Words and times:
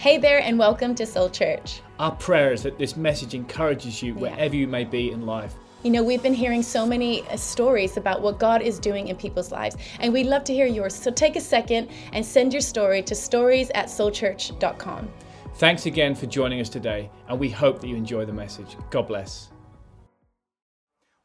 Hey 0.00 0.16
there, 0.16 0.40
and 0.40 0.58
welcome 0.58 0.94
to 0.94 1.04
Soul 1.04 1.28
Church. 1.28 1.82
Our 1.98 2.12
prayer 2.12 2.54
is 2.54 2.62
that 2.62 2.78
this 2.78 2.96
message 2.96 3.34
encourages 3.34 4.02
you 4.02 4.14
wherever 4.14 4.56
you 4.56 4.66
may 4.66 4.82
be 4.82 5.10
in 5.10 5.26
life. 5.26 5.52
You 5.82 5.90
know, 5.90 6.02
we've 6.02 6.22
been 6.22 6.32
hearing 6.32 6.62
so 6.62 6.86
many 6.86 7.20
uh, 7.28 7.36
stories 7.36 7.98
about 7.98 8.22
what 8.22 8.38
God 8.38 8.62
is 8.62 8.78
doing 8.78 9.08
in 9.08 9.16
people's 9.16 9.52
lives, 9.52 9.76
and 9.98 10.10
we'd 10.10 10.24
love 10.24 10.42
to 10.44 10.54
hear 10.54 10.64
yours. 10.64 10.94
So 10.94 11.10
take 11.10 11.36
a 11.36 11.40
second 11.40 11.90
and 12.14 12.24
send 12.24 12.54
your 12.54 12.62
story 12.62 13.02
to 13.02 13.14
stories 13.14 13.70
at 13.74 13.88
soulchurch.com. 13.88 15.10
Thanks 15.56 15.84
again 15.84 16.14
for 16.14 16.24
joining 16.24 16.62
us 16.62 16.70
today, 16.70 17.10
and 17.28 17.38
we 17.38 17.50
hope 17.50 17.82
that 17.82 17.88
you 17.88 17.96
enjoy 17.96 18.24
the 18.24 18.32
message. 18.32 18.78
God 18.88 19.06
bless. 19.06 19.50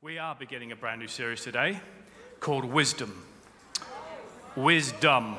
We 0.01 0.17
are 0.17 0.35
beginning 0.35 0.73
a 0.73 0.75
brand 0.75 0.99
new 0.99 1.07
series 1.07 1.41
today 1.45 1.79
called 2.41 2.65
Wisdom. 2.65 3.23
Wisdom. 4.57 5.37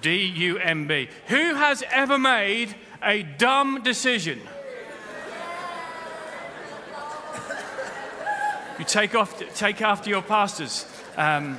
D 0.00 0.24
U 0.24 0.58
M 0.58 0.86
B. 0.86 1.08
Who 1.28 1.54
has 1.54 1.82
ever 1.90 2.18
made 2.18 2.74
a 3.02 3.22
dumb 3.22 3.82
decision? 3.82 4.40
You 8.78 8.84
take, 8.86 9.14
off, 9.14 9.38
take 9.54 9.82
after 9.82 10.08
your 10.08 10.22
pastors. 10.22 10.86
Um, 11.16 11.58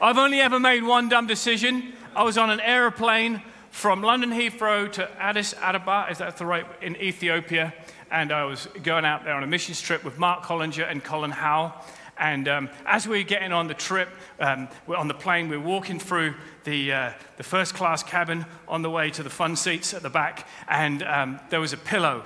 I've 0.00 0.16
only 0.16 0.40
ever 0.40 0.58
made 0.58 0.82
one 0.82 1.10
dumb 1.10 1.26
decision. 1.26 1.92
I 2.14 2.22
was 2.22 2.38
on 2.38 2.48
an 2.48 2.60
aeroplane 2.60 3.42
from 3.70 4.02
London 4.02 4.30
Heathrow 4.30 4.90
to 4.92 5.10
Addis 5.20 5.54
Ababa, 5.60 6.06
is 6.10 6.16
that 6.16 6.38
the 6.38 6.46
right, 6.46 6.64
in 6.80 6.96
Ethiopia. 6.96 7.74
And 8.10 8.32
I 8.32 8.44
was 8.44 8.68
going 8.82 9.04
out 9.04 9.24
there 9.24 9.34
on 9.34 9.42
a 9.42 9.46
mission 9.46 9.74
trip 9.74 10.02
with 10.02 10.18
Mark 10.18 10.44
Hollinger 10.44 10.90
and 10.90 11.04
Colin 11.04 11.30
Howell. 11.30 11.74
And 12.18 12.48
um, 12.48 12.70
as 12.86 13.06
we 13.06 13.18
were 13.18 13.28
getting 13.28 13.52
on 13.52 13.68
the 13.68 13.74
trip, 13.74 14.08
um, 14.40 14.68
we're 14.86 14.96
on 14.96 15.08
the 15.08 15.14
plane, 15.14 15.48
we 15.48 15.56
we're 15.56 15.64
walking 15.64 15.98
through 15.98 16.34
the, 16.64 16.92
uh, 16.92 17.12
the 17.36 17.42
first 17.42 17.74
class 17.74 18.02
cabin 18.02 18.46
on 18.66 18.82
the 18.82 18.90
way 18.90 19.10
to 19.10 19.22
the 19.22 19.30
fun 19.30 19.56
seats 19.56 19.92
at 19.92 20.02
the 20.02 20.10
back, 20.10 20.48
and 20.68 21.02
um, 21.02 21.40
there 21.50 21.60
was 21.60 21.72
a 21.72 21.78
pillow. 21.78 22.24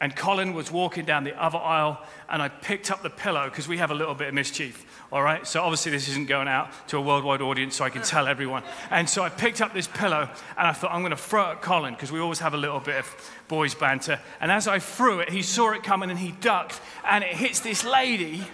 And 0.00 0.14
Colin 0.14 0.54
was 0.54 0.70
walking 0.70 1.04
down 1.04 1.24
the 1.24 1.34
other 1.42 1.58
aisle, 1.58 2.00
and 2.28 2.40
I 2.40 2.48
picked 2.48 2.92
up 2.92 3.02
the 3.02 3.10
pillow 3.10 3.48
because 3.48 3.66
we 3.66 3.78
have 3.78 3.90
a 3.90 3.94
little 3.94 4.14
bit 4.14 4.28
of 4.28 4.34
mischief, 4.34 4.86
all 5.10 5.22
right? 5.22 5.44
So 5.44 5.60
obviously, 5.60 5.90
this 5.90 6.08
isn't 6.08 6.28
going 6.28 6.46
out 6.46 6.70
to 6.88 6.98
a 6.98 7.00
worldwide 7.00 7.42
audience, 7.42 7.74
so 7.74 7.84
I 7.84 7.90
can 7.90 8.02
tell 8.02 8.28
everyone. 8.28 8.62
And 8.90 9.10
so 9.10 9.24
I 9.24 9.28
picked 9.28 9.60
up 9.60 9.74
this 9.74 9.88
pillow, 9.88 10.30
and 10.56 10.68
I 10.68 10.72
thought, 10.72 10.92
I'm 10.92 11.00
going 11.00 11.10
to 11.10 11.16
throw 11.16 11.50
it 11.50 11.52
at 11.54 11.62
Colin 11.62 11.94
because 11.94 12.12
we 12.12 12.20
always 12.20 12.38
have 12.38 12.54
a 12.54 12.56
little 12.56 12.78
bit 12.78 12.94
of 12.96 13.32
boys' 13.48 13.74
banter. 13.74 14.20
And 14.40 14.52
as 14.52 14.68
I 14.68 14.78
threw 14.78 15.18
it, 15.18 15.30
he 15.30 15.42
saw 15.42 15.72
it 15.72 15.82
coming 15.82 16.10
and 16.10 16.18
he 16.18 16.30
ducked, 16.30 16.80
and 17.04 17.24
it 17.24 17.34
hits 17.34 17.58
this 17.58 17.84
lady 17.84 18.44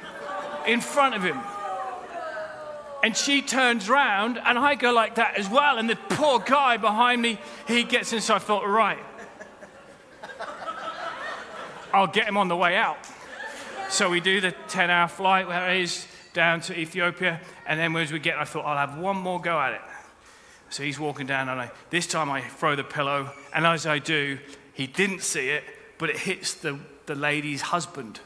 in 0.66 0.80
front 0.80 1.14
of 1.14 1.22
him. 1.22 1.38
And 3.02 3.14
she 3.14 3.42
turns 3.42 3.90
round, 3.90 4.38
and 4.42 4.58
I 4.58 4.76
go 4.76 4.90
like 4.90 5.16
that 5.16 5.36
as 5.36 5.48
well. 5.48 5.76
And 5.76 5.90
the 5.90 5.96
poor 6.08 6.38
guy 6.38 6.78
behind 6.78 7.20
me, 7.20 7.38
he 7.68 7.84
gets 7.84 8.12
in. 8.14 8.22
So 8.22 8.34
I 8.34 8.38
thought, 8.38 8.66
right, 8.66 8.98
I'll 11.92 12.06
get 12.06 12.26
him 12.26 12.38
on 12.38 12.48
the 12.48 12.56
way 12.56 12.76
out. 12.76 12.96
So 13.90 14.08
we 14.08 14.20
do 14.20 14.40
the 14.40 14.52
10 14.68 14.88
hour 14.88 15.06
flight, 15.06 15.46
where 15.46 15.70
it 15.70 15.82
is, 15.82 16.08
down 16.32 16.62
to 16.62 16.78
Ethiopia. 16.78 17.40
And 17.66 17.78
then 17.78 17.94
as 17.96 18.10
we 18.10 18.18
get, 18.18 18.38
I 18.38 18.44
thought, 18.44 18.64
I'll 18.64 18.86
have 18.86 18.98
one 18.98 19.16
more 19.16 19.40
go 19.40 19.60
at 19.60 19.74
it. 19.74 19.80
So 20.70 20.82
he's 20.82 20.98
walking 20.98 21.26
down, 21.26 21.48
and 21.48 21.60
I, 21.60 21.70
this 21.90 22.06
time 22.06 22.30
I 22.30 22.40
throw 22.40 22.74
the 22.74 22.84
pillow. 22.84 23.30
And 23.54 23.66
as 23.66 23.86
I 23.86 23.98
do, 23.98 24.38
he 24.72 24.86
didn't 24.86 25.20
see 25.20 25.50
it, 25.50 25.62
but 25.98 26.10
it 26.10 26.16
hits 26.16 26.54
the, 26.54 26.78
the 27.06 27.14
lady's 27.14 27.60
husband. 27.60 28.18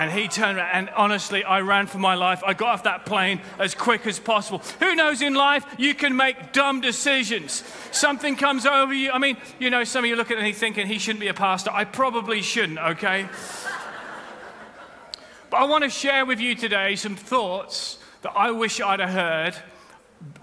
And 0.00 0.10
he 0.10 0.28
turned 0.28 0.56
around, 0.56 0.70
and 0.72 0.90
honestly, 0.96 1.44
I 1.44 1.60
ran 1.60 1.86
for 1.86 1.98
my 1.98 2.14
life. 2.14 2.42
I 2.42 2.54
got 2.54 2.70
off 2.70 2.84
that 2.84 3.04
plane 3.04 3.38
as 3.58 3.74
quick 3.74 4.06
as 4.06 4.18
possible. 4.18 4.62
Who 4.78 4.94
knows 4.94 5.20
in 5.20 5.34
life, 5.34 5.66
you 5.76 5.94
can 5.94 6.16
make 6.16 6.54
dumb 6.54 6.80
decisions. 6.80 7.62
Something 7.92 8.34
comes 8.34 8.64
over 8.64 8.94
you. 8.94 9.10
I 9.10 9.18
mean, 9.18 9.36
you 9.58 9.68
know, 9.68 9.84
some 9.84 10.02
of 10.02 10.08
you 10.08 10.16
look 10.16 10.30
at 10.30 10.40
me 10.40 10.54
thinking 10.54 10.86
he 10.86 10.98
shouldn't 10.98 11.20
be 11.20 11.28
a 11.28 11.34
pastor. 11.34 11.70
I 11.70 11.84
probably 11.84 12.40
shouldn't, 12.40 12.78
okay? 12.78 13.28
but 15.50 15.58
I 15.58 15.64
want 15.64 15.84
to 15.84 15.90
share 15.90 16.24
with 16.24 16.40
you 16.40 16.54
today 16.54 16.96
some 16.96 17.14
thoughts 17.14 17.98
that 18.22 18.32
I 18.34 18.52
wish 18.52 18.80
I'd 18.80 19.00
have 19.00 19.10
heard 19.10 19.54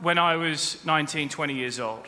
when 0.03 0.19
I 0.19 0.35
was 0.35 0.85
19, 0.85 1.29
20 1.29 1.55
years 1.55 1.79
old 1.79 2.07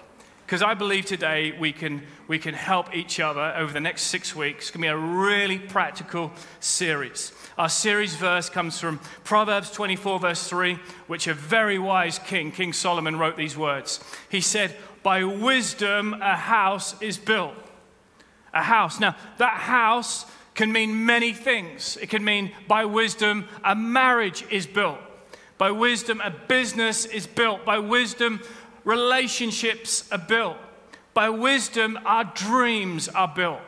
because 0.50 0.64
I 0.64 0.74
believe 0.74 1.06
today 1.06 1.52
we 1.52 1.72
can, 1.72 2.02
we 2.28 2.40
can 2.40 2.56
help 2.56 2.96
each 2.96 3.20
other 3.20 3.54
over 3.56 3.72
the 3.72 3.80
next 3.80 4.06
six 4.06 4.36
weeks. 4.36 4.64
It's 4.64 4.72
going 4.72 4.82
to 4.82 4.86
be 4.86 4.88
a 4.88 4.98
really 4.98 5.60
practical 5.60 6.32
series. 6.60 7.32
Our 7.60 7.70
series 7.70 8.16
verse 8.16 8.50
comes 8.50 8.80
from 8.80 8.98
Proverbs 9.24 9.70
24, 9.70 10.20
verse 10.20 10.50
3, 10.50 10.80
which 11.06 11.28
a 11.28 11.36
very 11.36 11.78
wise 11.78 12.18
king, 12.18 12.52
King 12.52 12.74
Solomon, 12.74 13.20
wrote 13.20 13.38
these 13.38 13.56
words. 13.56 14.00
He 14.30 14.42
said, 14.42 14.76
By 15.04 15.24
wisdom 15.24 16.16
a 16.16 16.36
house 16.36 17.00
is 17.00 17.20
built. 17.20 17.54
A 18.52 18.64
house. 18.64 19.00
Now, 19.00 19.16
that 19.38 19.54
house 19.54 20.26
can 20.56 20.72
mean 20.72 21.06
many 21.06 21.32
things. 21.32 21.96
It 21.98 22.10
can 22.10 22.24
mean, 22.24 22.54
by 22.68 22.86
wisdom, 22.86 23.48
a 23.64 23.76
marriage 23.76 24.44
is 24.50 24.66
built. 24.66 24.98
By 25.60 25.72
wisdom, 25.72 26.22
a 26.22 26.32
business 26.32 27.06
is 27.06 27.28
built. 27.28 27.66
By 27.66 27.80
wisdom, 27.80 28.40
relationships 28.84 30.10
are 30.12 30.18
built. 30.18 30.58
By 31.14 31.30
wisdom, 31.30 32.00
our 32.06 32.24
dreams 32.24 33.08
are 33.10 33.28
built. 33.28 33.62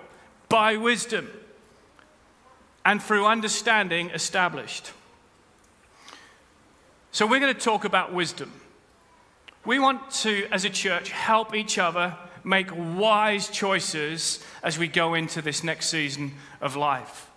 By 0.50 0.78
wisdom. 0.78 1.30
And 2.86 3.02
through 3.02 3.26
understanding, 3.26 4.10
established. 4.12 4.92
So, 7.12 7.28
we're 7.28 7.40
going 7.40 7.54
to 7.54 7.60
talk 7.60 7.84
about 7.84 8.14
wisdom. 8.14 8.52
We 9.66 9.80
want 9.80 10.10
to, 10.22 10.48
as 10.52 10.66
a 10.66 10.70
church, 10.70 11.10
help 11.10 11.54
each 11.54 11.78
other 11.78 12.16
make 12.44 12.70
wise 12.74 13.50
choices 13.50 14.40
as 14.64 14.78
we 14.78 14.88
go 14.88 15.14
into 15.14 15.42
this 15.42 15.64
next 15.64 15.90
season 15.90 16.34
of 16.60 16.76
life. 16.76 17.30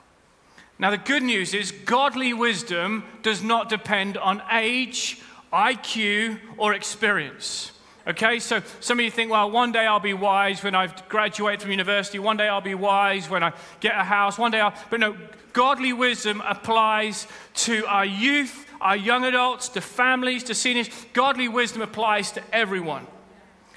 Now, 0.78 0.90
the 0.90 0.98
good 0.98 1.22
news 1.22 1.54
is 1.54 1.70
godly 1.70 2.32
wisdom 2.32 3.04
does 3.22 3.42
not 3.42 3.68
depend 3.68 4.16
on 4.16 4.42
age, 4.50 5.20
IQ, 5.54 6.40
or 6.58 6.74
experience. 6.74 7.70
Okay, 8.06 8.38
so 8.38 8.60
some 8.80 8.98
of 8.98 9.04
you 9.04 9.10
think, 9.10 9.30
well, 9.30 9.50
one 9.50 9.72
day 9.72 9.86
I'll 9.86 10.00
be 10.00 10.12
wise 10.12 10.62
when 10.62 10.74
I've 10.74 11.08
graduated 11.08 11.62
from 11.62 11.70
university. 11.70 12.18
One 12.18 12.36
day 12.36 12.48
I'll 12.48 12.60
be 12.60 12.74
wise 12.74 13.30
when 13.30 13.42
I 13.42 13.52
get 13.80 13.94
a 13.94 14.02
house. 14.02 14.36
One 14.36 14.50
day 14.50 14.60
I'll. 14.60 14.74
But 14.90 15.00
no, 15.00 15.16
godly 15.54 15.94
wisdom 15.94 16.42
applies 16.46 17.26
to 17.54 17.86
our 17.86 18.04
youth, 18.04 18.66
our 18.82 18.96
young 18.96 19.24
adults, 19.24 19.70
to 19.70 19.80
families, 19.80 20.44
to 20.44 20.54
seniors. 20.54 20.90
Godly 21.14 21.48
wisdom 21.48 21.80
applies 21.80 22.32
to 22.32 22.42
everyone. 22.52 23.06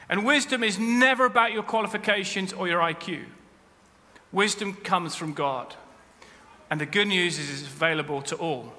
And 0.09 0.25
wisdom 0.25 0.63
is 0.63 0.77
never 0.77 1.25
about 1.25 1.53
your 1.53 1.63
qualifications 1.63 2.51
or 2.51 2.67
your 2.67 2.81
IQ. 2.81 3.25
Wisdom 4.33 4.73
comes 4.73 5.15
from 5.15 5.33
God. 5.33 5.75
And 6.69 6.81
the 6.81 6.85
good 6.85 7.07
news 7.07 7.39
is 7.39 7.61
it's 7.61 7.69
available 7.69 8.21
to 8.23 8.35
all. 8.35 8.73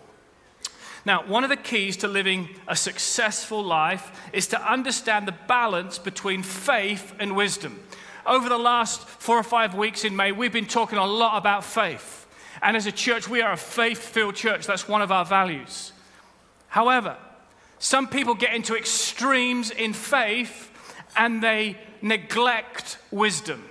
Now, 1.08 1.24
one 1.24 1.42
of 1.42 1.48
the 1.48 1.56
keys 1.56 1.96
to 1.98 2.06
living 2.06 2.50
a 2.68 2.76
successful 2.76 3.64
life 3.64 4.12
is 4.34 4.48
to 4.48 4.60
understand 4.62 5.26
the 5.26 5.32
balance 5.32 5.96
between 5.96 6.42
faith 6.42 7.14
and 7.18 7.34
wisdom. 7.34 7.80
Over 8.26 8.50
the 8.50 8.58
last 8.58 9.08
four 9.08 9.38
or 9.38 9.42
five 9.42 9.74
weeks 9.74 10.04
in 10.04 10.14
May, 10.14 10.32
we've 10.32 10.52
been 10.52 10.66
talking 10.66 10.98
a 10.98 11.06
lot 11.06 11.38
about 11.38 11.64
faith. 11.64 12.26
And 12.60 12.76
as 12.76 12.84
a 12.84 12.92
church, 12.92 13.26
we 13.26 13.40
are 13.40 13.52
a 13.52 13.56
faith 13.56 14.00
filled 14.00 14.34
church. 14.34 14.66
That's 14.66 14.86
one 14.86 15.00
of 15.00 15.10
our 15.10 15.24
values. 15.24 15.94
However, 16.66 17.16
some 17.78 18.08
people 18.08 18.34
get 18.34 18.52
into 18.52 18.76
extremes 18.76 19.70
in 19.70 19.94
faith 19.94 20.70
and 21.16 21.42
they 21.42 21.78
neglect 22.02 22.98
wisdom. 23.10 23.64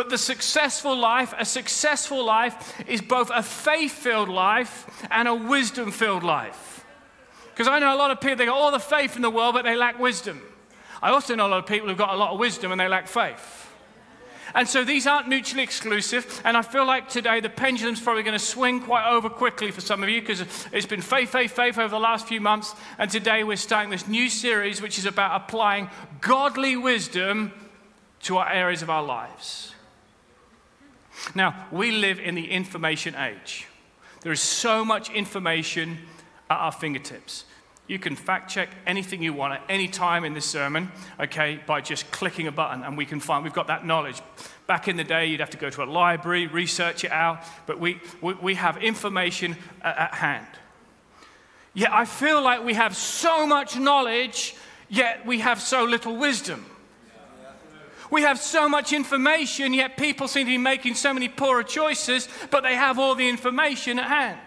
But 0.00 0.08
the 0.08 0.16
successful 0.16 0.96
life, 0.96 1.34
a 1.36 1.44
successful 1.44 2.24
life, 2.24 2.80
is 2.88 3.02
both 3.02 3.30
a 3.34 3.42
faith 3.42 3.92
filled 3.92 4.30
life 4.30 5.06
and 5.10 5.28
a 5.28 5.34
wisdom 5.34 5.90
filled 5.92 6.22
life. 6.22 6.86
Because 7.50 7.68
I 7.68 7.78
know 7.80 7.94
a 7.94 7.98
lot 7.98 8.10
of 8.10 8.18
people, 8.18 8.36
they 8.36 8.46
got 8.46 8.56
all 8.56 8.70
the 8.70 8.78
faith 8.78 9.14
in 9.16 9.20
the 9.20 9.28
world, 9.28 9.52
but 9.52 9.66
they 9.66 9.76
lack 9.76 9.98
wisdom. 9.98 10.40
I 11.02 11.10
also 11.10 11.34
know 11.34 11.46
a 11.46 11.50
lot 11.50 11.58
of 11.58 11.66
people 11.66 11.86
who've 11.86 11.98
got 11.98 12.14
a 12.14 12.16
lot 12.16 12.30
of 12.30 12.38
wisdom 12.38 12.72
and 12.72 12.80
they 12.80 12.88
lack 12.88 13.08
faith. 13.08 13.70
And 14.54 14.66
so 14.66 14.84
these 14.84 15.06
aren't 15.06 15.28
mutually 15.28 15.62
exclusive. 15.62 16.40
And 16.46 16.56
I 16.56 16.62
feel 16.62 16.86
like 16.86 17.10
today 17.10 17.40
the 17.40 17.50
pendulum's 17.50 18.00
probably 18.00 18.22
going 18.22 18.32
to 18.32 18.38
swing 18.38 18.80
quite 18.80 19.06
over 19.06 19.28
quickly 19.28 19.70
for 19.70 19.82
some 19.82 20.02
of 20.02 20.08
you 20.08 20.22
because 20.22 20.40
it's 20.72 20.86
been 20.86 21.02
faith, 21.02 21.28
faith, 21.28 21.52
faith 21.52 21.76
over 21.76 21.90
the 21.90 22.00
last 22.00 22.26
few 22.26 22.40
months. 22.40 22.74
And 22.96 23.10
today 23.10 23.44
we're 23.44 23.56
starting 23.56 23.90
this 23.90 24.08
new 24.08 24.30
series 24.30 24.80
which 24.80 24.98
is 24.98 25.04
about 25.04 25.42
applying 25.42 25.90
godly 26.22 26.74
wisdom 26.74 27.52
to 28.22 28.38
our 28.38 28.50
areas 28.50 28.80
of 28.80 28.88
our 28.88 29.02
lives. 29.02 29.74
Now, 31.34 31.66
we 31.70 31.90
live 31.92 32.18
in 32.18 32.34
the 32.34 32.50
information 32.50 33.14
age. 33.14 33.66
There 34.22 34.32
is 34.32 34.40
so 34.40 34.84
much 34.84 35.10
information 35.10 35.98
at 36.50 36.58
our 36.58 36.72
fingertips. 36.72 37.44
You 37.86 37.98
can 37.98 38.14
fact 38.14 38.50
check 38.50 38.68
anything 38.86 39.22
you 39.22 39.32
want 39.32 39.54
at 39.54 39.62
any 39.68 39.88
time 39.88 40.24
in 40.24 40.32
this 40.32 40.44
sermon, 40.44 40.92
okay, 41.18 41.58
by 41.66 41.80
just 41.80 42.10
clicking 42.12 42.46
a 42.46 42.52
button, 42.52 42.84
and 42.84 42.96
we 42.96 43.04
can 43.04 43.18
find 43.18 43.42
we've 43.42 43.52
got 43.52 43.66
that 43.66 43.84
knowledge. 43.84 44.20
Back 44.68 44.86
in 44.86 44.96
the 44.96 45.02
day, 45.02 45.26
you'd 45.26 45.40
have 45.40 45.50
to 45.50 45.56
go 45.56 45.70
to 45.70 45.82
a 45.82 45.86
library, 45.86 46.46
research 46.46 47.02
it 47.02 47.10
out, 47.10 47.42
but 47.66 47.80
we, 47.80 48.00
we, 48.20 48.34
we 48.34 48.54
have 48.54 48.76
information 48.76 49.56
at, 49.82 49.98
at 49.98 50.14
hand. 50.14 50.46
Yet 51.74 51.92
I 51.92 52.04
feel 52.04 52.42
like 52.42 52.64
we 52.64 52.74
have 52.74 52.96
so 52.96 53.46
much 53.46 53.76
knowledge, 53.76 54.54
yet 54.88 55.26
we 55.26 55.40
have 55.40 55.60
so 55.60 55.84
little 55.84 56.16
wisdom. 56.16 56.64
We 58.10 58.22
have 58.22 58.38
so 58.40 58.68
much 58.68 58.92
information, 58.92 59.72
yet 59.72 59.96
people 59.96 60.26
seem 60.28 60.46
to 60.46 60.50
be 60.50 60.58
making 60.58 60.94
so 60.94 61.14
many 61.14 61.28
poorer 61.28 61.62
choices, 61.62 62.28
but 62.50 62.62
they 62.62 62.74
have 62.74 62.98
all 62.98 63.14
the 63.14 63.28
information 63.28 63.98
at 63.98 64.08
hand. 64.08 64.40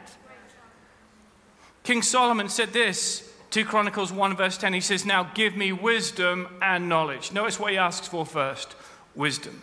King 1.84 2.02
Solomon 2.02 2.50
said 2.50 2.74
this 2.74 3.30
2 3.52 3.66
Chronicles 3.66 4.12
1, 4.12 4.36
verse 4.36 4.58
10. 4.58 4.74
He 4.74 4.82
says, 4.82 5.06
Now 5.06 5.30
give 5.36 5.56
me 5.56 5.72
wisdom 5.72 6.48
and 6.62 6.90
knowledge. 6.90 7.32
Notice 7.32 7.60
what 7.60 7.72
he 7.72 7.78
asks 7.78 8.08
for 8.08 8.26
first 8.26 8.76
wisdom. 9.16 9.62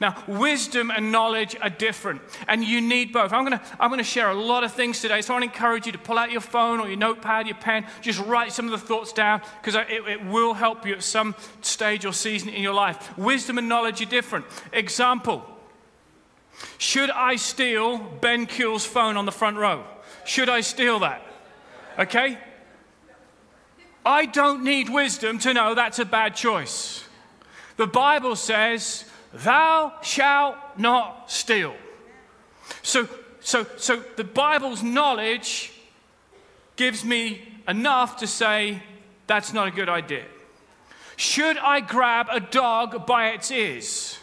Now, 0.00 0.22
wisdom 0.28 0.90
and 0.90 1.10
knowledge 1.10 1.56
are 1.60 1.70
different, 1.70 2.22
and 2.46 2.62
you 2.62 2.80
need 2.80 3.12
both. 3.12 3.32
I'm 3.32 3.44
going 3.44 3.58
to 3.58 3.64
I'm 3.80 3.90
going 3.90 3.98
to 3.98 4.04
share 4.04 4.30
a 4.30 4.34
lot 4.34 4.62
of 4.62 4.72
things 4.72 5.00
today, 5.00 5.20
so 5.22 5.34
I 5.34 5.40
want 5.40 5.50
to 5.50 5.56
encourage 5.56 5.86
you 5.86 5.92
to 5.92 5.98
pull 5.98 6.18
out 6.18 6.30
your 6.30 6.40
phone 6.40 6.78
or 6.78 6.86
your 6.86 6.96
notepad, 6.96 7.46
your 7.46 7.56
pen, 7.56 7.84
just 8.00 8.20
write 8.20 8.52
some 8.52 8.66
of 8.66 8.70
the 8.70 8.78
thoughts 8.78 9.12
down 9.12 9.42
because 9.60 9.74
it, 9.74 9.88
it 10.06 10.24
will 10.24 10.54
help 10.54 10.86
you 10.86 10.94
at 10.94 11.02
some 11.02 11.34
stage 11.62 12.04
or 12.04 12.12
season 12.12 12.48
in 12.48 12.62
your 12.62 12.74
life. 12.74 13.16
Wisdom 13.18 13.58
and 13.58 13.68
knowledge 13.68 14.00
are 14.00 14.06
different. 14.06 14.44
Example 14.72 15.44
Should 16.78 17.10
I 17.10 17.36
steal 17.36 17.98
Ben 17.98 18.46
Kuhl's 18.46 18.86
phone 18.86 19.16
on 19.16 19.26
the 19.26 19.32
front 19.32 19.56
row? 19.56 19.84
Should 20.24 20.48
I 20.48 20.60
steal 20.60 21.00
that? 21.00 21.22
Okay? 21.98 22.38
I 24.06 24.26
don't 24.26 24.62
need 24.62 24.88
wisdom 24.88 25.38
to 25.40 25.52
know 25.52 25.74
that's 25.74 25.98
a 25.98 26.04
bad 26.04 26.34
choice. 26.34 27.04
The 27.76 27.86
Bible 27.86 28.36
says, 28.36 29.04
Thou 29.32 29.92
shalt 30.02 30.56
not 30.76 31.30
steal. 31.30 31.74
So, 32.82 33.08
so, 33.40 33.66
so 33.76 34.02
the 34.16 34.24
Bible's 34.24 34.82
knowledge 34.82 35.72
gives 36.76 37.04
me 37.04 37.42
enough 37.66 38.16
to 38.18 38.26
say 38.26 38.82
that's 39.26 39.52
not 39.52 39.68
a 39.68 39.70
good 39.70 39.88
idea. 39.88 40.24
Should 41.16 41.58
I 41.58 41.80
grab 41.80 42.28
a 42.30 42.40
dog 42.40 43.06
by 43.06 43.30
its 43.30 43.50
ears? 43.50 44.18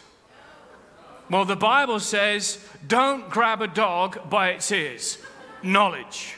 Well, 1.28 1.44
the 1.44 1.56
Bible 1.56 2.00
says, 2.00 2.64
don't 2.86 3.28
grab 3.28 3.60
a 3.60 3.66
dog 3.66 4.30
by 4.30 4.50
its 4.50 4.70
ears. 4.72 5.18
Knowledge. 5.62 6.36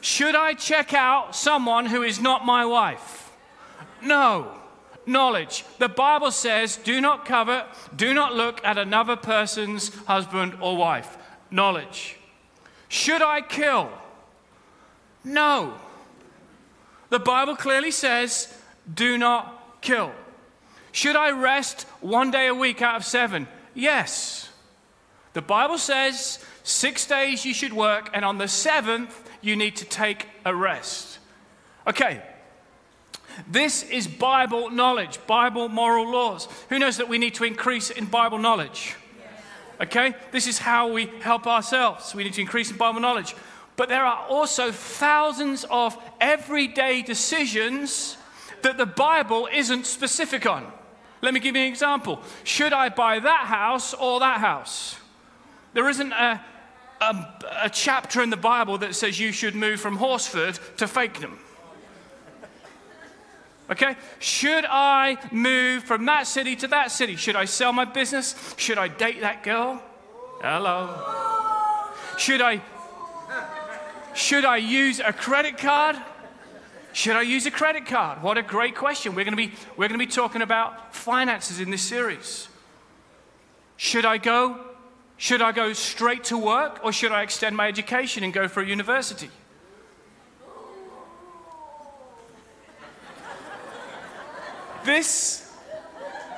Should 0.00 0.34
I 0.34 0.54
check 0.54 0.94
out 0.94 1.34
someone 1.34 1.86
who 1.86 2.02
is 2.02 2.20
not 2.20 2.44
my 2.44 2.64
wife? 2.64 3.32
No. 4.02 4.60
Knowledge. 5.06 5.64
The 5.78 5.88
Bible 5.88 6.30
says, 6.30 6.76
do 6.76 7.00
not 7.00 7.26
covet, 7.26 7.66
do 7.94 8.14
not 8.14 8.34
look 8.34 8.64
at 8.64 8.78
another 8.78 9.16
person's 9.16 9.94
husband 10.04 10.56
or 10.60 10.76
wife. 10.76 11.16
Knowledge. 11.50 12.16
Should 12.88 13.22
I 13.22 13.40
kill? 13.40 13.90
No. 15.24 15.74
The 17.10 17.18
Bible 17.18 17.56
clearly 17.56 17.90
says, 17.90 18.56
do 18.92 19.18
not 19.18 19.80
kill. 19.80 20.12
Should 20.92 21.16
I 21.16 21.30
rest 21.30 21.82
one 22.00 22.30
day 22.30 22.46
a 22.46 22.54
week 22.54 22.80
out 22.80 22.96
of 22.96 23.04
seven? 23.04 23.48
Yes. 23.74 24.48
The 25.32 25.42
Bible 25.42 25.78
says, 25.78 26.44
six 26.62 27.06
days 27.06 27.44
you 27.44 27.52
should 27.52 27.72
work, 27.72 28.10
and 28.14 28.24
on 28.24 28.38
the 28.38 28.48
seventh, 28.48 29.28
you 29.40 29.56
need 29.56 29.76
to 29.76 29.84
take 29.84 30.28
a 30.44 30.54
rest. 30.54 31.18
Okay, 31.86 32.22
this 33.48 33.82
is 33.82 34.06
Bible 34.06 34.70
knowledge, 34.70 35.18
Bible 35.26 35.68
moral 35.68 36.10
laws. 36.10 36.48
Who 36.68 36.78
knows 36.78 36.96
that 36.98 37.08
we 37.08 37.18
need 37.18 37.34
to 37.34 37.44
increase 37.44 37.90
in 37.90 38.06
Bible 38.06 38.38
knowledge? 38.38 38.96
Okay, 39.80 40.14
this 40.30 40.46
is 40.46 40.58
how 40.58 40.92
we 40.92 41.06
help 41.20 41.46
ourselves. 41.46 42.14
We 42.14 42.24
need 42.24 42.34
to 42.34 42.40
increase 42.40 42.70
in 42.70 42.76
Bible 42.76 43.00
knowledge. 43.00 43.34
But 43.76 43.88
there 43.88 44.04
are 44.04 44.24
also 44.28 44.70
thousands 44.70 45.64
of 45.68 46.00
everyday 46.20 47.02
decisions 47.02 48.16
that 48.62 48.78
the 48.78 48.86
Bible 48.86 49.48
isn't 49.52 49.84
specific 49.84 50.46
on. 50.46 50.70
Let 51.22 51.34
me 51.34 51.40
give 51.40 51.56
you 51.56 51.62
an 51.62 51.68
example. 51.68 52.20
Should 52.44 52.72
I 52.72 52.88
buy 52.88 53.18
that 53.18 53.46
house 53.46 53.94
or 53.94 54.20
that 54.20 54.40
house? 54.40 54.96
There 55.72 55.88
isn't 55.88 56.12
a, 56.12 56.40
a, 57.00 57.34
a 57.62 57.70
chapter 57.70 58.22
in 58.22 58.30
the 58.30 58.36
Bible 58.36 58.78
that 58.78 58.94
says 58.94 59.18
you 59.18 59.32
should 59.32 59.54
move 59.54 59.80
from 59.80 59.96
Horsford 59.96 60.58
to 60.76 60.86
Fakenham. 60.86 61.38
Okay? 63.70 63.96
Should 64.18 64.66
I 64.68 65.16
move 65.32 65.84
from 65.84 66.04
that 66.06 66.26
city 66.26 66.54
to 66.56 66.68
that 66.68 66.90
city? 66.90 67.16
Should 67.16 67.36
I 67.36 67.46
sell 67.46 67.72
my 67.72 67.84
business? 67.84 68.54
Should 68.58 68.78
I 68.78 68.88
date 68.88 69.20
that 69.22 69.42
girl? 69.42 69.82
Hello. 70.40 70.90
Should 72.18 72.40
I 72.40 72.60
should 74.14 74.44
I 74.44 74.58
use 74.58 75.00
a 75.00 75.12
credit 75.12 75.58
card? 75.58 75.96
Should 76.92 77.16
I 77.16 77.22
use 77.22 77.46
a 77.46 77.50
credit 77.50 77.86
card? 77.86 78.22
What 78.22 78.38
a 78.38 78.42
great 78.42 78.76
question. 78.76 79.16
We're 79.16 79.24
going 79.24 79.36
to 79.36 79.48
be 79.48 79.52
we're 79.76 79.88
going 79.88 79.98
to 79.98 80.06
be 80.06 80.10
talking 80.10 80.42
about 80.42 80.94
finances 80.94 81.58
in 81.58 81.70
this 81.70 81.82
series. 81.82 82.48
Should 83.76 84.04
I 84.04 84.18
go 84.18 84.60
should 85.16 85.42
I 85.42 85.52
go 85.52 85.72
straight 85.72 86.24
to 86.24 86.38
work 86.38 86.80
or 86.84 86.92
should 86.92 87.12
I 87.12 87.22
extend 87.22 87.56
my 87.56 87.68
education 87.68 88.22
and 88.24 88.32
go 88.32 88.46
for 88.46 88.62
a 88.62 88.66
university? 88.66 89.30
This, 94.84 95.50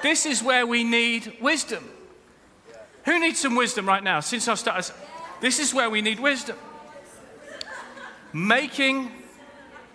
this 0.03 0.27
is 0.27 0.43
where 0.43 0.67
we 0.67 0.85
need 0.85 1.37
wisdom. 1.41 1.85
Who 3.05 3.19
needs 3.21 3.41
some 3.41 3.55
wisdom 3.55 3.87
right 3.87 4.03
now? 4.03 4.21
Since 4.21 4.49
I 4.49 4.55
started, 4.55 4.93
this 5.41 5.59
is 5.59 5.73
where 5.75 5.91
we 5.91 6.03
need 6.03 6.21
wisdom. 6.21 6.57
Making, 8.33 9.11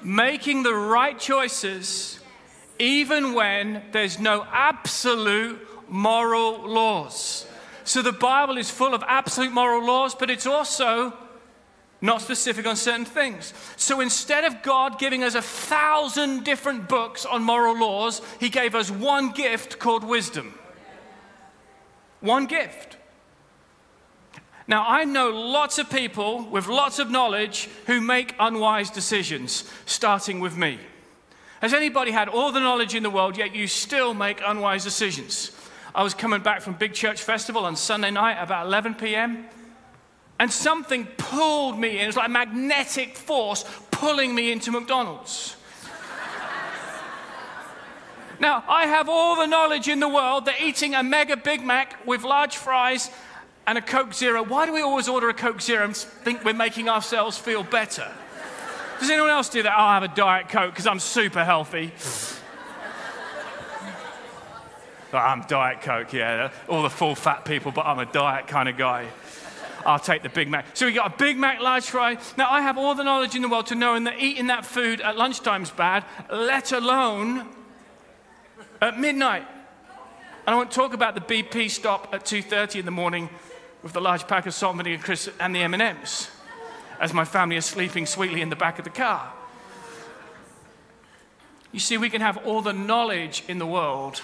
making 0.02 0.64
the 0.64 0.74
right 0.74 1.18
choices 1.20 2.20
even 2.80 3.34
when 3.34 3.84
there's 3.92 4.20
no 4.20 4.46
absolute 4.52 5.60
moral 5.88 6.68
laws. 6.68 7.46
So 7.84 8.02
the 8.02 8.12
Bible 8.12 8.58
is 8.58 8.72
full 8.72 8.94
of 8.94 9.04
absolute 9.08 9.52
moral 9.52 9.86
laws, 9.86 10.16
but 10.16 10.30
it's 10.30 10.48
also 10.48 11.14
not 12.02 12.22
specific 12.22 12.66
on 12.66 12.76
certain 12.76 13.06
things. 13.06 13.54
So 13.78 14.02
instead 14.02 14.44
of 14.44 14.64
God 14.64 14.98
giving 14.98 15.24
us 15.24 15.36
a 15.36 15.42
thousand 15.42 16.44
different 16.44 16.90
books 16.90 17.26
on 17.26 17.44
moral 17.44 17.80
laws, 17.80 18.22
He 18.40 18.50
gave 18.50 18.74
us 18.74 18.90
one 18.90 19.32
gift 19.32 19.78
called 19.78 20.04
wisdom. 20.04 20.58
One 22.20 22.48
gift. 22.48 22.98
Now, 24.68 24.86
I 24.88 25.04
know 25.04 25.30
lots 25.30 25.80
of 25.80 25.90
people 25.90 26.44
with 26.50 26.68
lots 26.68 26.98
of 26.98 27.12
knowledge 27.12 27.70
who 27.88 28.00
make 28.00 28.36
unwise 28.40 28.90
decisions, 28.90 29.70
starting 29.86 30.40
with 30.40 30.56
me. 30.56 30.80
Has 31.62 31.74
anybody 31.74 32.12
had 32.12 32.30
all 32.30 32.52
the 32.52 32.60
knowledge 32.60 32.96
in 32.96 33.04
the 33.04 33.10
world, 33.10 33.38
yet 33.38 33.54
you 33.54 33.68
still 33.68 34.14
make 34.14 34.42
unwise 34.44 34.84
decisions? 34.84 35.52
I 35.94 36.04
was 36.04 36.14
coming 36.14 36.42
back 36.42 36.62
from 36.62 36.74
Big 36.74 36.94
Church 36.94 37.22
Festival 37.22 37.66
on 37.66 37.76
Sunday 37.76 38.12
night 38.12 38.42
about 38.42 38.66
11 38.66 38.96
p.m. 38.96 39.46
And 40.42 40.52
something 40.52 41.06
pulled 41.18 41.78
me 41.78 42.00
in. 42.00 42.06
It 42.06 42.08
was 42.08 42.18
like 42.18 42.28
a 42.28 42.32
magnetic 42.32 43.16
force 43.16 43.64
pulling 43.92 44.34
me 44.34 44.52
into 44.52 44.72
McDonald's. 44.72 45.56
now, 48.40 48.64
I 48.68 48.88
have 48.88 49.08
all 49.08 49.36
the 49.36 49.46
knowledge 49.46 49.88
in 49.88 50.00
the 50.00 50.10
world 50.10 50.46
that 50.46 50.60
eating 50.60 50.96
a 50.96 51.04
mega 51.04 51.38
Big 51.38 51.64
Mac 51.64 52.08
with 52.08 52.24
large 52.24 52.58
fries 52.58 53.12
and 53.68 53.78
a 53.78 53.82
Coke 53.82 54.16
Zero, 54.16 54.42
why 54.44 54.66
do 54.66 54.74
we 54.74 54.82
always 54.82 55.08
order 55.08 55.30
a 55.30 55.34
Coke 55.36 55.62
Zero 55.62 55.86
and 55.86 55.96
think 55.96 56.44
we're 56.44 56.54
making 56.54 56.90
ourselves 56.90 57.38
feel 57.38 57.62
better? 57.62 58.12
Does 59.00 59.12
anyone 59.12 59.30
else 59.30 59.48
do 59.48 59.62
that? 59.62 59.72
Oh, 59.72 59.80
I'll 59.80 60.02
have 60.02 60.12
a 60.12 60.16
Diet 60.16 60.50
Coke 60.50 60.72
because 60.72 60.88
I'm 60.88 60.98
super 60.98 61.44
healthy. 61.44 61.94
I'm 65.14 65.42
Diet 65.42 65.82
Coke, 65.82 66.14
yeah. 66.14 66.52
All 66.68 66.82
the 66.82 66.90
full 66.90 67.14
fat 67.14 67.46
people, 67.46 67.72
but 67.72 67.86
I'm 67.86 68.00
a 68.00 68.06
diet 68.06 68.48
kind 68.48 68.68
of 68.68 68.76
guy. 68.76 69.08
I'll 69.86 70.00
take 70.00 70.24
the 70.24 70.30
Big 70.30 70.50
Mac. 70.50 70.66
So 70.76 70.86
we 70.86 70.94
got 70.94 71.14
a 71.14 71.18
Big 71.18 71.38
Mac, 71.38 71.62
large 71.62 71.86
fry. 71.86 72.18
Now, 72.38 72.50
I 72.50 72.62
have 72.62 72.78
all 72.78 72.96
the 72.96 73.04
knowledge 73.04 73.36
in 73.36 73.42
the 73.42 73.50
world 73.50 73.68
to 73.68 73.76
know 73.76 74.00
that 74.00 74.20
eating 74.20 74.48
that 74.48 74.66
food 74.66 75.02
at 75.02 75.18
lunchtime 75.18 75.64
is 75.64 75.72
bad, 75.72 76.06
let 76.32 76.72
alone 76.72 77.48
at 78.82 79.00
midnight. 79.00 79.48
And 80.46 80.56
I 80.56 80.58
won't 80.58 80.72
talk 80.72 80.94
about 80.94 81.16
the 81.16 81.22
BP 81.22 81.70
stop 81.70 82.14
at 82.14 82.26
2.30 82.26 82.80
in 82.80 82.86
the 82.86 82.92
morning 82.92 83.30
with 83.84 83.94
the 83.94 84.02
large 84.02 84.28
pack 84.28 84.46
of 84.46 84.54
salt, 84.54 84.78
vinegar, 84.78 85.02
crisps 85.04 85.36
and 85.40 85.56
the 85.56 85.60
M&Ms 85.60 86.30
as 87.00 87.14
my 87.14 87.26
family 87.26 87.56
is 87.56 87.66
sleeping 87.66 88.06
sweetly 88.06 88.42
in 88.42 88.50
the 88.50 88.56
back 88.56 88.78
of 88.78 88.86
the 88.86 88.92
car. 88.92 89.34
You 91.72 91.80
see, 91.80 91.98
we 91.98 92.10
can 92.10 92.22
have 92.22 92.38
all 92.46 92.62
the 92.62 92.74
knowledge 92.74 93.44
in 93.48 93.58
the 93.58 93.66
world, 93.66 94.22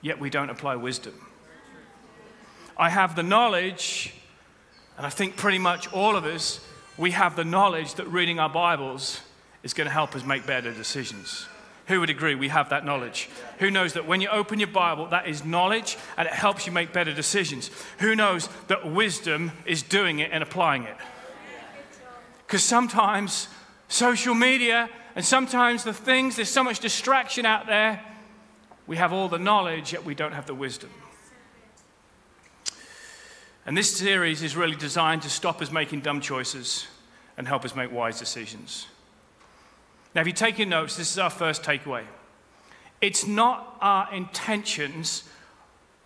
yet 0.00 0.18
we 0.18 0.28
don't 0.28 0.50
apply 0.50 0.76
wisdom. 0.76 1.14
I 2.76 2.90
have 2.90 3.14
the 3.14 3.22
knowledge 3.22 4.14
and 4.96 5.06
I 5.06 5.10
think 5.10 5.36
pretty 5.36 5.58
much 5.58 5.92
all 5.92 6.16
of 6.16 6.24
us, 6.24 6.60
we 6.96 7.10
have 7.10 7.36
the 7.36 7.44
knowledge 7.44 7.94
that 7.94 8.06
reading 8.08 8.38
our 8.38 8.48
Bibles 8.48 9.20
is 9.62 9.74
going 9.74 9.86
to 9.86 9.92
help 9.92 10.16
us 10.16 10.24
make 10.24 10.46
better 10.46 10.72
decisions. 10.72 11.46
Who 11.88 12.00
would 12.00 12.10
agree 12.10 12.34
we 12.34 12.48
have 12.48 12.70
that 12.70 12.84
knowledge? 12.84 13.28
Who 13.58 13.70
knows 13.70 13.92
that 13.92 14.06
when 14.06 14.20
you 14.20 14.28
open 14.28 14.58
your 14.58 14.68
Bible, 14.68 15.06
that 15.08 15.28
is 15.28 15.44
knowledge 15.44 15.96
and 16.16 16.26
it 16.26 16.34
helps 16.34 16.66
you 16.66 16.72
make 16.72 16.92
better 16.92 17.12
decisions? 17.12 17.70
Who 17.98 18.16
knows 18.16 18.48
that 18.68 18.90
wisdom 18.90 19.52
is 19.64 19.82
doing 19.82 20.18
it 20.18 20.30
and 20.32 20.42
applying 20.42 20.84
it? 20.84 20.96
Because 22.46 22.64
sometimes 22.64 23.48
social 23.88 24.34
media 24.34 24.88
And 25.16 25.24
sometimes 25.24 25.82
the 25.82 25.94
things, 25.94 26.36
there's 26.36 26.50
so 26.50 26.62
much 26.62 26.78
distraction 26.78 27.46
out 27.46 27.66
there. 27.66 28.02
We 28.86 28.98
have 28.98 29.14
all 29.14 29.30
the 29.30 29.38
knowledge, 29.38 29.94
yet 29.94 30.04
we 30.04 30.14
don't 30.14 30.32
have 30.32 30.46
the 30.46 30.54
wisdom. 30.54 30.90
And 33.66 33.76
this 33.76 33.94
series 33.94 34.42
is 34.44 34.56
really 34.56 34.76
designed 34.76 35.22
to 35.22 35.30
stop 35.30 35.60
us 35.60 35.72
making 35.72 36.00
dumb 36.00 36.20
choices 36.20 36.86
and 37.36 37.48
help 37.48 37.64
us 37.64 37.74
make 37.74 37.90
wise 37.92 38.18
decisions. 38.18 38.86
Now, 40.14 40.20
if 40.20 40.28
you 40.28 40.32
take 40.32 40.58
your 40.58 40.68
notes, 40.68 40.96
this 40.96 41.10
is 41.10 41.18
our 41.18 41.30
first 41.30 41.64
takeaway. 41.64 42.04
It's 43.00 43.26
not 43.26 43.76
our 43.80 44.10
intentions, 44.14 45.24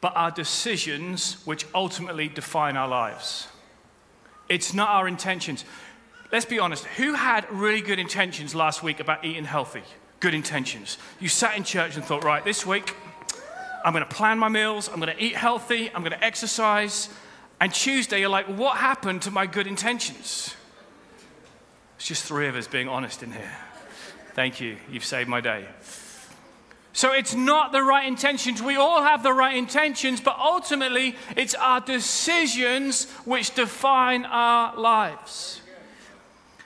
but 0.00 0.16
our 0.16 0.30
decisions 0.30 1.36
which 1.44 1.66
ultimately 1.74 2.28
define 2.28 2.78
our 2.78 2.88
lives. 2.88 3.46
It's 4.48 4.72
not 4.72 4.88
our 4.88 5.06
intentions. 5.06 5.64
Let's 6.32 6.46
be 6.46 6.58
honest, 6.58 6.84
who 6.84 7.12
had 7.14 7.48
really 7.52 7.82
good 7.82 7.98
intentions 7.98 8.54
last 8.54 8.82
week 8.82 9.00
about 9.00 9.24
eating 9.24 9.44
healthy? 9.44 9.82
Good 10.18 10.34
intentions. 10.34 10.96
You 11.20 11.28
sat 11.28 11.56
in 11.56 11.64
church 11.64 11.94
and 11.94 12.04
thought, 12.04 12.24
right, 12.24 12.42
this 12.42 12.64
week 12.64 12.96
I'm 13.84 13.92
going 13.92 14.04
to 14.04 14.14
plan 14.14 14.38
my 14.38 14.48
meals, 14.48 14.88
I'm 14.88 14.98
going 14.98 15.14
to 15.14 15.22
eat 15.22 15.36
healthy, 15.36 15.90
I'm 15.94 16.02
going 16.02 16.18
to 16.18 16.24
exercise. 16.24 17.10
And 17.60 17.72
Tuesday, 17.72 18.20
you're 18.20 18.30
like, 18.30 18.46
what 18.46 18.78
happened 18.78 19.22
to 19.22 19.30
my 19.30 19.46
good 19.46 19.66
intentions? 19.66 20.54
It's 21.96 22.06
just 22.06 22.24
three 22.24 22.48
of 22.48 22.56
us 22.56 22.66
being 22.66 22.88
honest 22.88 23.22
in 23.22 23.32
here. 23.32 23.52
Thank 24.34 24.60
you. 24.60 24.78
You've 24.90 25.04
saved 25.04 25.28
my 25.28 25.42
day. 25.42 25.66
So 26.92 27.12
it's 27.12 27.34
not 27.34 27.72
the 27.72 27.82
right 27.82 28.06
intentions. 28.06 28.62
We 28.62 28.76
all 28.76 29.02
have 29.02 29.22
the 29.22 29.32
right 29.32 29.56
intentions, 29.56 30.20
but 30.20 30.38
ultimately 30.38 31.14
it's 31.36 31.54
our 31.54 31.80
decisions 31.80 33.08
which 33.24 33.54
define 33.54 34.24
our 34.24 34.74
lives. 34.76 35.60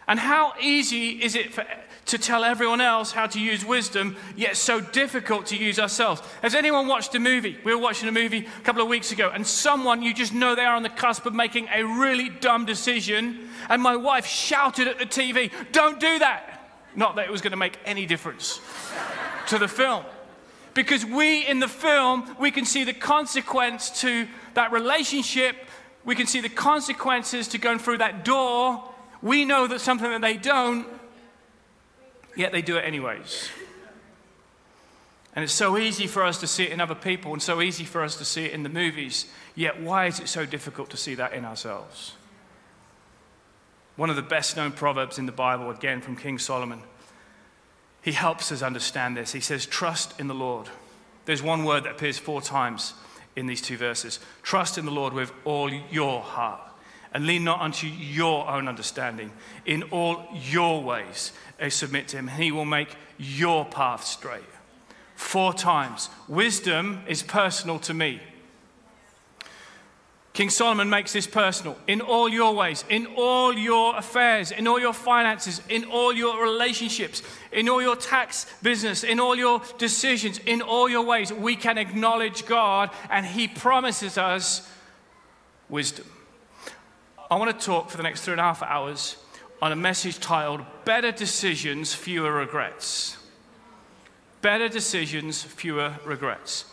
And 0.06 0.20
how 0.20 0.54
easy 0.60 1.22
is 1.22 1.34
it 1.34 1.52
for, 1.52 1.64
to 2.06 2.18
tell 2.18 2.44
everyone 2.44 2.80
else 2.80 3.12
how 3.12 3.26
to 3.26 3.40
use 3.40 3.64
wisdom, 3.64 4.16
yet 4.36 4.56
so 4.56 4.80
difficult 4.80 5.46
to 5.46 5.56
use 5.56 5.78
ourselves? 5.78 6.20
Has 6.42 6.54
anyone 6.54 6.86
watched 6.86 7.14
a 7.14 7.18
movie? 7.18 7.58
We 7.64 7.74
were 7.74 7.80
watching 7.80 8.08
a 8.08 8.12
movie 8.12 8.46
a 8.46 8.60
couple 8.62 8.82
of 8.82 8.88
weeks 8.88 9.12
ago, 9.12 9.30
and 9.32 9.46
someone, 9.46 10.02
you 10.02 10.12
just 10.12 10.32
know 10.32 10.54
they 10.54 10.64
are 10.64 10.76
on 10.76 10.82
the 10.82 10.88
cusp 10.88 11.26
of 11.26 11.34
making 11.34 11.68
a 11.74 11.82
really 11.82 12.28
dumb 12.28 12.66
decision, 12.66 13.48
and 13.68 13.82
my 13.82 13.96
wife 13.96 14.26
shouted 14.26 14.88
at 14.88 14.98
the 14.98 15.06
TV, 15.06 15.50
Don't 15.72 15.98
do 15.98 16.18
that! 16.18 16.60
Not 16.96 17.16
that 17.16 17.26
it 17.26 17.30
was 17.30 17.40
going 17.40 17.52
to 17.52 17.56
make 17.56 17.78
any 17.84 18.06
difference 18.06 18.60
to 19.48 19.58
the 19.58 19.68
film. 19.68 20.04
Because 20.74 21.04
we, 21.04 21.46
in 21.46 21.60
the 21.60 21.68
film, 21.68 22.36
we 22.38 22.50
can 22.50 22.64
see 22.64 22.84
the 22.84 22.92
consequence 22.92 23.90
to 24.00 24.26
that 24.54 24.72
relationship. 24.72 25.56
We 26.04 26.16
can 26.16 26.26
see 26.26 26.40
the 26.40 26.48
consequences 26.48 27.48
to 27.48 27.58
going 27.58 27.78
through 27.78 27.98
that 27.98 28.24
door. 28.24 28.92
We 29.22 29.44
know 29.44 29.66
that 29.68 29.80
something 29.80 30.10
that 30.10 30.20
they 30.20 30.36
don't, 30.36 30.86
yet 32.36 32.52
they 32.52 32.62
do 32.62 32.76
it 32.76 32.82
anyways. 32.84 33.50
And 35.34 35.42
it's 35.42 35.52
so 35.52 35.76
easy 35.76 36.06
for 36.06 36.22
us 36.22 36.38
to 36.40 36.46
see 36.46 36.64
it 36.64 36.70
in 36.70 36.80
other 36.80 36.94
people 36.94 37.32
and 37.32 37.42
so 37.42 37.60
easy 37.60 37.84
for 37.84 38.02
us 38.02 38.16
to 38.16 38.24
see 38.24 38.44
it 38.44 38.52
in 38.52 38.62
the 38.62 38.68
movies. 38.68 39.26
Yet, 39.56 39.80
why 39.80 40.06
is 40.06 40.20
it 40.20 40.28
so 40.28 40.46
difficult 40.46 40.90
to 40.90 40.96
see 40.96 41.16
that 41.16 41.32
in 41.32 41.44
ourselves? 41.44 42.14
One 43.96 44.10
of 44.10 44.16
the 44.16 44.22
best 44.22 44.56
known 44.56 44.72
proverbs 44.72 45.18
in 45.18 45.26
the 45.26 45.32
Bible, 45.32 45.70
again 45.70 46.00
from 46.00 46.16
King 46.16 46.38
Solomon, 46.38 46.82
he 48.00 48.12
helps 48.12 48.52
us 48.52 48.62
understand 48.62 49.16
this. 49.16 49.32
He 49.32 49.40
says, 49.40 49.66
Trust 49.66 50.18
in 50.20 50.28
the 50.28 50.34
Lord. 50.34 50.68
There's 51.24 51.42
one 51.42 51.64
word 51.64 51.84
that 51.84 51.92
appears 51.92 52.18
four 52.18 52.42
times 52.42 52.94
in 53.34 53.46
these 53.46 53.62
two 53.62 53.76
verses. 53.76 54.20
Trust 54.42 54.78
in 54.78 54.84
the 54.84 54.90
Lord 54.90 55.12
with 55.12 55.32
all 55.44 55.70
your 55.70 56.20
heart 56.20 56.60
and 57.14 57.26
lean 57.26 57.44
not 57.44 57.60
unto 57.60 57.86
your 57.86 58.48
own 58.48 58.68
understanding. 58.68 59.30
In 59.64 59.84
all 59.84 60.26
your 60.34 60.82
ways, 60.82 61.32
submit 61.68 62.08
to 62.08 62.16
him, 62.16 62.28
he 62.28 62.52
will 62.52 62.64
make 62.64 62.96
your 63.18 63.64
path 63.64 64.04
straight. 64.04 64.42
Four 65.14 65.54
times. 65.54 66.10
Wisdom 66.28 67.02
is 67.06 67.22
personal 67.22 67.78
to 67.80 67.94
me. 67.94 68.20
King 70.34 70.50
Solomon 70.50 70.90
makes 70.90 71.12
this 71.12 71.28
personal 71.28 71.78
in 71.86 72.00
all 72.00 72.28
your 72.28 72.54
ways, 72.54 72.84
in 72.88 73.06
all 73.14 73.52
your 73.52 73.96
affairs, 73.96 74.50
in 74.50 74.66
all 74.66 74.80
your 74.80 74.92
finances, 74.92 75.62
in 75.68 75.84
all 75.84 76.12
your 76.12 76.42
relationships, 76.42 77.22
in 77.52 77.68
all 77.68 77.80
your 77.80 77.94
tax 77.94 78.46
business, 78.60 79.04
in 79.04 79.20
all 79.20 79.36
your 79.36 79.62
decisions, 79.78 80.38
in 80.38 80.60
all 80.60 80.88
your 80.88 81.04
ways. 81.04 81.32
We 81.32 81.54
can 81.54 81.78
acknowledge 81.78 82.46
God 82.46 82.90
and 83.10 83.24
He 83.24 83.46
promises 83.46 84.18
us 84.18 84.68
wisdom. 85.68 86.06
I 87.30 87.36
want 87.36 87.56
to 87.56 87.64
talk 87.64 87.88
for 87.88 87.96
the 87.96 88.02
next 88.02 88.22
three 88.22 88.32
and 88.32 88.40
a 88.40 88.44
half 88.44 88.60
hours 88.60 89.16
on 89.62 89.72
a 89.72 89.76
message 89.76 90.18
titled 90.18 90.60
Better 90.84 91.12
Decisions, 91.12 91.94
Fewer 91.94 92.32
Regrets. 92.32 93.16
Better 94.42 94.68
Decisions, 94.68 95.42
Fewer 95.42 95.94
Regrets. 96.04 96.66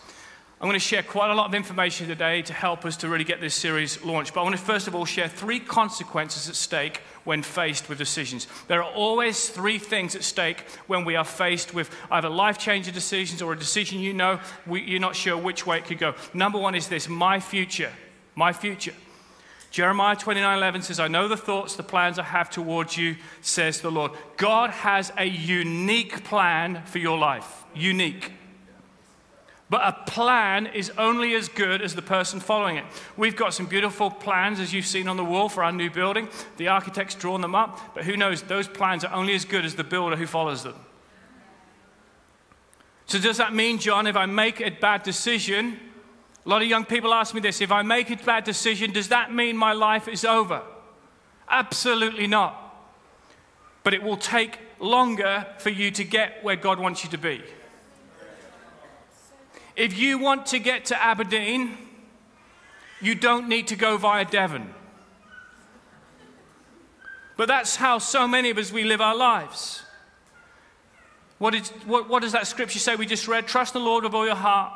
I'm 0.59 0.67
going 0.67 0.79
to 0.79 0.85
share 0.85 1.01
quite 1.01 1.31
a 1.31 1.33
lot 1.33 1.47
of 1.47 1.55
information 1.55 2.07
today 2.07 2.43
to 2.43 2.53
help 2.53 2.85
us 2.85 2.95
to 2.97 3.09
really 3.09 3.23
get 3.23 3.41
this 3.41 3.55
series 3.55 4.03
launched. 4.05 4.35
But 4.35 4.41
I 4.41 4.43
want 4.43 4.55
to 4.55 4.61
first 4.61 4.87
of 4.87 4.93
all 4.93 5.05
share 5.05 5.27
three 5.27 5.59
consequences 5.59 6.47
at 6.47 6.55
stake 6.55 7.01
when 7.23 7.41
faced 7.41 7.89
with 7.89 7.97
decisions. 7.97 8.45
There 8.67 8.83
are 8.83 8.91
always 8.91 9.49
three 9.49 9.79
things 9.79 10.15
at 10.15 10.23
stake 10.23 10.65
when 10.85 11.03
we 11.03 11.15
are 11.15 11.25
faced 11.25 11.73
with 11.73 11.89
either 12.11 12.29
life 12.29 12.59
changing 12.59 12.93
decisions 12.93 13.41
or 13.41 13.53
a 13.53 13.57
decision 13.57 14.01
you 14.01 14.13
know 14.13 14.39
we, 14.67 14.83
you're 14.83 14.99
not 14.99 15.15
sure 15.15 15.35
which 15.35 15.65
way 15.65 15.79
it 15.79 15.85
could 15.85 15.97
go. 15.97 16.13
Number 16.31 16.59
one 16.59 16.75
is 16.75 16.87
this 16.87 17.09
my 17.09 17.39
future. 17.39 17.91
My 18.35 18.53
future. 18.53 18.93
Jeremiah 19.71 20.17
29 20.17 20.57
11 20.57 20.81
says, 20.81 20.99
I 20.99 21.07
know 21.07 21.29
the 21.29 21.37
thoughts, 21.37 21.77
the 21.77 21.83
plans 21.83 22.19
I 22.19 22.23
have 22.23 22.49
towards 22.49 22.97
you, 22.97 23.15
says 23.39 23.79
the 23.79 23.89
Lord. 23.89 24.11
God 24.35 24.69
has 24.69 25.13
a 25.17 25.25
unique 25.25 26.25
plan 26.25 26.83
for 26.85 26.99
your 26.99 27.17
life. 27.17 27.63
Unique. 27.73 28.33
But 29.69 29.83
a 29.85 30.11
plan 30.11 30.67
is 30.67 30.91
only 30.97 31.33
as 31.33 31.47
good 31.47 31.81
as 31.81 31.95
the 31.95 32.01
person 32.01 32.41
following 32.41 32.75
it. 32.75 32.83
We've 33.15 33.37
got 33.37 33.53
some 33.53 33.65
beautiful 33.65 34.11
plans, 34.11 34.59
as 34.59 34.73
you've 34.73 34.85
seen 34.85 35.07
on 35.07 35.15
the 35.15 35.23
wall, 35.23 35.47
for 35.47 35.63
our 35.63 35.71
new 35.71 35.89
building. 35.89 36.27
The 36.57 36.67
architect's 36.67 37.15
drawn 37.15 37.39
them 37.39 37.55
up, 37.55 37.95
but 37.95 38.03
who 38.03 38.17
knows? 38.17 38.41
Those 38.41 38.67
plans 38.67 39.05
are 39.05 39.13
only 39.13 39.33
as 39.33 39.45
good 39.45 39.63
as 39.63 39.75
the 39.75 39.85
builder 39.85 40.17
who 40.17 40.27
follows 40.27 40.63
them. 40.63 40.75
So, 43.05 43.19
does 43.19 43.37
that 43.37 43.53
mean, 43.53 43.77
Jon, 43.77 44.07
if 44.07 44.17
I 44.17 44.25
make 44.25 44.59
a 44.59 44.69
bad 44.69 45.03
decision, 45.03 45.79
a 46.45 46.49
lot 46.49 46.61
of 46.61 46.67
young 46.67 46.85
people 46.85 47.13
ask 47.13 47.35
me 47.35 47.41
this 47.41 47.61
if 47.61 47.71
I 47.71 47.83
make 47.83 48.09
a 48.09 48.15
bad 48.15 48.43
decision, 48.43 48.91
does 48.91 49.09
that 49.09 49.33
mean 49.33 49.55
my 49.55 49.73
life 49.73 50.07
is 50.07 50.25
over? 50.25 50.63
Absolutely 51.49 52.27
not. 52.27 52.57
But 53.83 53.93
it 53.93 54.01
will 54.01 54.17
take 54.17 54.57
longer 54.79 55.45
for 55.59 55.69
you 55.69 55.91
to 55.91 56.03
get 56.03 56.43
where 56.43 56.55
God 56.55 56.79
wants 56.79 57.03
you 57.03 57.09
to 57.11 57.17
be. 57.17 57.41
If 59.75 59.97
you 59.97 60.17
want 60.17 60.47
to 60.47 60.59
get 60.59 60.85
to 60.85 61.03
Aberdeen, 61.03 61.77
you 63.01 63.15
don't 63.15 63.47
need 63.47 63.67
to 63.67 63.75
go 63.75 63.97
via 63.97 64.25
Devon. 64.25 64.73
But 67.37 67.47
that's 67.47 67.75
how 67.75 67.97
so 67.97 68.27
many 68.27 68.49
of 68.49 68.57
us 68.57 68.71
we 68.71 68.83
live 68.83 69.01
our 69.01 69.15
lives. 69.15 69.83
What, 71.37 71.55
is, 71.55 71.69
what, 71.85 72.07
what 72.07 72.21
does 72.21 72.33
that 72.33 72.45
scripture 72.45 72.77
say 72.77 72.95
we 72.95 73.07
just 73.07 73.27
read? 73.27 73.47
Trust 73.47 73.73
the 73.73 73.79
Lord 73.79 74.03
with 74.03 74.13
all 74.13 74.25
your 74.25 74.35
heart. 74.35 74.73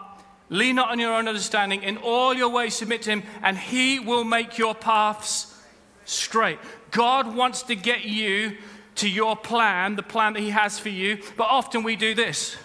Lean 0.49 0.75
not 0.75 0.91
on 0.91 0.99
your 0.99 1.13
own 1.13 1.27
understanding. 1.27 1.83
In 1.83 1.97
all 1.97 2.33
your 2.33 2.49
ways, 2.49 2.75
submit 2.75 3.01
to 3.03 3.11
Him, 3.11 3.23
and 3.41 3.57
He 3.57 3.99
will 3.99 4.23
make 4.23 4.57
your 4.57 4.75
paths 4.75 5.59
straight. 6.05 6.59
God 6.91 7.35
wants 7.35 7.63
to 7.63 7.75
get 7.75 8.05
you 8.05 8.57
to 8.95 9.09
your 9.09 9.35
plan, 9.35 9.95
the 9.95 10.03
plan 10.03 10.33
that 10.33 10.41
He 10.41 10.51
has 10.51 10.79
for 10.79 10.89
you. 10.89 11.19
But 11.35 11.45
often 11.45 11.83
we 11.83 11.95
do 11.95 12.13
this 12.13 12.57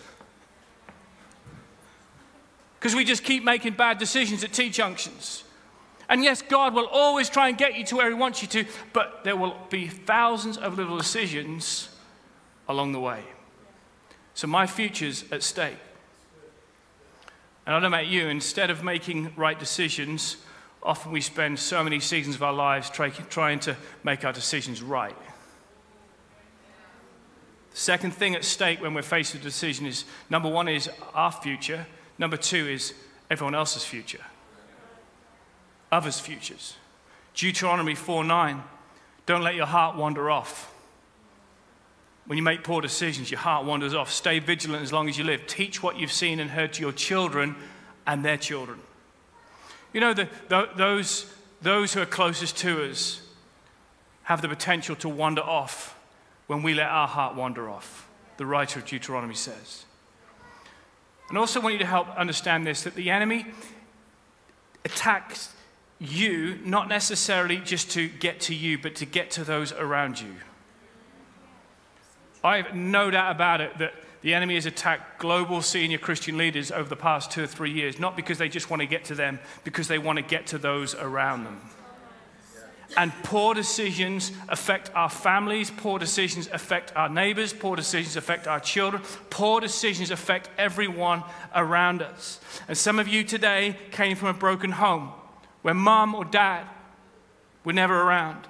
because 2.78 2.94
we 2.94 3.04
just 3.04 3.24
keep 3.24 3.44
making 3.44 3.74
bad 3.74 3.98
decisions 3.98 4.42
at 4.44 4.52
T 4.52 4.70
junctions. 4.70 5.44
And 6.08 6.24
yes, 6.24 6.42
God 6.42 6.74
will 6.74 6.86
always 6.86 7.28
try 7.28 7.48
and 7.48 7.56
get 7.56 7.76
you 7.76 7.84
to 7.84 7.96
where 7.96 8.08
He 8.08 8.14
wants 8.14 8.42
you 8.42 8.48
to, 8.48 8.64
but 8.92 9.22
there 9.22 9.36
will 9.36 9.56
be 9.70 9.86
thousands 9.86 10.56
of 10.58 10.76
little 10.76 10.96
decisions 10.96 11.88
along 12.68 12.92
the 12.92 13.00
way. 13.00 13.22
So 14.34 14.46
my 14.46 14.66
future's 14.66 15.24
at 15.30 15.42
stake. 15.42 15.76
And 17.66 17.74
I 17.74 17.80
don't 17.80 17.90
know 17.90 17.96
about 17.96 18.08
you, 18.08 18.28
instead 18.28 18.70
of 18.70 18.82
making 18.82 19.32
right 19.36 19.58
decisions, 19.58 20.36
often 20.82 21.12
we 21.12 21.20
spend 21.20 21.58
so 21.58 21.84
many 21.84 22.00
seasons 22.00 22.36
of 22.36 22.42
our 22.42 22.52
lives 22.52 22.90
try, 22.90 23.10
trying 23.10 23.60
to 23.60 23.76
make 24.02 24.24
our 24.24 24.32
decisions 24.32 24.82
right. 24.82 25.16
The 27.70 27.76
second 27.76 28.12
thing 28.12 28.34
at 28.34 28.44
stake 28.44 28.80
when 28.80 28.94
we're 28.94 29.02
faced 29.02 29.34
with 29.34 29.42
a 29.42 29.44
decision 29.44 29.86
is 29.86 30.04
number 30.28 30.48
one 30.48 30.68
is 30.68 30.90
our 31.14 31.30
future, 31.30 31.86
Number 32.20 32.36
two 32.36 32.68
is 32.68 32.92
everyone 33.30 33.54
else's 33.54 33.82
future, 33.82 34.20
others' 35.90 36.20
futures. 36.20 36.76
Deuteronomy 37.32 37.94
4 37.94 38.22
9. 38.24 38.62
Don't 39.24 39.40
let 39.40 39.54
your 39.54 39.64
heart 39.64 39.96
wander 39.96 40.30
off. 40.30 40.74
When 42.26 42.36
you 42.36 42.42
make 42.42 42.62
poor 42.62 42.80
decisions, 42.80 43.30
your 43.30 43.40
heart 43.40 43.64
wanders 43.64 43.94
off. 43.94 44.10
Stay 44.10 44.38
vigilant 44.38 44.82
as 44.82 44.92
long 44.92 45.08
as 45.08 45.18
you 45.18 45.24
live. 45.24 45.46
Teach 45.46 45.82
what 45.82 45.98
you've 45.98 46.12
seen 46.12 46.38
and 46.38 46.50
heard 46.50 46.72
to 46.74 46.80
your 46.80 46.92
children 46.92 47.56
and 48.06 48.24
their 48.24 48.36
children. 48.36 48.78
You 49.92 50.00
know, 50.00 50.14
the, 50.14 50.28
the, 50.48 50.68
those, 50.76 51.32
those 51.60 51.92
who 51.92 52.00
are 52.00 52.06
closest 52.06 52.56
to 52.58 52.88
us 52.88 53.22
have 54.24 54.42
the 54.42 54.48
potential 54.48 54.94
to 54.96 55.08
wander 55.08 55.42
off 55.42 55.98
when 56.46 56.62
we 56.62 56.74
let 56.74 56.86
our 56.86 57.08
heart 57.08 57.34
wander 57.34 57.68
off. 57.68 58.08
the 58.40 58.46
writer 58.46 58.80
of 58.80 58.86
Deuteronomy 58.86 59.34
says. 59.34 59.84
And 61.28 61.36
I 61.36 61.42
also 61.42 61.60
want 61.60 61.74
you 61.74 61.78
to 61.80 61.86
help 61.86 62.08
understand 62.16 62.66
this 62.66 62.84
that 62.84 62.94
the 62.94 63.10
enemy 63.10 63.44
attacks 64.82 65.52
you 65.98 66.58
not 66.64 66.88
necessarily 66.88 67.58
just 67.58 67.90
to 67.90 68.08
get 68.08 68.40
to 68.40 68.54
you, 68.54 68.78
but 68.78 68.94
to 68.94 69.04
get 69.04 69.30
to 69.32 69.44
those 69.44 69.72
around 69.72 70.22
you. 70.22 70.34
I 72.42 72.56
have 72.58 72.74
no 72.74 73.10
doubt 73.10 73.34
about 73.34 73.60
it 73.60 73.78
that 73.78 73.94
the 74.22 74.34
enemy 74.34 74.54
has 74.54 74.66
attacked 74.66 75.18
global 75.18 75.62
senior 75.62 75.98
Christian 75.98 76.36
leaders 76.36 76.70
over 76.70 76.88
the 76.88 76.96
past 76.96 77.30
two 77.30 77.44
or 77.44 77.46
three 77.46 77.70
years, 77.70 77.98
not 77.98 78.16
because 78.16 78.38
they 78.38 78.48
just 78.48 78.70
want 78.70 78.80
to 78.80 78.86
get 78.86 79.04
to 79.06 79.14
them, 79.14 79.38
because 79.64 79.88
they 79.88 79.98
want 79.98 80.16
to 80.16 80.22
get 80.22 80.46
to 80.48 80.58
those 80.58 80.94
around 80.94 81.44
them. 81.44 81.60
And 82.96 83.12
poor 83.22 83.54
decisions 83.54 84.32
affect 84.48 84.90
our 84.94 85.08
families, 85.08 85.70
poor 85.70 85.98
decisions 85.98 86.48
affect 86.48 86.94
our 86.96 87.08
neighbors, 87.08 87.52
poor 87.52 87.76
decisions 87.76 88.16
affect 88.16 88.48
our 88.48 88.58
children, 88.58 89.02
poor 89.30 89.60
decisions 89.60 90.10
affect 90.10 90.50
everyone 90.58 91.22
around 91.54 92.02
us. 92.02 92.40
And 92.66 92.76
some 92.76 92.98
of 92.98 93.06
you 93.06 93.22
today 93.22 93.76
came 93.92 94.16
from 94.16 94.28
a 94.28 94.34
broken 94.34 94.72
home 94.72 95.12
where 95.62 95.74
mom 95.74 96.14
or 96.14 96.24
dad 96.24 96.66
were 97.64 97.72
never 97.72 98.02
around. 98.02 98.46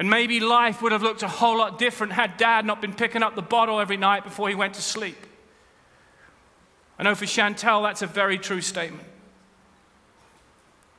And 0.00 0.08
maybe 0.08 0.40
life 0.40 0.80
would 0.80 0.92
have 0.92 1.02
looked 1.02 1.22
a 1.22 1.28
whole 1.28 1.58
lot 1.58 1.78
different 1.78 2.14
had 2.14 2.38
dad 2.38 2.64
not 2.64 2.80
been 2.80 2.94
picking 2.94 3.22
up 3.22 3.34
the 3.34 3.42
bottle 3.42 3.80
every 3.80 3.98
night 3.98 4.24
before 4.24 4.48
he 4.48 4.54
went 4.54 4.72
to 4.74 4.80
sleep. 4.80 5.26
I 6.98 7.02
know 7.02 7.14
for 7.14 7.26
Chantel 7.26 7.82
that's 7.82 8.00
a 8.00 8.06
very 8.06 8.38
true 8.38 8.62
statement. 8.62 9.06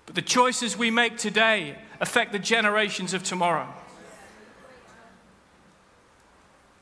But 0.05 0.13
the 0.13 0.21
choices 0.21 0.77
we 0.77 0.91
make 0.91 1.17
today 1.17 1.79
affect 1.99 2.31
the 2.31 2.37
generations 2.37 3.15
of 3.15 3.23
tomorrow. 3.23 3.73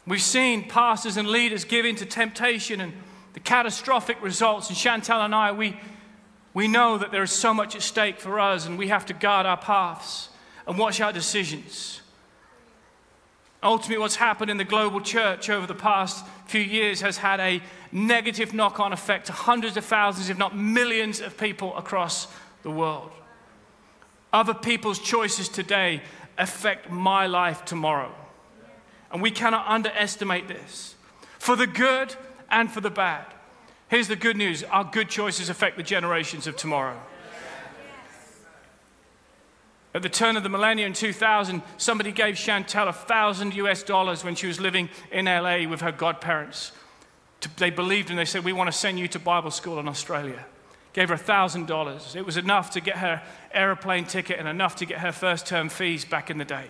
We've 0.05 0.21
seen 0.21 0.67
pastors 0.67 1.15
and 1.15 1.25
leaders 1.25 1.63
give 1.63 1.85
in 1.85 1.95
to 1.95 2.05
temptation 2.05 2.81
and 2.81 2.91
the 3.31 3.39
catastrophic 3.39 4.21
results. 4.21 4.67
And 4.67 4.77
Chantel 4.77 5.23
and 5.23 5.33
I, 5.33 5.53
we, 5.53 5.79
we 6.53 6.67
know 6.67 6.97
that 6.97 7.13
there 7.13 7.23
is 7.23 7.31
so 7.31 7.53
much 7.53 7.77
at 7.77 7.81
stake 7.81 8.19
for 8.19 8.41
us, 8.41 8.65
and 8.65 8.77
we 8.77 8.89
have 8.89 9.05
to 9.05 9.13
guard 9.13 9.45
our 9.45 9.55
paths 9.55 10.27
and 10.67 10.77
watch 10.77 10.99
our 10.99 11.13
decisions. 11.13 11.98
Ultimately, 13.61 13.97
what's 13.97 14.15
happened 14.15 14.49
in 14.49 14.57
the 14.57 14.63
global 14.63 15.01
church 15.01 15.49
over 15.49 15.67
the 15.67 15.75
past 15.75 16.25
few 16.45 16.61
years 16.61 17.01
has 17.01 17.17
had 17.17 17.39
a 17.41 17.61
negative 17.91 18.53
knock 18.53 18.79
on 18.79 18.93
effect 18.93 19.27
to 19.27 19.33
hundreds 19.33 19.75
of 19.75 19.83
thousands, 19.83 20.29
if 20.29 20.37
not 20.37 20.55
millions, 20.55 21.19
of 21.19 21.37
people 21.37 21.75
across 21.75 22.27
the 22.63 22.71
world. 22.71 23.11
Other 24.31 24.53
people's 24.53 24.99
choices 24.99 25.49
today 25.49 26.01
affect 26.37 26.89
my 26.89 27.27
life 27.27 27.65
tomorrow. 27.65 28.13
And 29.11 29.21
we 29.21 29.31
cannot 29.31 29.67
underestimate 29.67 30.47
this 30.47 30.95
for 31.37 31.55
the 31.55 31.67
good 31.67 32.15
and 32.49 32.71
for 32.71 32.79
the 32.79 32.91
bad. 32.91 33.25
Here's 33.89 34.07
the 34.07 34.15
good 34.15 34.37
news 34.37 34.63
our 34.63 34.83
good 34.83 35.09
choices 35.09 35.49
affect 35.49 35.75
the 35.75 35.83
generations 35.83 36.47
of 36.47 36.55
tomorrow. 36.55 37.01
At 39.93 40.03
the 40.03 40.09
turn 40.09 40.37
of 40.37 40.43
the 40.43 40.49
millennium 40.49 40.87
in 40.87 40.93
2000, 40.93 41.61
somebody 41.77 42.11
gave 42.11 42.35
Chantel 42.35 42.87
a 42.87 42.93
thousand 42.93 43.55
US 43.55 43.81
dollars 43.83 44.23
when 44.23 44.35
she 44.35 44.47
was 44.47 44.59
living 44.59 44.89
in 45.11 45.25
LA 45.25 45.67
with 45.67 45.81
her 45.81 45.91
godparents. 45.91 46.71
They 47.57 47.69
believed 47.69 48.09
and 48.09 48.19
they 48.19 48.25
said, 48.25 48.43
We 48.43 48.53
want 48.53 48.67
to 48.71 48.77
send 48.77 48.99
you 48.99 49.07
to 49.09 49.19
Bible 49.19 49.51
school 49.51 49.79
in 49.79 49.87
Australia 49.87 50.45
gave 50.93 51.09
her 51.09 51.15
a 51.15 51.19
$1,000. 51.19 52.15
It 52.15 52.25
was 52.25 52.37
enough 52.37 52.71
to 52.71 52.81
get 52.81 52.97
her 52.97 53.21
aeroplane 53.53 54.05
ticket 54.05 54.39
and 54.39 54.47
enough 54.47 54.75
to 54.77 54.85
get 54.85 54.99
her 54.99 55.11
first 55.11 55.45
term 55.45 55.69
fees 55.69 56.05
back 56.05 56.29
in 56.29 56.37
the 56.37 56.45
day. 56.45 56.65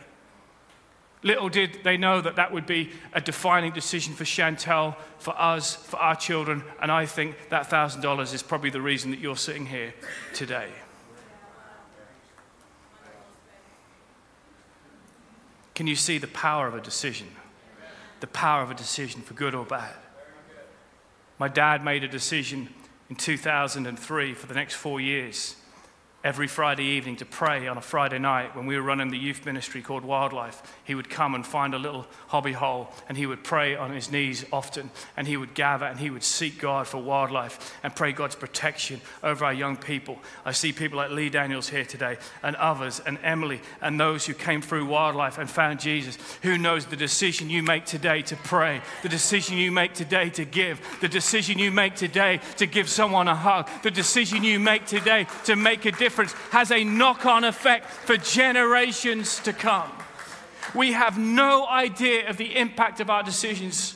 Little 1.22 1.50
did 1.50 1.80
they 1.84 1.98
know 1.98 2.22
that 2.22 2.38
that 2.38 2.54
would 2.54 2.66
be 2.66 2.92
a 3.12 3.20
defining 3.20 3.74
decision 3.74 4.14
for 4.14 4.24
Chantel, 4.24 4.96
for 5.18 5.40
us, 5.40 5.76
for 5.76 5.98
our 5.98 6.16
children, 6.16 6.64
and 6.82 6.92
I 6.92 7.06
think 7.06 7.36
that 7.50 7.70
$1,000 7.70 8.34
is 8.34 8.42
probably 8.42 8.70
the 8.70 8.82
reason 8.82 9.12
that 9.12 9.20
you're 9.20 9.36
sitting 9.36 9.66
here 9.66 9.94
today. 10.34 10.70
Can 15.80 15.88
you 15.88 15.96
see 15.96 16.18
the 16.18 16.28
power 16.28 16.68
of 16.68 16.76
a 16.76 16.82
decision? 16.82 17.28
The 18.20 18.28
power 18.28 18.62
of 18.62 18.70
a 18.70 18.74
decision 18.74 19.22
for 19.22 19.34
good 19.34 19.56
or 19.56 19.64
bad. 19.64 19.96
My 21.38 21.48
dad 21.48 21.86
made 21.86 22.04
a 22.04 22.08
decision 22.10 22.68
in 23.10 23.16
2003 23.16 24.34
for 24.34 24.46
the 24.46 24.54
next 24.54 24.74
four 24.74 25.00
years 25.00 25.56
every 26.22 26.48
Friday 26.48 26.84
evening 26.84 27.16
to 27.16 27.26
pray 27.26 27.68
on 27.68 27.78
a 27.78 27.82
Friday 27.82 28.20
night 28.20 28.54
when 28.54 28.66
we 28.66 28.76
were 28.76 28.82
running 28.82 29.10
the 29.10 29.18
youth 29.18 29.46
ministry 29.46 29.82
called 29.82 30.04
Wildlife. 30.04 30.62
He 30.84 30.94
would 30.94 31.10
come 31.10 31.34
and 31.34 31.48
find 31.48 31.74
a 31.74 31.80
little 31.80 32.06
hobby 32.28 32.52
hole 32.52 32.92
and 33.08 33.18
he 33.18 33.26
would 33.26 33.42
pray 33.42 33.78
on 33.78 33.94
his 33.94 34.12
knees 34.12 34.44
often 34.52 34.92
and 35.16 35.28
he 35.28 35.38
would 35.38 35.54
gather 35.54 35.86
and 35.86 35.98
he 35.98 36.10
would 36.10 36.24
seek 36.24 36.60
God 36.60 36.88
for 36.88 36.98
wildlife 36.98 37.78
and 37.84 37.96
pray 37.96 38.12
God's 38.12 38.36
protection 38.36 39.00
over 39.24 39.46
our 39.46 39.54
young 39.54 39.78
people. 39.78 40.20
I 40.44 40.52
see 40.52 40.74
people 40.74 40.98
like 40.98 41.10
Lee 41.10 41.30
Daniels 41.30 41.70
here 41.70 41.86
today 41.86 42.18
and 42.44 42.58
others 42.58 43.00
and 43.00 43.18
Emily 43.24 43.62
and 43.82 43.98
those 43.98 44.26
who 44.26 44.34
came 44.34 44.62
through 44.62 44.88
wildlife 44.88 45.38
and 45.38 45.50
found 45.50 45.80
Jesus. 45.80 46.18
Who 46.42 46.58
knows 46.58 46.86
the 46.86 46.98
decision 46.98 47.50
you 47.50 47.64
make 47.64 47.86
today 47.86 48.24
to 48.24 48.36
pray, 48.36 48.82
the 49.04 49.10
decision 49.10 49.58
you 49.58 49.72
make 49.72 49.94
today 49.94 50.30
to 50.32 50.44
give, 50.44 50.82
the 51.00 51.08
decision 51.08 51.60
you 51.60 51.72
make 51.72 51.96
today 51.96 52.42
to 52.58 52.66
give 52.66 52.90
someone 52.90 53.30
a 53.30 53.36
hug, 53.36 53.70
the 53.84 53.92
decision 53.92 54.44
you 54.44 54.60
make 54.60 54.86
today 54.86 55.26
to 55.46 55.56
make 55.56 55.86
a 55.86 55.92
difference 55.92 56.09
difference 56.10 56.34
has 56.50 56.72
a 56.72 56.84
knock 56.84 57.28
on 57.28 57.44
effect 57.44 57.86
for 57.86 58.18
generations 58.18 59.40
to 59.42 59.54
come. 59.54 59.92
We 60.74 60.94
have 60.94 61.20
no 61.20 61.68
idea 61.68 62.28
of 62.28 62.38
the 62.38 62.58
impact 62.58 63.00
of 63.00 63.12
our 63.12 63.22
decisions. 63.22 63.96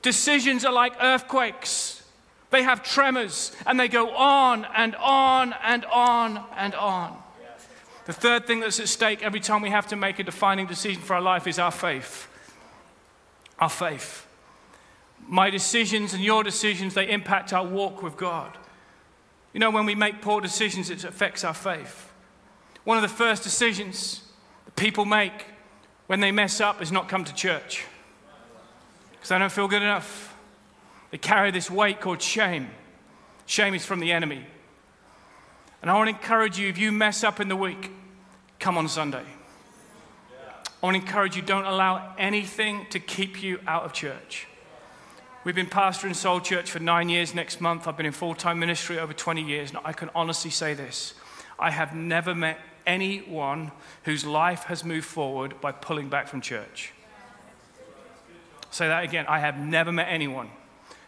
Decisions 0.00 0.64
are 0.64 0.72
like 0.72 0.94
earthquakes. 1.02 2.02
They 2.48 2.62
have 2.62 2.82
tremors 2.82 3.52
and 3.66 3.78
they 3.78 3.88
go 3.88 4.08
on 4.16 4.66
and 4.74 4.96
on 4.96 5.54
and 5.62 5.84
on 5.84 6.42
and 6.56 6.74
on. 6.74 7.22
The 8.06 8.14
third 8.14 8.46
thing 8.46 8.60
that's 8.60 8.80
at 8.80 8.88
stake 8.88 9.22
every 9.22 9.40
time 9.40 9.60
we 9.60 9.68
have 9.68 9.88
to 9.88 9.96
make 9.96 10.18
a 10.18 10.24
defining 10.24 10.66
decision 10.66 11.02
for 11.02 11.12
our 11.12 11.20
life 11.20 11.46
is 11.46 11.58
our 11.58 11.70
faith. 11.70 12.26
Our 13.58 13.68
faith. 13.68 14.26
My 15.26 15.50
decisions 15.50 16.14
and 16.14 16.24
your 16.24 16.42
decisions, 16.42 16.94
they 16.94 17.10
impact 17.10 17.52
our 17.52 17.66
walk 17.66 18.02
with 18.02 18.16
God. 18.16 18.56
You 19.52 19.60
know, 19.60 19.70
when 19.70 19.86
we 19.86 19.94
make 19.94 20.20
poor 20.20 20.40
decisions, 20.40 20.90
it 20.90 21.04
affects 21.04 21.44
our 21.44 21.54
faith. 21.54 22.12
One 22.84 22.96
of 22.96 23.02
the 23.02 23.08
first 23.08 23.42
decisions 23.42 24.22
that 24.64 24.76
people 24.76 25.04
make 25.04 25.46
when 26.06 26.20
they 26.20 26.32
mess 26.32 26.60
up 26.60 26.80
is 26.82 26.90
not 26.90 27.08
come 27.08 27.24
to 27.24 27.34
church 27.34 27.84
because 29.12 29.28
they 29.28 29.38
don't 29.38 29.52
feel 29.52 29.68
good 29.68 29.82
enough. 29.82 30.34
They 31.10 31.18
carry 31.18 31.50
this 31.50 31.70
weight 31.70 32.00
called 32.00 32.22
shame. 32.22 32.70
Shame 33.46 33.74
is 33.74 33.84
from 33.84 34.00
the 34.00 34.12
enemy. 34.12 34.44
And 35.80 35.90
I 35.90 35.94
want 35.94 36.08
to 36.10 36.16
encourage 36.16 36.58
you 36.58 36.68
if 36.68 36.78
you 36.78 36.92
mess 36.92 37.24
up 37.24 37.40
in 37.40 37.48
the 37.48 37.56
week, 37.56 37.90
come 38.58 38.76
on 38.76 38.88
Sunday. 38.88 39.24
I 40.82 40.86
want 40.86 40.96
to 40.96 41.00
encourage 41.00 41.34
you 41.34 41.42
don't 41.42 41.64
allow 41.64 42.14
anything 42.18 42.86
to 42.90 43.00
keep 43.00 43.42
you 43.42 43.58
out 43.66 43.84
of 43.84 43.92
church. 43.92 44.46
We've 45.48 45.54
been 45.54 45.64
pastor 45.64 46.06
in 46.06 46.12
Soul 46.12 46.40
Church 46.40 46.70
for 46.70 46.78
nine 46.78 47.08
years 47.08 47.34
next 47.34 47.58
month. 47.58 47.88
I've 47.88 47.96
been 47.96 48.04
in 48.04 48.12
full 48.12 48.34
time 48.34 48.58
ministry 48.58 48.98
over 48.98 49.14
20 49.14 49.40
years. 49.40 49.70
And 49.70 49.78
I 49.82 49.94
can 49.94 50.10
honestly 50.14 50.50
say 50.50 50.74
this 50.74 51.14
I 51.58 51.70
have 51.70 51.94
never 51.94 52.34
met 52.34 52.58
anyone 52.86 53.72
whose 54.04 54.26
life 54.26 54.64
has 54.64 54.84
moved 54.84 55.06
forward 55.06 55.58
by 55.62 55.72
pulling 55.72 56.10
back 56.10 56.28
from 56.28 56.42
church. 56.42 56.92
Say 58.70 58.88
that 58.88 59.04
again. 59.04 59.24
I 59.26 59.38
have 59.38 59.58
never 59.58 59.90
met 59.90 60.08
anyone 60.10 60.50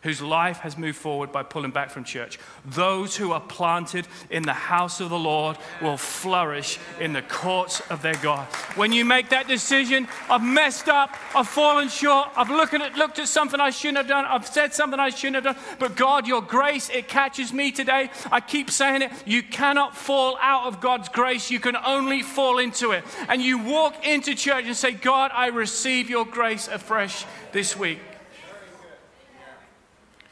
whose 0.03 0.23
life 0.23 0.59
has 0.59 0.79
moved 0.79 0.99
forward 0.99 1.31
by 1.31 1.43
pulling 1.43 1.71
back 1.71 1.91
from 1.91 2.05
church. 2.05 2.39
Those 2.65 3.17
who 3.17 3.33
are 3.33 3.41
planted 3.41 4.07
in 4.31 4.43
the 4.43 4.53
house 4.53 5.01
of 5.01 5.11
the 5.11 5.19
Lord 5.19 5.59
will 5.83 5.97
flourish 5.97 6.79
in 6.99 7.13
the 7.13 7.23
courts 7.23 7.81
of 7.91 8.03
their 8.03 8.17
God. 8.17 8.47
When 8.77 8.93
you 8.93 9.05
make 9.05 9.29
that 9.31 9.49
decision, 9.49 10.09
I've 10.29 10.43
messed 10.43 10.89
up, 10.89 11.17
I've 11.35 11.49
fallen 11.49 11.89
short, 11.89 12.29
I've 12.37 12.51
looked 12.51 12.75
at, 12.75 12.97
looked 12.97 13.19
at 13.19 13.29
something 13.29 13.61
I 13.61 13.71
shouldn't 13.71 13.99
have 13.99 14.09
done, 14.09 14.25
I've 14.25 14.47
said 14.47 14.73
something 14.73 14.99
I 14.99 15.11
shouldn't 15.11 15.45
have 15.45 15.57
done, 15.57 15.65
but 15.79 15.97
God, 15.97 16.27
your 16.27 16.43
grace, 16.43 16.89
it 16.91 17.09
catches 17.09 17.53
me 17.53 17.71
today. 17.71 18.11
I 18.31 18.41
keep 18.41 18.71
saying 18.71 19.03
it. 19.03 19.13
You 19.27 19.43
cannot 19.43 19.97
fall 19.97 20.39
out 20.41 20.67
of 20.67 20.81
God's 20.81 21.09
grace, 21.09 21.51
you 21.51 21.61
can 21.61 21.77
only 21.77 22.23
fall 22.23 22.59
into 22.59 22.93
it. 22.93 23.05
And 23.29 23.43
you 23.43 23.59
walk 23.59 24.07
into 24.07 24.35
church 24.35 24.65
and 24.65 24.77
say, 24.77 24.93
God, 24.93 25.31
I 25.35 25.49
receive 25.49 26.09
your 26.09 26.25
grace 26.25 26.69
afresh 26.69 27.25
this 27.53 27.77
week. 27.77 27.99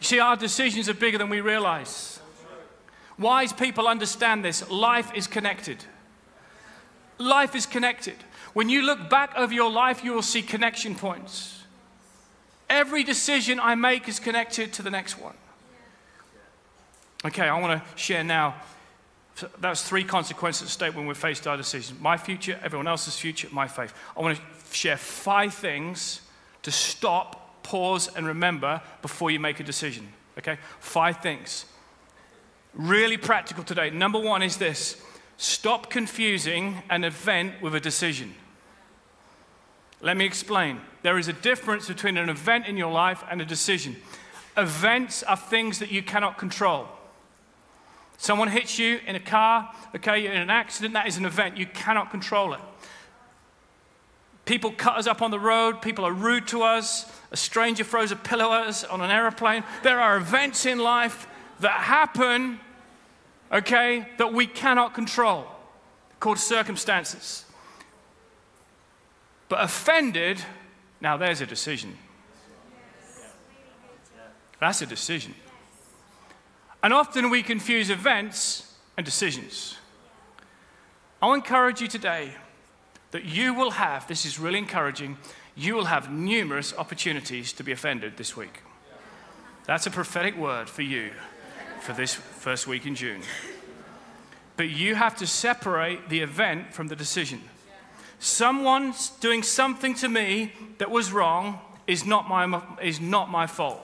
You 0.00 0.06
see, 0.06 0.20
our 0.20 0.36
decisions 0.36 0.88
are 0.88 0.94
bigger 0.94 1.18
than 1.18 1.28
we 1.28 1.40
realize. 1.40 2.20
Wise 3.18 3.52
people 3.52 3.88
understand 3.88 4.44
this. 4.44 4.68
Life 4.70 5.12
is 5.14 5.26
connected. 5.26 5.84
Life 7.18 7.54
is 7.56 7.66
connected. 7.66 8.14
When 8.52 8.68
you 8.68 8.82
look 8.82 9.10
back 9.10 9.36
over 9.36 9.52
your 9.52 9.70
life, 9.70 10.04
you 10.04 10.12
will 10.12 10.22
see 10.22 10.42
connection 10.42 10.94
points. 10.94 11.64
Every 12.70 13.02
decision 13.02 13.58
I 13.58 13.74
make 13.74 14.08
is 14.08 14.20
connected 14.20 14.72
to 14.74 14.82
the 14.82 14.90
next 14.90 15.18
one. 15.18 15.34
Okay, 17.24 17.48
I 17.48 17.58
want 17.60 17.82
to 17.82 18.00
share 18.00 18.22
now. 18.22 18.54
That's 19.60 19.82
three 19.82 20.04
consequences 20.04 20.62
at 20.62 20.68
stake 20.68 20.96
when 20.96 21.06
we're 21.06 21.14
faced 21.14 21.46
our 21.46 21.56
decisions 21.56 22.00
my 22.00 22.16
future, 22.16 22.58
everyone 22.62 22.88
else's 22.88 23.16
future, 23.16 23.48
my 23.52 23.68
faith. 23.68 23.94
I 24.16 24.20
want 24.20 24.36
to 24.36 24.42
share 24.74 24.96
five 24.96 25.54
things 25.54 26.20
to 26.62 26.70
stop, 26.70 27.47
pause, 27.68 28.08
and 28.16 28.26
remember 28.26 28.80
before 29.02 29.30
you 29.30 29.38
make 29.38 29.60
a 29.60 29.62
decision. 29.62 30.08
Okay? 30.38 30.56
Five 30.80 31.20
things. 31.20 31.66
Really 32.74 33.18
practical 33.18 33.62
today. 33.62 33.90
Number 33.90 34.18
one 34.18 34.42
is 34.42 34.56
this 34.56 34.96
stop 35.36 35.90
confusing 35.90 36.82
an 36.88 37.04
event 37.04 37.60
with 37.60 37.74
a 37.74 37.80
decision. 37.80 38.34
Let 40.00 40.16
me 40.16 40.24
explain. 40.24 40.80
There 41.02 41.18
is 41.18 41.28
a 41.28 41.32
difference 41.32 41.88
between 41.88 42.16
an 42.16 42.28
event 42.28 42.66
in 42.66 42.76
your 42.76 42.90
life 42.90 43.22
and 43.30 43.42
a 43.42 43.44
decision. 43.44 43.96
Events 44.56 45.22
are 45.22 45.36
things 45.36 45.78
that 45.80 45.90
you 45.90 46.02
cannot 46.02 46.38
control. 46.38 46.88
Someone 48.16 48.48
hits 48.48 48.78
you 48.78 49.00
in 49.06 49.14
a 49.14 49.20
car, 49.20 49.72
okay, 49.94 50.20
you're 50.20 50.32
in 50.32 50.40
an 50.40 50.50
accident, 50.50 50.94
that 50.94 51.06
is 51.06 51.18
an 51.18 51.24
event. 51.24 51.56
You 51.56 51.66
cannot 51.66 52.10
control 52.10 52.54
it. 52.54 52.60
People 54.48 54.72
cut 54.72 54.96
us 54.96 55.06
up 55.06 55.20
on 55.20 55.30
the 55.30 55.38
road, 55.38 55.82
people 55.82 56.06
are 56.06 56.12
rude 56.12 56.48
to 56.48 56.62
us, 56.62 57.04
a 57.30 57.36
stranger 57.36 57.84
throws 57.84 58.12
a 58.12 58.16
pillow 58.16 58.50
at 58.54 58.66
us 58.66 58.82
on 58.82 59.02
an 59.02 59.10
aeroplane. 59.10 59.62
There 59.82 60.00
are 60.00 60.16
events 60.16 60.64
in 60.64 60.78
life 60.78 61.26
that 61.60 61.82
happen, 61.82 62.58
okay, 63.52 64.08
that 64.16 64.32
we 64.32 64.46
cannot 64.46 64.94
control, 64.94 65.44
called 66.18 66.38
circumstances. 66.38 67.44
But 69.50 69.62
offended, 69.62 70.40
now 70.98 71.18
there's 71.18 71.42
a 71.42 71.46
decision. 71.46 71.98
That's 74.60 74.80
a 74.80 74.86
decision. 74.86 75.34
And 76.82 76.94
often 76.94 77.28
we 77.28 77.42
confuse 77.42 77.90
events 77.90 78.74
and 78.96 79.04
decisions. 79.04 79.76
I'll 81.20 81.34
encourage 81.34 81.82
you 81.82 81.86
today 81.86 82.32
that 83.10 83.24
you 83.24 83.54
will 83.54 83.72
have, 83.72 84.06
this 84.06 84.24
is 84.24 84.38
really 84.38 84.58
encouraging, 84.58 85.16
you 85.56 85.74
will 85.74 85.86
have 85.86 86.10
numerous 86.10 86.74
opportunities 86.76 87.52
to 87.54 87.64
be 87.64 87.72
offended 87.72 88.16
this 88.16 88.36
week. 88.36 88.62
That's 89.64 89.86
a 89.86 89.90
prophetic 89.90 90.36
word 90.36 90.68
for 90.68 90.82
you 90.82 91.10
for 91.80 91.92
this 91.92 92.14
first 92.14 92.66
week 92.66 92.86
in 92.86 92.94
June. 92.94 93.22
But 94.56 94.70
you 94.70 94.94
have 94.94 95.16
to 95.16 95.26
separate 95.26 96.08
the 96.08 96.20
event 96.20 96.72
from 96.72 96.88
the 96.88 96.96
decision. 96.96 97.42
Someone's 98.18 99.10
doing 99.10 99.42
something 99.42 99.94
to 99.94 100.08
me 100.08 100.52
that 100.78 100.90
was 100.90 101.12
wrong 101.12 101.60
is 101.86 102.04
not 102.04 102.28
my, 102.28 102.62
is 102.82 103.00
not 103.00 103.30
my 103.30 103.46
fault. 103.46 103.80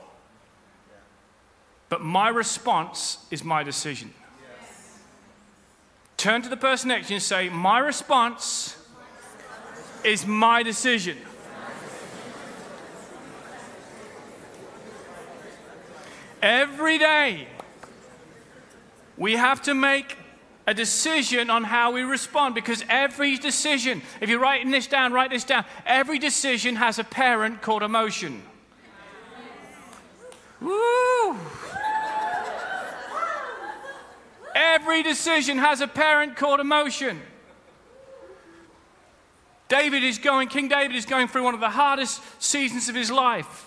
But 1.88 2.00
my 2.00 2.28
response 2.28 3.18
is 3.30 3.44
my 3.44 3.62
decision. 3.62 4.12
Turn 6.16 6.42
to 6.42 6.48
the 6.48 6.56
person 6.56 6.88
next 6.88 7.08
to 7.08 7.12
you 7.12 7.16
and 7.16 7.22
say, 7.22 7.48
My 7.48 7.78
response 7.78 8.76
is 10.04 10.26
my 10.26 10.62
decision. 10.62 11.18
Every 16.42 16.98
day, 16.98 17.48
we 19.16 19.32
have 19.32 19.62
to 19.62 19.74
make 19.74 20.18
a 20.66 20.74
decision 20.74 21.50
on 21.50 21.64
how 21.64 21.92
we 21.92 22.02
respond 22.02 22.54
because 22.54 22.84
every 22.88 23.36
decision, 23.36 24.02
if 24.20 24.28
you're 24.28 24.40
writing 24.40 24.70
this 24.70 24.86
down, 24.86 25.12
write 25.12 25.30
this 25.30 25.44
down. 25.44 25.64
Every 25.86 26.18
decision 26.18 26.76
has 26.76 26.98
a 26.98 27.04
parent 27.04 27.62
called 27.62 27.82
emotion. 27.82 28.42
Woo! 30.60 31.36
Every 34.54 35.02
decision 35.02 35.58
has 35.58 35.80
a 35.80 35.88
parent 35.88 36.36
called 36.36 36.60
emotion. 36.60 37.20
David 39.68 40.04
is 40.04 40.18
going, 40.18 40.48
King 40.48 40.68
David 40.68 40.96
is 40.96 41.06
going 41.06 41.28
through 41.28 41.44
one 41.44 41.54
of 41.54 41.60
the 41.60 41.70
hardest 41.70 42.20
seasons 42.42 42.88
of 42.88 42.94
his 42.94 43.10
life. 43.10 43.66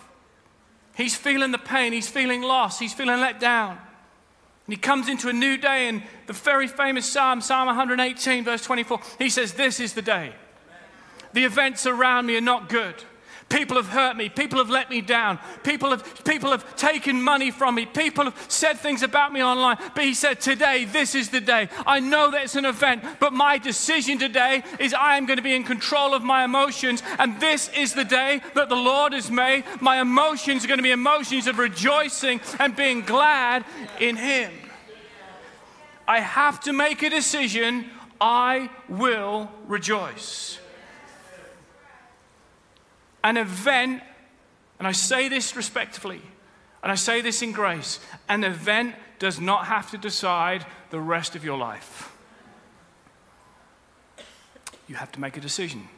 He's 0.96 1.16
feeling 1.16 1.52
the 1.52 1.58
pain, 1.58 1.94
he's 1.94 2.10
feeling 2.10 2.42
lost, 2.42 2.80
he's 2.80 2.94
feeling 2.94 3.20
let 3.20 3.40
down. 3.40 3.72
And 3.72 4.74
he 4.74 4.78
comes 4.78 5.08
into 5.08 5.30
a 5.30 5.34
new 5.34 5.58
day, 5.58 5.88
and 5.88 6.04
the 6.26 6.34
very 6.34 6.68
famous 6.68 7.06
Psalm, 7.06 7.40
Psalm 7.40 7.68
118, 7.68 8.44
verse 8.44 8.64
24, 8.64 9.00
he 9.18 9.30
says, 9.30 9.54
This 9.54 9.80
is 9.80 9.94
the 9.94 10.02
day. 10.02 10.34
The 11.34 11.46
events 11.46 11.86
around 11.86 12.26
me 12.26 12.36
are 12.36 12.42
not 12.42 12.68
good. 12.68 12.96
People 13.50 13.78
have 13.78 13.88
hurt 13.88 14.18
me. 14.18 14.28
People 14.28 14.60
have 14.60 14.70
let 14.70 14.90
me 14.90 15.00
down. 15.00 15.40
People 15.64 15.92
have, 15.92 16.26
people 16.26 16.52
have 16.52 16.76
taken 16.76 17.22
money 17.22 17.50
from 17.50 17.76
me. 17.76 17.86
People 17.86 18.26
have 18.26 18.46
said 18.50 18.78
things 18.78 19.04
about 19.04 19.32
me 19.32 19.42
online. 19.42 19.78
But 19.96 20.04
he 20.04 20.14
said, 20.14 20.42
Today, 20.42 20.84
this 20.84 21.16
is 21.16 21.30
the 21.30 21.40
day. 21.40 21.70
I 21.86 22.02
know 22.02 22.30
that 22.32 22.44
it's 22.44 22.56
an 22.56 22.66
event, 22.66 23.04
but 23.22 23.32
my 23.32 23.58
decision 23.58 24.20
today 24.20 24.64
is 24.80 24.94
I 24.94 25.16
am 25.16 25.26
going 25.26 25.38
to 25.38 25.44
be 25.44 25.56
in 25.56 25.64
control 25.64 26.14
of 26.14 26.24
my 26.24 26.44
emotions. 26.44 27.02
And 27.20 27.40
this 27.40 27.70
is 27.70 27.94
the 27.94 28.04
day 28.04 28.42
that 28.54 28.68
the 28.68 28.76
Lord 28.76 29.14
has 29.14 29.32
made. 29.32 29.64
My 29.80 30.02
emotions 30.02 30.66
are 30.66 30.68
going 30.68 30.80
to 30.80 30.84
be 30.84 30.92
emotions 30.92 31.48
of 31.48 31.58
rejoicing 31.58 32.42
and 32.60 32.76
being 32.76 33.02
glad 33.02 33.64
in 34.02 34.18
Him. 34.18 34.52
I 36.06 36.20
have 36.20 36.60
to 36.62 36.74
make 36.74 37.02
a 37.02 37.10
decision. 37.10 37.86
I 38.20 38.70
will 38.90 39.50
rejoice 39.68 40.60
an 43.28 43.36
event, 43.36 44.02
and 44.80 44.88
I 44.88 44.94
say 44.94 45.28
this 45.28 45.54
respectfully, 45.58 46.22
and 46.82 46.90
I 46.90 46.96
say 46.96 47.20
this 47.20 47.42
in 47.42 47.52
grace, 47.52 48.00
an 48.30 48.46
event 48.46 48.96
does 49.20 49.42
not 49.42 49.66
have 49.66 49.92
to 49.92 49.98
decide 49.98 50.66
the 50.92 51.02
rest 51.02 51.36
of 51.36 51.44
your 51.44 51.58
life. 51.58 52.16
You 54.88 54.96
have 54.96 55.12
to 55.12 55.20
make 55.20 55.36
a 55.36 55.42
decision. 55.42 55.90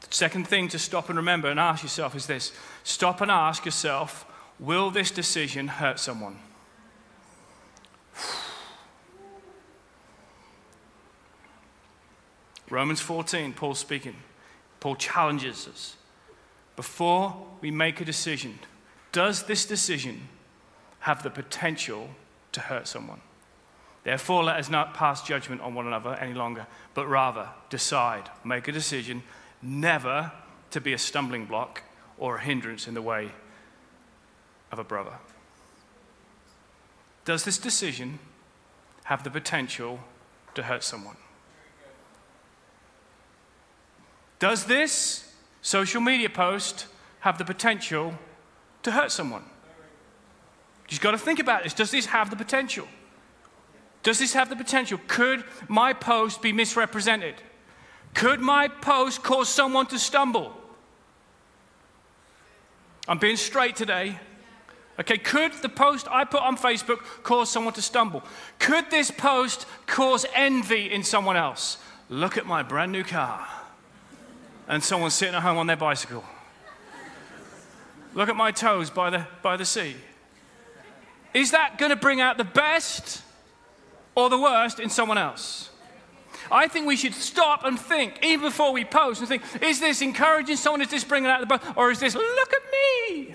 The 0.00 0.08
second 0.10 0.48
thing 0.48 0.66
to 0.68 0.78
stop 0.80 1.08
and 1.08 1.16
remember 1.16 1.48
and 1.48 1.60
ask 1.60 1.84
yourself 1.84 2.16
is 2.16 2.26
this 2.26 2.50
stop 2.82 3.20
and 3.20 3.30
ask 3.30 3.64
yourself, 3.64 4.26
will 4.58 4.90
this 4.90 5.12
decision 5.12 5.68
hurt 5.68 6.00
someone? 6.00 6.40
Romans 12.68 13.00
14, 13.00 13.52
Paul 13.52 13.76
speaking. 13.76 14.16
Paul 14.84 14.96
challenges 14.96 15.66
us. 15.66 15.96
Before 16.76 17.46
we 17.62 17.70
make 17.70 18.02
a 18.02 18.04
decision, 18.04 18.58
does 19.12 19.44
this 19.44 19.64
decision 19.64 20.28
have 20.98 21.22
the 21.22 21.30
potential 21.30 22.10
to 22.52 22.60
hurt 22.60 22.86
someone? 22.86 23.22
Therefore, 24.02 24.44
let 24.44 24.56
us 24.56 24.68
not 24.68 24.92
pass 24.92 25.22
judgment 25.22 25.62
on 25.62 25.74
one 25.74 25.86
another 25.86 26.12
any 26.16 26.34
longer, 26.34 26.66
but 26.92 27.08
rather 27.08 27.48
decide, 27.70 28.28
make 28.44 28.68
a 28.68 28.72
decision 28.72 29.22
never 29.62 30.30
to 30.72 30.82
be 30.82 30.92
a 30.92 30.98
stumbling 30.98 31.46
block 31.46 31.82
or 32.18 32.36
a 32.36 32.42
hindrance 32.42 32.86
in 32.86 32.92
the 32.92 33.00
way 33.00 33.30
of 34.70 34.78
a 34.78 34.84
brother. 34.84 35.14
Does 37.24 37.44
this 37.44 37.56
decision 37.56 38.18
have 39.04 39.24
the 39.24 39.30
potential 39.30 40.00
to 40.54 40.64
hurt 40.64 40.84
someone? 40.84 41.16
Does 44.38 44.64
this 44.64 45.32
social 45.62 46.00
media 46.00 46.28
post 46.28 46.86
have 47.20 47.38
the 47.38 47.44
potential 47.44 48.14
to 48.82 48.90
hurt 48.90 49.12
someone? 49.12 49.44
You've 50.88 51.00
got 51.00 51.12
to 51.12 51.18
think 51.18 51.38
about 51.38 51.64
this. 51.64 51.72
Does 51.74 51.90
this 51.90 52.06
have 52.06 52.30
the 52.30 52.36
potential? 52.36 52.86
Does 54.02 54.18
this 54.18 54.34
have 54.34 54.50
the 54.50 54.56
potential? 54.56 55.00
Could 55.08 55.44
my 55.66 55.92
post 55.92 56.42
be 56.42 56.52
misrepresented? 56.52 57.36
Could 58.12 58.40
my 58.40 58.68
post 58.68 59.22
cause 59.22 59.48
someone 59.48 59.86
to 59.86 59.98
stumble? 59.98 60.54
I'm 63.08 63.18
being 63.18 63.36
straight 63.36 63.76
today. 63.76 64.18
Okay, 65.00 65.18
could 65.18 65.52
the 65.54 65.68
post 65.68 66.06
I 66.08 66.24
put 66.24 66.42
on 66.42 66.56
Facebook 66.56 66.98
cause 67.22 67.50
someone 67.50 67.74
to 67.74 67.82
stumble? 67.82 68.22
Could 68.58 68.90
this 68.90 69.10
post 69.10 69.66
cause 69.86 70.26
envy 70.34 70.92
in 70.92 71.02
someone 71.02 71.36
else? 71.36 71.78
Look 72.08 72.36
at 72.36 72.46
my 72.46 72.62
brand 72.62 72.92
new 72.92 73.02
car 73.02 73.46
and 74.68 74.82
someone 74.82 75.10
sitting 75.10 75.34
at 75.34 75.42
home 75.42 75.58
on 75.58 75.66
their 75.66 75.76
bicycle. 75.76 76.24
Look 78.14 78.28
at 78.28 78.36
my 78.36 78.52
toes 78.52 78.90
by 78.90 79.10
the, 79.10 79.26
by 79.42 79.56
the 79.56 79.64
sea. 79.64 79.96
Is 81.32 81.50
that 81.50 81.78
going 81.78 81.90
to 81.90 81.96
bring 81.96 82.20
out 82.20 82.36
the 82.36 82.44
best 82.44 83.22
or 84.14 84.30
the 84.30 84.38
worst 84.38 84.78
in 84.78 84.88
someone 84.88 85.18
else? 85.18 85.70
I 86.50 86.68
think 86.68 86.86
we 86.86 86.96
should 86.96 87.14
stop 87.14 87.64
and 87.64 87.78
think, 87.78 88.20
even 88.22 88.48
before 88.48 88.72
we 88.72 88.84
post, 88.84 89.20
and 89.20 89.28
think 89.28 89.42
is 89.62 89.80
this 89.80 90.02
encouraging 90.02 90.56
someone? 90.56 90.82
Is 90.82 90.88
this 90.88 91.04
bringing 91.04 91.30
out 91.30 91.40
the 91.40 91.46
best? 91.46 91.64
Or 91.76 91.90
is 91.90 92.00
this, 92.00 92.14
look 92.14 92.52
at 92.52 92.62
me? 92.72 93.34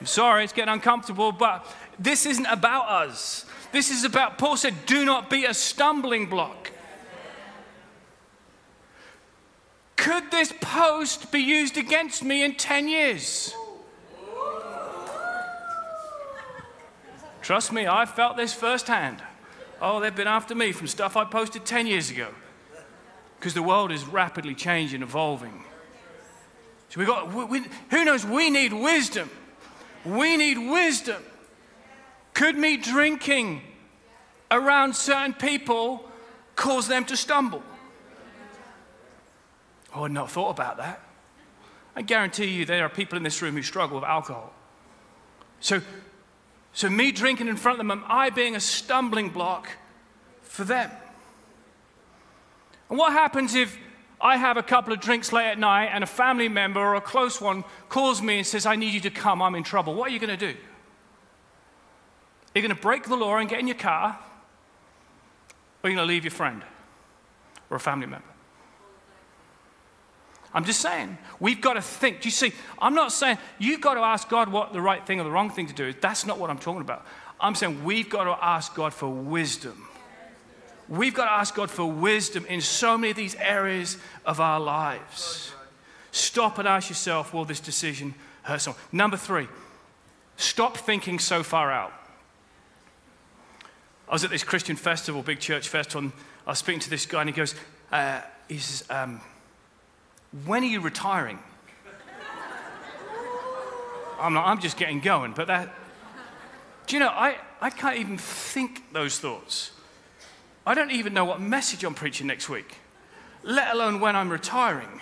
I'm 0.00 0.06
sorry, 0.06 0.44
it's 0.44 0.52
getting 0.52 0.72
uncomfortable, 0.72 1.32
but 1.32 1.66
this 1.98 2.24
isn't 2.24 2.46
about 2.46 2.88
us. 2.88 3.44
This 3.72 3.90
is 3.90 4.04
about, 4.04 4.38
Paul 4.38 4.56
said, 4.56 4.74
do 4.86 5.04
not 5.04 5.28
be 5.28 5.44
a 5.44 5.52
stumbling 5.52 6.26
block. 6.26 6.70
Could 10.18 10.32
this 10.32 10.52
post 10.60 11.30
be 11.30 11.38
used 11.38 11.76
against 11.76 12.24
me 12.24 12.42
in 12.42 12.56
10 12.56 12.88
years? 12.88 13.54
Trust 17.40 17.72
me, 17.72 17.86
I 17.86 18.04
felt 18.04 18.36
this 18.36 18.52
firsthand. 18.52 19.22
Oh, 19.80 20.00
they've 20.00 20.14
been 20.14 20.26
after 20.26 20.56
me 20.56 20.72
from 20.72 20.88
stuff 20.88 21.16
I 21.16 21.24
posted 21.24 21.64
10 21.64 21.86
years 21.86 22.10
ago. 22.10 22.34
because 23.38 23.54
the 23.54 23.62
world 23.62 23.92
is 23.92 24.06
rapidly 24.06 24.56
changing, 24.56 25.02
evolving. 25.02 25.62
So 26.88 26.98
we 26.98 27.06
got, 27.06 27.32
we, 27.32 27.44
we, 27.44 27.66
who 27.92 28.04
knows? 28.04 28.26
We 28.26 28.50
need 28.50 28.72
wisdom. 28.72 29.30
We 30.04 30.36
need 30.36 30.58
wisdom. 30.58 31.22
Could 32.34 32.56
me 32.56 32.76
drinking 32.76 33.62
around 34.50 34.96
certain 34.96 35.34
people 35.34 36.10
cause 36.56 36.88
them 36.88 37.04
to 37.04 37.16
stumble? 37.16 37.62
Oh, 39.94 40.04
I'd 40.04 40.10
not 40.10 40.30
thought 40.30 40.50
about 40.50 40.76
that. 40.76 41.00
I 41.96 42.02
guarantee 42.02 42.46
you 42.46 42.64
there 42.64 42.84
are 42.84 42.88
people 42.88 43.16
in 43.16 43.22
this 43.22 43.42
room 43.42 43.54
who 43.54 43.62
struggle 43.62 43.96
with 43.96 44.04
alcohol. 44.04 44.52
So, 45.60 45.80
so 46.72 46.88
me 46.88 47.10
drinking 47.10 47.48
in 47.48 47.56
front 47.56 47.74
of 47.74 47.78
them, 47.78 47.90
am 47.90 48.04
I 48.06 48.30
being 48.30 48.54
a 48.54 48.60
stumbling 48.60 49.30
block 49.30 49.68
for 50.42 50.64
them? 50.64 50.90
And 52.88 52.98
what 52.98 53.12
happens 53.12 53.54
if 53.54 53.76
I 54.20 54.36
have 54.36 54.56
a 54.56 54.62
couple 54.62 54.92
of 54.92 55.00
drinks 55.00 55.32
late 55.32 55.50
at 55.50 55.58
night 55.58 55.86
and 55.86 56.02
a 56.02 56.06
family 56.06 56.48
member 56.48 56.80
or 56.80 56.94
a 56.94 57.00
close 57.00 57.40
one 57.40 57.64
calls 57.88 58.22
me 58.22 58.38
and 58.38 58.46
says, 58.46 58.66
I 58.66 58.76
need 58.76 58.94
you 58.94 59.00
to 59.00 59.10
come, 59.10 59.42
I'm 59.42 59.54
in 59.54 59.62
trouble? 59.62 59.94
What 59.94 60.10
are 60.10 60.12
you 60.12 60.18
going 60.18 60.36
to 60.36 60.52
do? 60.52 60.58
You're 62.54 62.62
going 62.62 62.74
to 62.74 62.80
break 62.80 63.04
the 63.04 63.16
law 63.16 63.36
and 63.36 63.48
get 63.48 63.60
in 63.60 63.66
your 63.66 63.76
car? 63.76 64.18
Or 65.82 65.90
you're 65.90 65.96
going 65.96 66.08
to 66.08 66.12
leave 66.12 66.24
your 66.24 66.32
friend 66.32 66.62
or 67.70 67.76
a 67.76 67.80
family 67.80 68.06
member? 68.06 68.26
I'm 70.54 70.64
just 70.64 70.80
saying, 70.80 71.18
we've 71.40 71.60
got 71.60 71.74
to 71.74 71.82
think. 71.82 72.22
Do 72.22 72.28
you 72.28 72.32
see? 72.32 72.52
I'm 72.78 72.94
not 72.94 73.12
saying 73.12 73.38
you've 73.58 73.80
got 73.80 73.94
to 73.94 74.00
ask 74.00 74.28
God 74.28 74.50
what 74.50 74.72
the 74.72 74.80
right 74.80 75.06
thing 75.06 75.20
or 75.20 75.24
the 75.24 75.30
wrong 75.30 75.50
thing 75.50 75.66
to 75.66 75.74
do 75.74 75.84
is. 75.86 75.96
That's 76.00 76.24
not 76.26 76.38
what 76.38 76.50
I'm 76.50 76.58
talking 76.58 76.80
about. 76.80 77.04
I'm 77.40 77.54
saying 77.54 77.84
we've 77.84 78.08
got 78.08 78.24
to 78.24 78.44
ask 78.44 78.74
God 78.74 78.94
for 78.94 79.08
wisdom. 79.08 79.86
We've 80.88 81.12
got 81.12 81.26
to 81.26 81.32
ask 81.32 81.54
God 81.54 81.70
for 81.70 81.84
wisdom 81.84 82.46
in 82.46 82.62
so 82.62 82.96
many 82.96 83.10
of 83.10 83.16
these 83.16 83.34
areas 83.34 83.98
of 84.24 84.40
our 84.40 84.58
lives. 84.58 85.52
Stop 86.12 86.58
and 86.58 86.66
ask 86.66 86.88
yourself, 86.88 87.34
will 87.34 87.44
this 87.44 87.60
decision 87.60 88.14
hurt 88.42 88.62
someone? 88.62 88.80
Number 88.90 89.18
three, 89.18 89.48
stop 90.38 90.78
thinking 90.78 91.18
so 91.18 91.42
far 91.42 91.70
out. 91.70 91.92
I 94.08 94.12
was 94.12 94.24
at 94.24 94.30
this 94.30 94.42
Christian 94.42 94.76
festival, 94.76 95.22
big 95.22 95.38
church 95.38 95.68
festival, 95.68 96.04
and 96.04 96.12
I 96.46 96.50
was 96.50 96.58
speaking 96.58 96.80
to 96.80 96.90
this 96.90 97.04
guy, 97.04 97.20
and 97.20 97.28
he 97.28 97.36
goes, 97.36 97.54
uh, 97.92 98.22
he 98.48 98.56
says, 98.56 98.88
um, 98.88 99.20
when 100.44 100.62
are 100.62 100.66
you 100.66 100.80
retiring? 100.80 101.38
I'm, 104.20 104.34
not, 104.34 104.46
I'm 104.46 104.60
just 104.60 104.76
getting 104.76 105.00
going, 105.00 105.32
but 105.32 105.46
that, 105.46 105.74
do 106.86 106.96
you 106.96 107.00
know, 107.00 107.08
I, 107.08 107.36
I 107.60 107.70
can't 107.70 107.96
even 107.98 108.18
think 108.18 108.92
those 108.92 109.18
thoughts. 109.18 109.70
I 110.66 110.74
don't 110.74 110.90
even 110.90 111.14
know 111.14 111.24
what 111.24 111.40
message 111.40 111.84
I'm 111.84 111.94
preaching 111.94 112.26
next 112.26 112.48
week, 112.48 112.76
let 113.42 113.72
alone 113.74 114.00
when 114.00 114.16
I'm 114.16 114.28
retiring. 114.28 115.00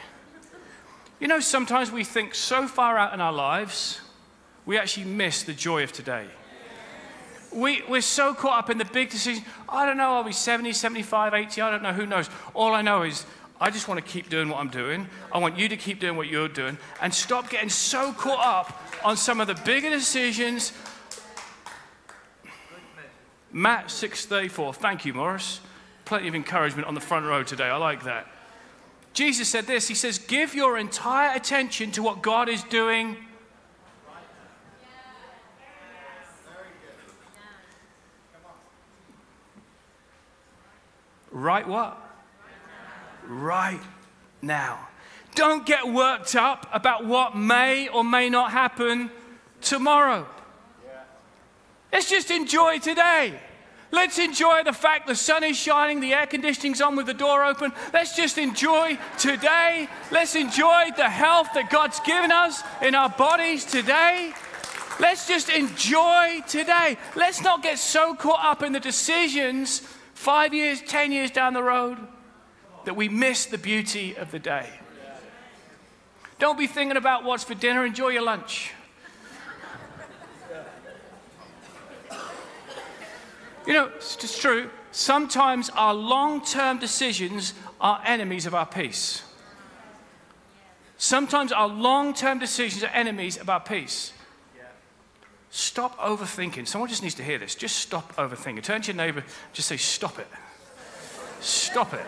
You 1.18 1.28
know, 1.28 1.40
sometimes 1.40 1.90
we 1.90 2.04
think 2.04 2.34
so 2.34 2.68
far 2.68 2.98
out 2.98 3.14
in 3.14 3.20
our 3.20 3.32
lives, 3.32 4.00
we 4.66 4.78
actually 4.78 5.06
miss 5.06 5.42
the 5.42 5.54
joy 5.54 5.82
of 5.82 5.92
today. 5.92 6.26
We, 7.52 7.82
we're 7.88 8.02
so 8.02 8.34
caught 8.34 8.58
up 8.58 8.70
in 8.70 8.76
the 8.76 8.84
big 8.84 9.08
decision. 9.08 9.42
I 9.66 9.86
don't 9.86 9.96
know, 9.96 10.12
I'll 10.12 10.24
be 10.24 10.32
70, 10.32 10.72
75, 10.74 11.32
80, 11.32 11.60
I 11.62 11.70
don't 11.70 11.82
know, 11.82 11.92
who 11.92 12.04
knows. 12.04 12.28
All 12.52 12.74
I 12.74 12.82
know 12.82 13.02
is 13.02 13.24
I 13.60 13.70
just 13.70 13.88
want 13.88 14.04
to 14.04 14.12
keep 14.12 14.28
doing 14.28 14.48
what 14.48 14.58
I'm 14.58 14.68
doing. 14.68 15.08
I 15.32 15.38
want 15.38 15.58
you 15.58 15.68
to 15.68 15.76
keep 15.76 15.98
doing 15.98 16.16
what 16.16 16.28
you're 16.28 16.48
doing 16.48 16.76
and 17.00 17.12
stop 17.12 17.48
getting 17.48 17.70
so 17.70 18.12
caught 18.12 18.44
up 18.44 18.82
on 19.04 19.16
some 19.16 19.40
of 19.40 19.46
the 19.46 19.54
bigger 19.54 19.88
decisions. 19.88 20.72
Matt 23.50 23.90
634. 23.90 24.74
Thank 24.74 25.06
you, 25.06 25.14
Morris. 25.14 25.60
Plenty 26.04 26.28
of 26.28 26.34
encouragement 26.34 26.86
on 26.86 26.94
the 26.94 27.00
front 27.00 27.24
row 27.24 27.42
today. 27.42 27.64
I 27.64 27.76
like 27.76 28.04
that. 28.04 28.26
Jesus 29.14 29.48
said 29.48 29.66
this 29.66 29.88
He 29.88 29.94
says, 29.94 30.18
Give 30.18 30.54
your 30.54 30.76
entire 30.76 31.34
attention 31.34 31.90
to 31.92 32.02
what 32.02 32.20
God 32.20 32.50
is 32.50 32.62
doing. 32.64 33.16
Right 41.32 41.66
what? 41.66 42.05
Right 43.28 43.80
now. 44.42 44.88
Don't 45.34 45.66
get 45.66 45.86
worked 45.86 46.34
up 46.34 46.66
about 46.72 47.04
what 47.04 47.36
may 47.36 47.88
or 47.88 48.02
may 48.02 48.30
not 48.30 48.52
happen 48.52 49.10
tomorrow. 49.60 50.26
Let's 51.92 52.08
just 52.08 52.30
enjoy 52.30 52.78
today. 52.78 53.38
Let's 53.92 54.18
enjoy 54.18 54.64
the 54.64 54.72
fact 54.72 55.06
the 55.06 55.14
sun 55.14 55.44
is 55.44 55.56
shining, 55.56 56.00
the 56.00 56.14
air 56.14 56.26
conditioning's 56.26 56.80
on 56.80 56.96
with 56.96 57.06
the 57.06 57.14
door 57.14 57.44
open. 57.44 57.72
Let's 57.92 58.16
just 58.16 58.36
enjoy 58.36 58.98
today. 59.18 59.88
Let's 60.10 60.34
enjoy 60.34 60.90
the 60.96 61.08
health 61.08 61.48
that 61.54 61.70
God's 61.70 62.00
given 62.00 62.32
us 62.32 62.62
in 62.82 62.94
our 62.94 63.08
bodies 63.10 63.64
today. 63.64 64.32
Let's 64.98 65.28
just 65.28 65.50
enjoy 65.50 66.40
today. 66.48 66.96
Let's 67.14 67.42
not 67.42 67.62
get 67.62 67.78
so 67.78 68.14
caught 68.14 68.44
up 68.44 68.62
in 68.62 68.72
the 68.72 68.80
decisions 68.80 69.80
five 70.14 70.52
years, 70.52 70.82
ten 70.82 71.12
years 71.12 71.30
down 71.30 71.52
the 71.52 71.62
road 71.62 71.98
that 72.86 72.94
we 72.94 73.08
miss 73.08 73.46
the 73.46 73.58
beauty 73.58 74.16
of 74.16 74.30
the 74.30 74.38
day. 74.38 74.66
Don't 76.38 76.58
be 76.58 76.66
thinking 76.66 76.96
about 76.96 77.24
what's 77.24 77.44
for 77.44 77.54
dinner, 77.54 77.84
enjoy 77.84 78.08
your 78.08 78.22
lunch. 78.22 78.72
You 83.66 83.72
know, 83.72 83.86
it's 83.96 84.14
just 84.14 84.40
true. 84.40 84.70
Sometimes 84.92 85.68
our 85.70 85.92
long 85.92 86.44
term 86.44 86.78
decisions 86.78 87.52
are 87.80 88.00
enemies 88.04 88.46
of 88.46 88.54
our 88.54 88.66
peace. 88.66 89.22
Sometimes 90.96 91.50
our 91.50 91.66
long 91.66 92.14
term 92.14 92.38
decisions 92.38 92.84
are 92.84 92.94
enemies 92.94 93.36
of 93.36 93.50
our 93.50 93.60
peace. 93.60 94.12
Stop 95.50 95.98
overthinking. 95.98 96.68
Someone 96.68 96.88
just 96.88 97.02
needs 97.02 97.16
to 97.16 97.24
hear 97.24 97.38
this. 97.38 97.56
Just 97.56 97.76
stop 97.76 98.14
overthinking. 98.16 98.62
Turn 98.62 98.82
to 98.82 98.92
your 98.92 98.96
neighbor, 98.96 99.24
just 99.52 99.68
say, 99.68 99.76
Stop 99.76 100.20
it. 100.20 100.28
Stop 101.40 101.92
it. 101.94 102.06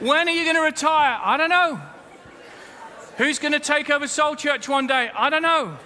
When 0.00 0.28
are 0.28 0.32
you 0.32 0.44
going 0.44 0.56
to 0.56 0.62
retire? 0.62 1.20
I 1.22 1.36
don't 1.36 1.50
know. 1.50 1.78
Who's 3.18 3.38
going 3.38 3.52
to 3.52 3.60
take 3.60 3.90
over 3.90 4.08
Soul 4.08 4.34
Church 4.34 4.66
one 4.66 4.86
day? 4.86 5.10
I 5.14 5.28
don't 5.28 5.42
know. 5.42 5.76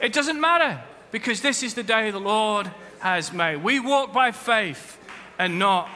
It 0.00 0.12
doesn't 0.12 0.40
matter 0.40 0.82
because 1.12 1.40
this 1.40 1.62
is 1.62 1.74
the 1.74 1.84
day 1.84 2.10
the 2.10 2.18
Lord 2.18 2.68
has 2.98 3.32
made. 3.32 3.62
We 3.62 3.78
walk 3.78 4.12
by 4.12 4.32
faith 4.32 4.98
and 5.38 5.56
not 5.56 5.88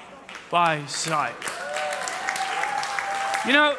by 0.50 0.84
sight. 0.86 1.34
You 3.44 3.52
know, 3.54 3.76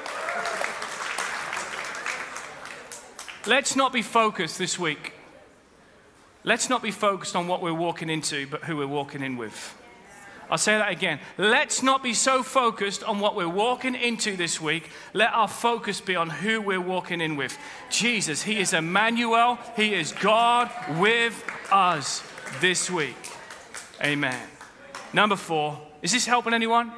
let's 3.47 3.77
not 3.77 3.93
be 3.93 4.01
focused 4.01 4.57
this 4.57 4.77
week. 4.77 5.13
Let's 6.43 6.69
not 6.69 6.81
be 6.81 6.91
focused 6.91 7.38
on 7.38 7.47
what 7.47 7.62
we're 7.62 7.73
walking 7.73 8.09
into, 8.09 8.45
but 8.47 8.65
who 8.65 8.75
we're 8.75 8.88
walking 8.88 9.23
in 9.23 9.38
with. 9.38 9.78
I'll 10.49 10.57
say 10.57 10.77
that 10.77 10.91
again. 10.91 11.19
Let's 11.38 11.83
not 11.83 12.01
be 12.01 12.13
so 12.13 12.41
focused 12.41 13.03
on 13.03 13.19
what 13.19 13.35
we're 13.35 13.47
walking 13.47 13.93
into 13.93 14.35
this 14.35 14.59
week. 14.59 14.89
Let 15.13 15.31
our 15.33 15.47
focus 15.47 16.01
be 16.01 16.15
on 16.15 16.29
who 16.29 16.59
we're 16.59 16.81
walking 16.81 17.21
in 17.21 17.35
with. 17.35 17.55
Jesus, 17.89 18.41
He 18.41 18.59
is 18.59 18.73
Emmanuel. 18.73 19.59
He 19.75 19.93
is 19.93 20.12
God 20.13 20.71
with 20.97 21.43
us 21.71 22.23
this 22.59 22.89
week. 22.89 23.15
Amen. 24.03 24.47
Number 25.13 25.35
four. 25.35 25.79
Is 26.01 26.13
this 26.13 26.25
helping 26.25 26.53
anyone? 26.53 26.91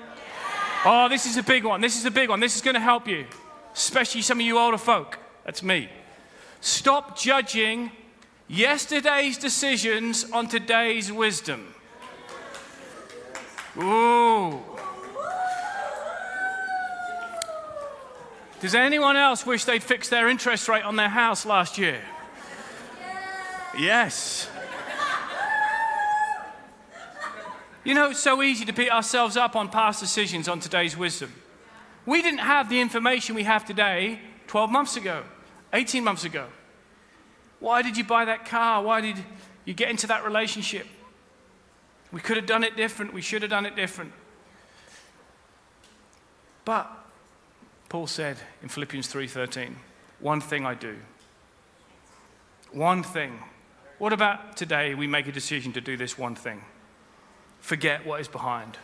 Oh, 0.86 1.10
this 1.10 1.26
is 1.26 1.38
a 1.38 1.44
big 1.44 1.66
one. 1.66 1.82
This 1.82 1.98
is 1.98 2.06
a 2.06 2.12
big 2.12 2.30
one. 2.30 2.40
This 2.40 2.56
is 2.56 2.62
going 2.62 2.76
to 2.76 2.80
help 2.80 3.08
you, 3.08 3.26
especially 3.74 4.22
some 4.22 4.40
of 4.40 4.46
you 4.46 4.58
older 4.58 4.78
folk. 4.78 5.20
That's 5.44 5.62
me. 5.62 5.90
Stop 6.62 7.18
judging 7.18 7.92
yesterday's 8.48 9.38
decisions 9.38 10.30
on 10.32 10.48
today's 10.48 11.12
wisdom. 11.12 11.71
Ooh. 13.78 14.60
Does 18.60 18.76
anyone 18.76 19.16
else 19.16 19.46
wish 19.46 19.66
they'd 19.66 19.82
fixed 19.82 20.10
their 20.10 20.28
interest 20.28 20.68
rate 20.68 20.84
on 20.84 20.96
their 20.96 21.10
house 21.10 21.46
last 21.46 21.78
year? 21.78 22.02
Yes. 23.78 24.50
You 27.84 27.96
know, 27.96 28.12
it's 28.12 28.20
so 28.20 28.44
easy 28.44 28.66
to 28.66 28.74
beat 28.74 28.92
ourselves 28.92 29.36
up 29.36 29.56
on 29.56 29.70
past 29.70 30.00
decisions 30.00 30.48
on 30.48 30.60
today's 30.60 30.96
wisdom. 30.96 31.34
We 32.06 32.22
didn't 32.22 32.42
have 32.42 32.70
the 32.70 32.80
information 32.80 33.34
we 33.34 33.44
have 33.44 33.66
today 33.66 34.20
12 34.48 34.70
months 34.70 34.98
ago, 34.98 35.24
18 35.74 36.04
months 36.04 36.24
ago. 36.24 36.48
Why 37.60 37.82
did 37.82 37.98
you 37.98 38.04
buy 38.04 38.26
that 38.26 38.46
car? 38.46 38.84
Why 38.84 39.02
did 39.02 39.18
you 39.66 39.74
get 39.74 39.90
into 39.90 40.08
that 40.08 40.24
relationship? 40.24 40.86
We 42.12 42.20
could 42.20 42.38
have 42.38 42.46
done 42.46 42.64
it 42.64 42.76
different. 42.76 43.14
We 43.14 43.22
should 43.22 43.42
have 43.42 43.52
done 43.52 43.66
it 43.66 43.76
different. 43.76 44.12
But 46.66 46.90
Paul 47.90 48.08
said 48.08 48.38
in 48.62 48.70
Philippians 48.70 49.08
3:13, 49.08 49.78
"One 50.20 50.42
thing 50.42 50.66
I 50.66 50.74
do. 50.74 51.00
One 52.72 53.04
thing. 53.04 53.44
What 53.98 54.14
about 54.14 54.58
today 54.58 54.94
we 54.94 55.08
make 55.08 55.28
a 55.28 55.32
decision 55.32 55.74
to 55.74 55.82
do 55.82 55.98
this 55.98 56.18
one 56.18 56.36
thing? 56.36 56.64
forget 57.62 58.06
what 58.06 58.20
is 58.20 58.28
behind. 58.28 58.78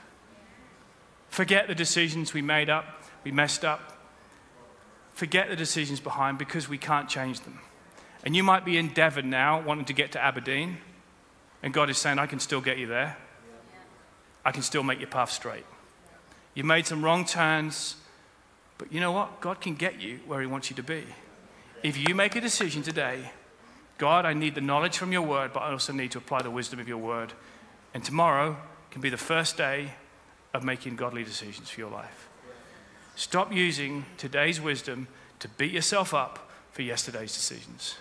Forget 1.30 1.68
the 1.68 1.76
decisions 1.76 2.34
we 2.34 2.42
made 2.42 2.70
up, 2.70 2.86
we 3.24 3.32
messed 3.32 3.66
up. 3.66 3.98
Forget 5.14 5.50
the 5.50 5.56
decisions 5.56 6.00
behind 6.00 6.38
because 6.38 6.70
we 6.70 6.78
can't 6.78 7.10
change 7.10 7.42
them. 7.42 7.60
And 8.24 8.36
you 8.36 8.44
might 8.44 8.64
be 8.64 8.78
in 8.78 8.94
Devon 8.94 9.30
now 9.30 9.60
wanting 9.60 9.86
to 9.86 9.94
get 9.94 10.12
to 10.14 10.24
Aberdeen, 10.24 10.78
and 11.64 11.74
God 11.74 11.90
is 11.90 11.98
saying, 11.98 12.20
I 12.20 12.28
can 12.28 12.40
still 12.40 12.62
get 12.62 12.78
you 12.78 12.88
there. 12.88 13.18
I 14.46 14.52
can 14.52 14.62
still 14.62 14.84
make 14.84 15.00
your 15.00 15.10
path 15.10 15.32
straight. 15.32 15.66
You 16.54 16.64
made 16.64 16.88
some 16.88 17.04
wrong 17.04 17.26
turns, 17.26 17.96
but 18.78 18.92
you 18.92 19.00
know 19.00 19.12
what? 19.12 19.42
God 19.42 19.60
can 19.62 19.76
get 19.76 20.02
you 20.02 20.20
where 20.26 20.42
He 20.42 20.48
wants 20.48 20.70
you 20.70 20.76
to 20.76 20.84
be. 20.84 21.04
If 21.84 21.98
you 21.98 22.16
make 22.16 22.36
a 22.36 22.42
decision 22.42 22.82
today, 22.82 23.32
God, 23.98 24.26
I 24.26 24.34
need 24.34 24.56
the 24.56 24.62
knowledge 24.62 24.98
from 24.98 25.12
your 25.12 25.24
word, 25.24 25.54
but 25.54 25.62
I 25.62 25.72
also 25.72 25.94
need 25.94 26.12
to 26.12 26.18
apply 26.18 26.42
the 26.42 26.52
wisdom 26.52 26.80
of 26.80 26.88
your 26.88 26.98
word. 26.98 27.34
And 27.94 28.04
tomorrow 28.04 28.58
can 28.92 29.02
be 29.02 29.10
the 29.10 29.18
first 29.18 29.58
day 29.58 29.92
of 30.54 30.64
making 30.64 30.96
godly 30.96 31.24
decisions 31.24 31.70
for 31.70 31.80
your 31.80 31.90
life. 31.90 32.30
Stop 33.16 33.52
using 33.52 34.06
today's 34.18 34.62
wisdom 34.62 35.08
to 35.40 35.48
beat 35.48 35.72
yourself 35.72 36.14
up 36.14 36.50
for 36.72 36.84
yesterday's 36.84 37.34
decisions. 37.34 37.98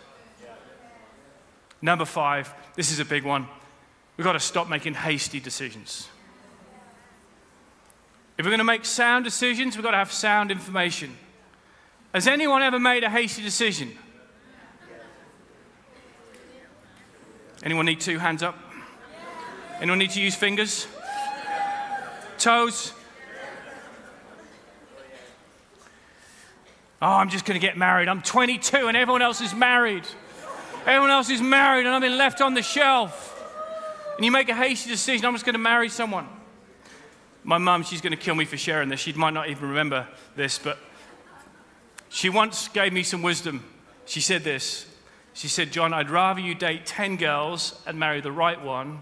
Number 1.82 2.04
five, 2.04 2.52
this 2.74 2.90
is 2.90 3.00
a 3.00 3.04
big 3.04 3.24
one. 3.24 3.46
We've 4.16 4.24
got 4.24 4.32
to 4.32 4.40
stop 4.40 4.68
making 4.68 4.94
hasty 4.94 5.40
decisions. 5.40 6.08
If 8.38 8.44
we're 8.44 8.50
going 8.50 8.58
to 8.58 8.64
make 8.64 8.84
sound 8.84 9.24
decisions, 9.24 9.76
we've 9.76 9.84
got 9.84 9.92
to 9.92 9.96
have 9.98 10.12
sound 10.12 10.50
information. 10.50 11.16
Has 12.14 12.26
anyone 12.26 12.62
ever 12.62 12.78
made 12.78 13.04
a 13.04 13.10
hasty 13.10 13.42
decision? 13.42 13.96
Anyone 17.62 17.86
need 17.86 18.00
two 18.00 18.18
hands 18.18 18.42
up? 18.42 18.58
Anyone 19.80 19.98
need 19.98 20.10
to 20.10 20.20
use 20.20 20.34
fingers? 20.34 20.86
Toes? 22.38 22.92
Oh, 27.02 27.06
I'm 27.06 27.28
just 27.28 27.44
going 27.44 27.60
to 27.60 27.66
get 27.66 27.76
married. 27.76 28.08
I'm 28.08 28.22
22 28.22 28.88
and 28.88 28.96
everyone 28.96 29.20
else 29.20 29.40
is 29.40 29.54
married. 29.54 30.04
Everyone 30.86 31.10
else 31.10 31.28
is 31.30 31.42
married 31.42 31.84
and 31.84 31.94
I've 31.94 32.00
been 32.00 32.16
left 32.16 32.40
on 32.40 32.54
the 32.54 32.62
shelf. 32.62 33.32
And 34.14 34.24
you 34.24 34.30
make 34.30 34.48
a 34.48 34.54
hasty 34.54 34.88
decision, 34.88 35.26
I'm 35.26 35.34
just 35.34 35.44
going 35.44 35.54
to 35.54 35.58
marry 35.58 35.88
someone. 35.88 36.28
My 37.42 37.58
mum, 37.58 37.82
she's 37.82 38.00
going 38.00 38.12
to 38.12 38.16
kill 38.16 38.36
me 38.36 38.44
for 38.44 38.56
sharing 38.56 38.88
this. 38.88 39.00
She 39.00 39.12
might 39.12 39.34
not 39.34 39.50
even 39.50 39.68
remember 39.68 40.06
this, 40.36 40.60
but 40.60 40.78
she 42.08 42.30
once 42.30 42.68
gave 42.68 42.92
me 42.92 43.02
some 43.02 43.20
wisdom. 43.20 43.64
She 44.04 44.20
said 44.20 44.44
this 44.44 44.86
She 45.34 45.48
said, 45.48 45.72
Jon, 45.72 45.92
I'd 45.92 46.08
rather 46.08 46.40
you 46.40 46.54
date 46.54 46.86
10 46.86 47.16
girls 47.16 47.82
and 47.84 47.98
marry 47.98 48.20
the 48.20 48.30
right 48.30 48.62
one 48.62 49.00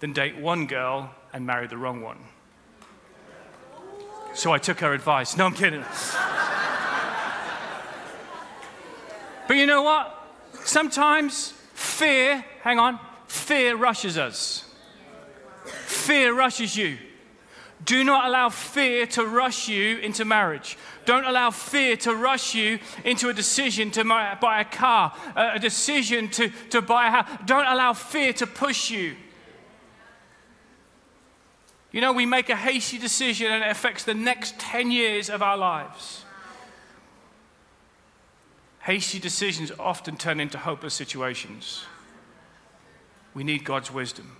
than 0.00 0.14
date 0.14 0.38
one 0.38 0.66
girl 0.66 1.14
and 1.34 1.44
marry 1.44 1.66
the 1.66 1.76
wrong 1.76 2.00
one. 2.00 2.18
So 4.32 4.50
I 4.50 4.58
took 4.58 4.80
her 4.80 4.94
advice. 4.94 5.36
No, 5.36 5.44
I'm 5.44 5.54
kidding. 5.54 5.80
but 9.46 9.56
you 9.56 9.66
know 9.66 9.82
what? 9.82 10.17
Sometimes 10.68 11.54
fear, 11.72 12.44
hang 12.60 12.78
on, 12.78 13.00
fear 13.26 13.74
rushes 13.74 14.18
us. 14.18 14.70
Fear 15.64 16.34
rushes 16.34 16.76
you. 16.76 16.98
Do 17.86 18.04
not 18.04 18.26
allow 18.26 18.50
fear 18.50 19.06
to 19.06 19.24
rush 19.24 19.70
you 19.70 19.96
into 19.96 20.26
marriage. 20.26 20.76
Don't 21.06 21.24
allow 21.24 21.50
fear 21.52 21.96
to 21.96 22.14
rush 22.14 22.54
you 22.54 22.80
into 23.02 23.30
a 23.30 23.32
decision 23.32 23.90
to 23.92 24.04
buy 24.04 24.60
a 24.60 24.64
car, 24.66 25.14
a 25.34 25.58
decision 25.58 26.28
to, 26.32 26.50
to 26.68 26.82
buy 26.82 27.06
a 27.06 27.10
house. 27.12 27.30
Don't 27.46 27.66
allow 27.66 27.94
fear 27.94 28.34
to 28.34 28.46
push 28.46 28.90
you. 28.90 29.16
You 31.92 32.02
know, 32.02 32.12
we 32.12 32.26
make 32.26 32.50
a 32.50 32.56
hasty 32.56 32.98
decision 32.98 33.50
and 33.50 33.64
it 33.64 33.70
affects 33.70 34.04
the 34.04 34.12
next 34.12 34.58
10 34.58 34.90
years 34.90 35.30
of 35.30 35.40
our 35.40 35.56
lives. 35.56 36.26
Hasty 38.80 39.18
decisions 39.18 39.72
often 39.78 40.16
turn 40.16 40.40
into 40.40 40.58
hopeless 40.58 40.94
situations. 40.94 41.84
We 43.34 43.44
need 43.44 43.64
God's 43.64 43.92
wisdom. 43.92 44.36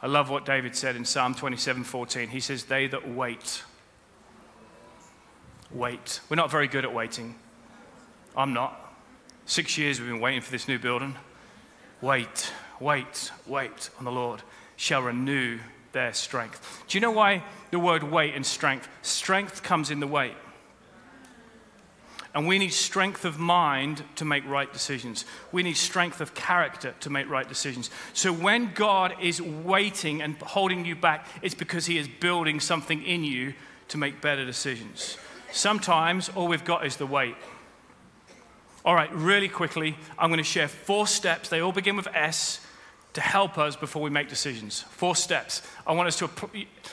I 0.00 0.06
love 0.06 0.30
what 0.30 0.44
David 0.44 0.74
said 0.74 0.96
in 0.96 1.04
Psalm 1.04 1.34
27 1.34 1.84
14. 1.84 2.28
He 2.28 2.40
says, 2.40 2.64
They 2.64 2.86
that 2.88 3.08
wait, 3.08 3.62
wait. 5.70 6.20
We're 6.28 6.36
not 6.36 6.50
very 6.50 6.66
good 6.66 6.84
at 6.84 6.92
waiting. 6.92 7.36
I'm 8.36 8.52
not. 8.52 8.78
Six 9.46 9.76
years 9.76 10.00
we've 10.00 10.08
been 10.08 10.20
waiting 10.20 10.40
for 10.40 10.50
this 10.50 10.66
new 10.66 10.78
building. 10.78 11.16
Wait, 12.00 12.52
wait, 12.80 13.30
wait 13.46 13.90
on 13.98 14.04
the 14.04 14.12
Lord. 14.12 14.42
Shall 14.76 15.02
renew 15.02 15.58
their 15.92 16.12
strength. 16.12 16.82
Do 16.88 16.96
you 16.96 17.00
know 17.00 17.10
why 17.10 17.44
the 17.70 17.78
word 17.78 18.02
wait 18.02 18.34
and 18.34 18.44
strength? 18.44 18.88
Strength 19.02 19.62
comes 19.62 19.90
in 19.90 20.00
the 20.00 20.06
wait. 20.06 20.34
And 22.34 22.46
we 22.46 22.58
need 22.58 22.72
strength 22.72 23.26
of 23.26 23.38
mind 23.38 24.04
to 24.16 24.24
make 24.24 24.46
right 24.46 24.72
decisions. 24.72 25.26
We 25.50 25.62
need 25.62 25.76
strength 25.76 26.20
of 26.20 26.34
character 26.34 26.94
to 27.00 27.10
make 27.10 27.28
right 27.28 27.46
decisions. 27.46 27.90
So 28.14 28.32
when 28.32 28.72
God 28.72 29.14
is 29.20 29.42
waiting 29.42 30.22
and 30.22 30.36
holding 30.36 30.86
you 30.86 30.96
back, 30.96 31.26
it's 31.42 31.54
because 31.54 31.86
He 31.86 31.98
is 31.98 32.08
building 32.08 32.58
something 32.58 33.02
in 33.02 33.22
you 33.22 33.52
to 33.88 33.98
make 33.98 34.22
better 34.22 34.46
decisions. 34.46 35.18
Sometimes 35.50 36.30
all 36.30 36.48
we've 36.48 36.64
got 36.64 36.86
is 36.86 36.96
the 36.96 37.06
wait. 37.06 37.34
All 38.84 38.94
right, 38.94 39.12
really 39.14 39.48
quickly, 39.48 39.96
I'm 40.18 40.30
going 40.30 40.38
to 40.38 40.44
share 40.44 40.68
four 40.68 41.06
steps. 41.06 41.50
They 41.50 41.60
all 41.60 41.72
begin 41.72 41.96
with 41.96 42.08
S 42.14 42.60
to 43.14 43.20
help 43.20 43.58
us 43.58 43.76
before 43.76 44.00
we 44.00 44.10
make 44.10 44.28
decisions. 44.28 44.82
Four 44.82 45.14
steps. 45.14 45.62
I 45.86 45.92
want 45.92 46.08
us 46.08 46.16
to, 46.18 46.28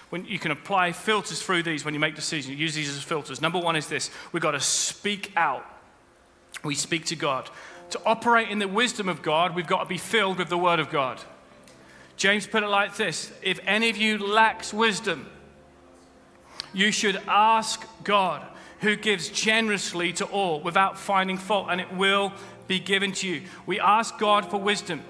when 0.10 0.25
you 0.25 0.38
can 0.38 0.51
apply 0.51 0.91
filters 0.91 1.41
through 1.41 1.63
these 1.63 1.86
when 1.86 1.93
you 1.93 1.99
make 1.99 2.15
decisions, 2.15 2.60
use 2.60 2.75
these 2.75 2.89
as 2.89 3.01
filters. 3.01 3.41
Number 3.41 3.60
one 3.60 3.75
is 3.75 3.88
this 3.88 4.12
we've 4.32 4.43
got 4.43 4.51
to 4.51 4.60
speak 4.60 5.32
out. 5.36 5.65
We 6.63 6.75
speak 6.75 7.05
to 7.05 7.15
God. 7.15 7.49
To 7.91 8.01
operate 8.05 8.49
in 8.49 8.60
the 8.60 8.67
wisdom 8.67 9.10
of 9.10 9.21
God, 9.21 9.55
we've 9.55 9.65
got 9.65 9.84
to 9.84 9.89
be 9.89 9.97
filled 9.97 10.38
with 10.38 10.49
the 10.49 10.58
Word 10.58 10.79
of 10.79 10.89
God. 10.89 11.19
James 12.17 12.45
put 12.45 12.63
it 12.63 12.67
like 12.67 12.97
this 12.97 13.32
If 13.41 13.60
any 13.65 13.89
of 13.89 13.97
you 13.97 14.17
lacks 14.17 14.73
wisdom, 14.73 15.27
you 16.73 16.91
should 16.91 17.19
ask 17.27 17.86
God, 18.03 18.45
who 18.82 18.95
gives 18.95 19.29
generously 19.29 20.13
to 20.13 20.25
all 20.25 20.60
without 20.60 20.97
finding 20.97 21.38
fault, 21.38 21.67
and 21.69 21.82
it 21.82 21.93
will 21.93 22.34
be 22.67 22.79
given 22.79 23.12
to 23.13 23.27
you. 23.27 23.43
We 23.65 23.79
ask 23.79 24.17
God 24.19 24.49
for 24.49 24.58
wisdom. 24.58 25.03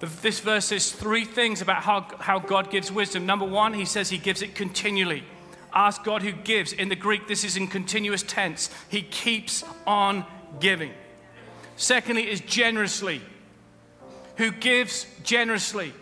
This 0.00 0.40
verse 0.40 0.66
says 0.66 0.92
three 0.92 1.24
things 1.24 1.62
about 1.62 1.82
how, 1.82 2.06
how 2.18 2.38
God 2.38 2.70
gives 2.70 2.92
wisdom. 2.92 3.24
Number 3.24 3.46
one, 3.46 3.72
he 3.72 3.86
says 3.86 4.10
he 4.10 4.18
gives 4.18 4.42
it 4.42 4.54
continually. 4.54 5.24
Ask 5.72 6.04
God 6.04 6.22
who 6.22 6.32
gives. 6.32 6.72
In 6.72 6.88
the 6.88 6.96
Greek, 6.96 7.28
this 7.28 7.44
is 7.44 7.56
in 7.56 7.66
continuous 7.66 8.22
tense. 8.22 8.70
He 8.88 9.02
keeps 9.02 9.64
on 9.86 10.24
giving. 10.60 10.92
Secondly, 11.76 12.30
is 12.30 12.40
generously. 12.40 13.20
Who 14.36 14.50
gives 14.50 15.06
generously. 15.22 15.94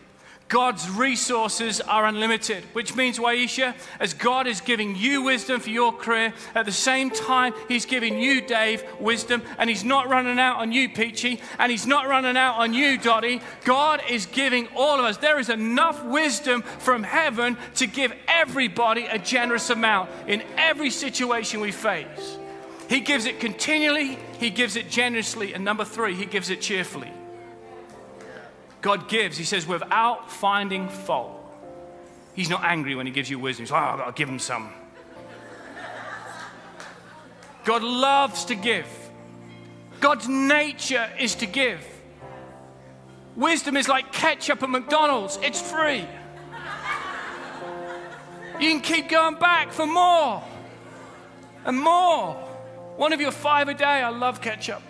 God's 0.48 0.88
resources 0.90 1.80
are 1.80 2.04
unlimited, 2.07 2.64
which 2.74 2.94
means, 2.94 3.18
Waisha, 3.18 3.74
as 3.98 4.12
God 4.12 4.46
is 4.46 4.61
giving 4.61 4.94
you 4.94 5.22
wisdom 5.22 5.59
for 5.61 5.70
your 5.70 5.92
career, 5.92 6.35
at 6.54 6.66
the 6.66 6.72
same 6.72 7.11
time, 7.11 7.54
He's 7.66 7.87
giving 7.87 8.18
you, 8.18 8.42
Dave, 8.42 8.85
wisdom, 9.00 9.42
and 9.59 9.70
He's 9.70 9.85
not 9.85 10.09
running 10.09 10.38
out 10.38 10.59
on 10.59 10.70
you, 10.70 10.90
Peachy, 10.90 11.40
and 11.59 11.72
He's 11.72 11.87
not 11.87 12.09
running 12.09 12.37
out 12.37 12.57
on 12.57 12.74
you, 12.74 12.98
Dottie. 12.98 13.40
God 13.64 14.02
is 14.09 14.26
giving 14.26 14.68
all 14.76 14.98
of 14.98 15.07
us. 15.07 15.16
There 15.16 15.38
is 15.38 15.48
enough 15.48 16.04
wisdom 16.04 16.62
from 16.62 17.02
heaven 17.02 17.57
to 17.76 17.87
give 17.87 18.12
everybody 18.28 19.07
a 19.07 19.18
generous 19.18 19.70
amount 19.70 20.11
in 20.28 20.42
every 20.59 20.90
situation 20.90 21.61
we 21.61 21.72
face. 21.72 22.38
He 22.88 23.00
gives 23.00 23.24
it 23.24 23.40
continually, 23.40 24.18
He 24.38 24.50
gives 24.50 24.76
it 24.76 24.90
generously, 24.90 25.54
and 25.54 25.64
number 25.64 25.87
three, 25.87 26.14
He 26.14 26.26
gives 26.26 26.50
it 26.50 26.61
cheerfully. 26.61 27.11
God 28.85 29.09
gives, 29.09 29.39
He 29.39 29.45
says, 29.45 29.66
without 29.66 30.30
finding 30.30 30.91
fault. 30.91 31.41
He's 32.35 32.51
not 32.51 32.62
angry 32.64 32.95
when 32.95 33.07
He 33.07 33.12
gives 33.12 33.30
you 33.30 33.39
wisdom. 33.39 33.64
He's 33.64 33.72
like, 33.72 33.82
oh, 33.82 33.93
I've 33.93 33.99
got 33.99 34.07
to 34.09 34.12
give 34.12 34.28
Him 34.28 34.39
some. 34.39 34.68
God 37.64 37.82
loves 37.82 38.45
to 38.45 38.55
give. 38.55 38.87
God's 40.01 40.28
nature 40.28 41.09
is 41.18 41.35
to 41.37 41.47
give. 41.47 41.82
Wisdom 43.37 43.78
is 43.78 43.89
like 43.89 44.12
ketchup 44.12 44.62
at 44.62 44.68
McDonald's, 44.68 45.39
it's 45.41 45.62
free. 45.62 46.07
You 48.61 48.68
can 48.68 48.80
keep 48.82 49.09
going 49.09 49.37
back 49.37 49.72
for 49.72 49.87
more 49.87 50.45
and 51.64 51.80
more. 51.80 52.35
One 52.99 53.14
of 53.14 53.20
your 53.22 53.32
five 53.32 53.68
a 53.68 53.74
day, 53.74 53.85
I 54.03 54.11
love 54.11 54.43
ketchup. 54.43 54.82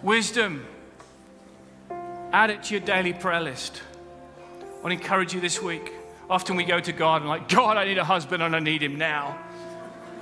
Wisdom 0.00 0.64
Add 2.32 2.50
it 2.50 2.62
to 2.64 2.74
your 2.74 2.80
daily 2.80 3.12
prayer 3.12 3.40
list. 3.40 3.82
I 4.60 4.64
want 4.82 4.86
to 4.86 5.02
encourage 5.02 5.32
you 5.32 5.40
this 5.40 5.62
week. 5.62 5.92
Often 6.28 6.56
we 6.56 6.64
go 6.64 6.78
to 6.78 6.92
God 6.92 7.22
and 7.22 7.28
like, 7.28 7.48
God, 7.48 7.76
I 7.76 7.86
need 7.86 7.98
a 7.98 8.04
husband 8.04 8.42
and 8.42 8.54
I 8.54 8.58
need 8.58 8.82
him 8.82 8.96
now. 8.96 9.38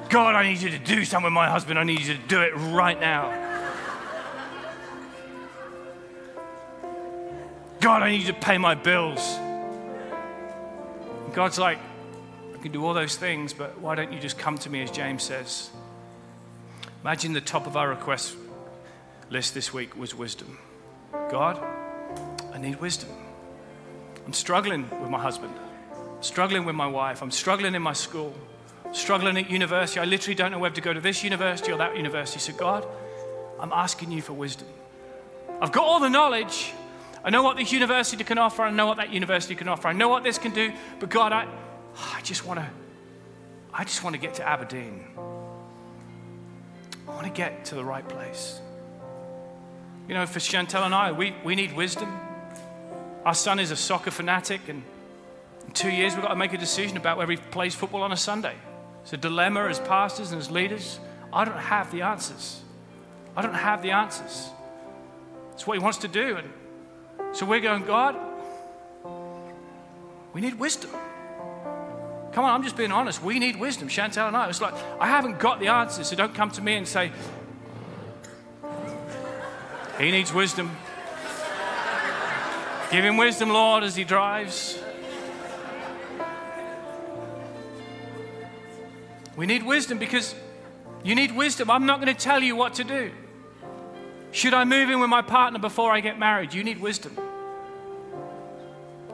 God, 0.08 0.36
I 0.36 0.48
need 0.48 0.62
you 0.62 0.70
to 0.70 0.78
do 0.78 1.04
something 1.04 1.24
with 1.24 1.32
my 1.32 1.48
husband. 1.48 1.78
I 1.78 1.82
need 1.82 2.00
you 2.00 2.14
to 2.14 2.20
do 2.28 2.42
it 2.42 2.52
right 2.54 2.98
now. 3.00 3.42
God, 7.80 8.02
I 8.02 8.10
need 8.10 8.22
you 8.22 8.28
to 8.28 8.38
pay 8.38 8.56
my 8.56 8.74
bills. 8.74 9.36
God's 11.32 11.58
like, 11.58 11.78
I 12.54 12.58
can 12.58 12.72
do 12.72 12.84
all 12.84 12.94
those 12.94 13.16
things, 13.16 13.52
but 13.52 13.80
why 13.80 13.96
don't 13.96 14.12
you 14.12 14.20
just 14.20 14.38
come 14.38 14.56
to 14.58 14.70
me, 14.70 14.82
as 14.82 14.90
James 14.90 15.24
says? 15.24 15.70
Imagine 17.02 17.32
the 17.32 17.40
top 17.40 17.66
of 17.66 17.76
our 17.76 17.88
request 17.88 18.36
list 19.28 19.54
this 19.54 19.72
week 19.72 19.96
was 19.96 20.14
wisdom. 20.14 20.58
God, 21.30 21.60
I 22.56 22.58
need 22.58 22.80
wisdom. 22.80 23.10
I'm 24.24 24.32
struggling 24.32 24.88
with 25.02 25.10
my 25.10 25.20
husband, 25.20 25.52
struggling 26.22 26.64
with 26.64 26.74
my 26.74 26.86
wife, 26.86 27.20
I'm 27.20 27.30
struggling 27.30 27.74
in 27.74 27.82
my 27.82 27.92
school, 27.92 28.34
struggling 28.92 29.36
at 29.36 29.50
university. 29.50 30.00
I 30.00 30.06
literally 30.06 30.34
don't 30.34 30.52
know 30.52 30.58
whether 30.58 30.74
to 30.74 30.80
go 30.80 30.94
to 30.94 31.00
this 31.00 31.22
university 31.22 31.70
or 31.70 31.76
that 31.76 31.98
university. 31.98 32.40
So, 32.40 32.54
God, 32.54 32.86
I'm 33.60 33.72
asking 33.74 34.10
you 34.10 34.22
for 34.22 34.32
wisdom. 34.32 34.68
I've 35.60 35.70
got 35.70 35.84
all 35.84 36.00
the 36.00 36.08
knowledge. 36.08 36.72
I 37.22 37.28
know 37.28 37.42
what 37.42 37.58
this 37.58 37.72
university 37.72 38.24
can 38.24 38.38
offer. 38.38 38.62
I 38.62 38.70
know 38.70 38.86
what 38.86 38.96
that 38.96 39.12
university 39.12 39.54
can 39.54 39.68
offer. 39.68 39.88
I 39.88 39.92
know 39.92 40.08
what 40.08 40.24
this 40.24 40.38
can 40.38 40.52
do. 40.52 40.72
But 40.98 41.10
God, 41.10 41.32
I, 41.32 41.46
I 42.14 42.22
just 42.22 42.46
want 42.46 42.58
to, 42.60 42.66
I 43.74 43.84
just 43.84 44.02
want 44.02 44.14
to 44.14 44.20
get 44.20 44.34
to 44.36 44.48
Aberdeen. 44.48 45.04
I 47.06 47.10
want 47.10 47.24
to 47.24 47.32
get 47.32 47.66
to 47.66 47.74
the 47.74 47.84
right 47.84 48.08
place. 48.08 48.60
You 50.08 50.14
know, 50.14 50.24
for 50.24 50.38
Chantel 50.38 50.86
and 50.86 50.94
I, 50.94 51.12
we, 51.12 51.34
we 51.44 51.54
need 51.54 51.76
wisdom. 51.76 52.25
Our 53.26 53.34
son 53.34 53.58
is 53.58 53.72
a 53.72 53.76
soccer 53.76 54.12
fanatic, 54.12 54.68
and 54.68 54.84
in 55.66 55.72
two 55.72 55.90
years 55.90 56.14
we've 56.14 56.22
got 56.22 56.28
to 56.28 56.36
make 56.36 56.52
a 56.52 56.58
decision 56.58 56.96
about 56.96 57.18
whether 57.18 57.32
he 57.32 57.36
plays 57.36 57.74
football 57.74 58.02
on 58.02 58.12
a 58.12 58.16
Sunday. 58.16 58.54
It's 59.02 59.12
a 59.14 59.16
dilemma 59.16 59.66
as 59.66 59.80
pastors 59.80 60.30
and 60.30 60.40
as 60.40 60.48
leaders. 60.48 61.00
I 61.32 61.44
don't 61.44 61.58
have 61.58 61.90
the 61.90 62.02
answers. 62.02 62.60
I 63.36 63.42
don't 63.42 63.52
have 63.52 63.82
the 63.82 63.90
answers. 63.90 64.48
It's 65.54 65.66
what 65.66 65.76
he 65.76 65.82
wants 65.82 65.98
to 65.98 66.08
do. 66.08 66.36
And 66.36 67.36
so 67.36 67.46
we're 67.46 67.58
going, 67.58 67.84
God, 67.84 68.14
we 70.32 70.40
need 70.40 70.54
wisdom. 70.54 70.90
Come 72.30 72.44
on, 72.44 72.52
I'm 72.52 72.62
just 72.62 72.76
being 72.76 72.92
honest. 72.92 73.24
We 73.24 73.40
need 73.40 73.56
wisdom. 73.56 73.88
Chantel 73.88 74.28
and 74.28 74.36
I. 74.36 74.48
It's 74.48 74.60
like, 74.60 74.74
I 75.00 75.08
haven't 75.08 75.40
got 75.40 75.58
the 75.58 75.66
answers, 75.66 76.06
so 76.06 76.14
don't 76.14 76.34
come 76.34 76.52
to 76.52 76.62
me 76.62 76.76
and 76.76 76.86
say, 76.86 77.10
he 79.98 80.12
needs 80.12 80.32
wisdom. 80.32 80.70
Give 82.90 83.04
him 83.04 83.16
wisdom, 83.16 83.50
Lord, 83.50 83.82
as 83.82 83.96
he 83.96 84.04
drives. 84.04 84.78
We 89.36 89.46
need 89.46 89.64
wisdom 89.64 89.98
because 89.98 90.34
you 91.04 91.14
need 91.14 91.36
wisdom. 91.36 91.70
I'm 91.70 91.84
not 91.84 92.00
going 92.00 92.14
to 92.14 92.20
tell 92.20 92.42
you 92.42 92.56
what 92.56 92.74
to 92.74 92.84
do. 92.84 93.10
Should 94.30 94.54
I 94.54 94.64
move 94.64 94.88
in 94.88 95.00
with 95.00 95.10
my 95.10 95.22
partner 95.22 95.58
before 95.58 95.92
I 95.92 96.00
get 96.00 96.18
married? 96.18 96.54
You 96.54 96.64
need 96.64 96.80
wisdom. 96.80 97.16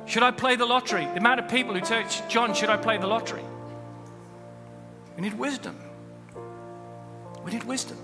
Should 0.06 0.22
I 0.22 0.30
play 0.30 0.56
the 0.56 0.66
lottery? 0.66 1.04
The 1.04 1.18
amount 1.18 1.40
of 1.40 1.48
people 1.48 1.74
who 1.74 1.80
tell 1.80 2.04
Jon, 2.28 2.54
should 2.54 2.70
I 2.70 2.76
play 2.76 2.98
the 2.98 3.06
lottery? 3.06 3.42
We 5.16 5.22
need 5.22 5.34
wisdom. 5.34 5.78
We 7.44 7.52
need 7.52 7.64
wisdom. 7.64 7.98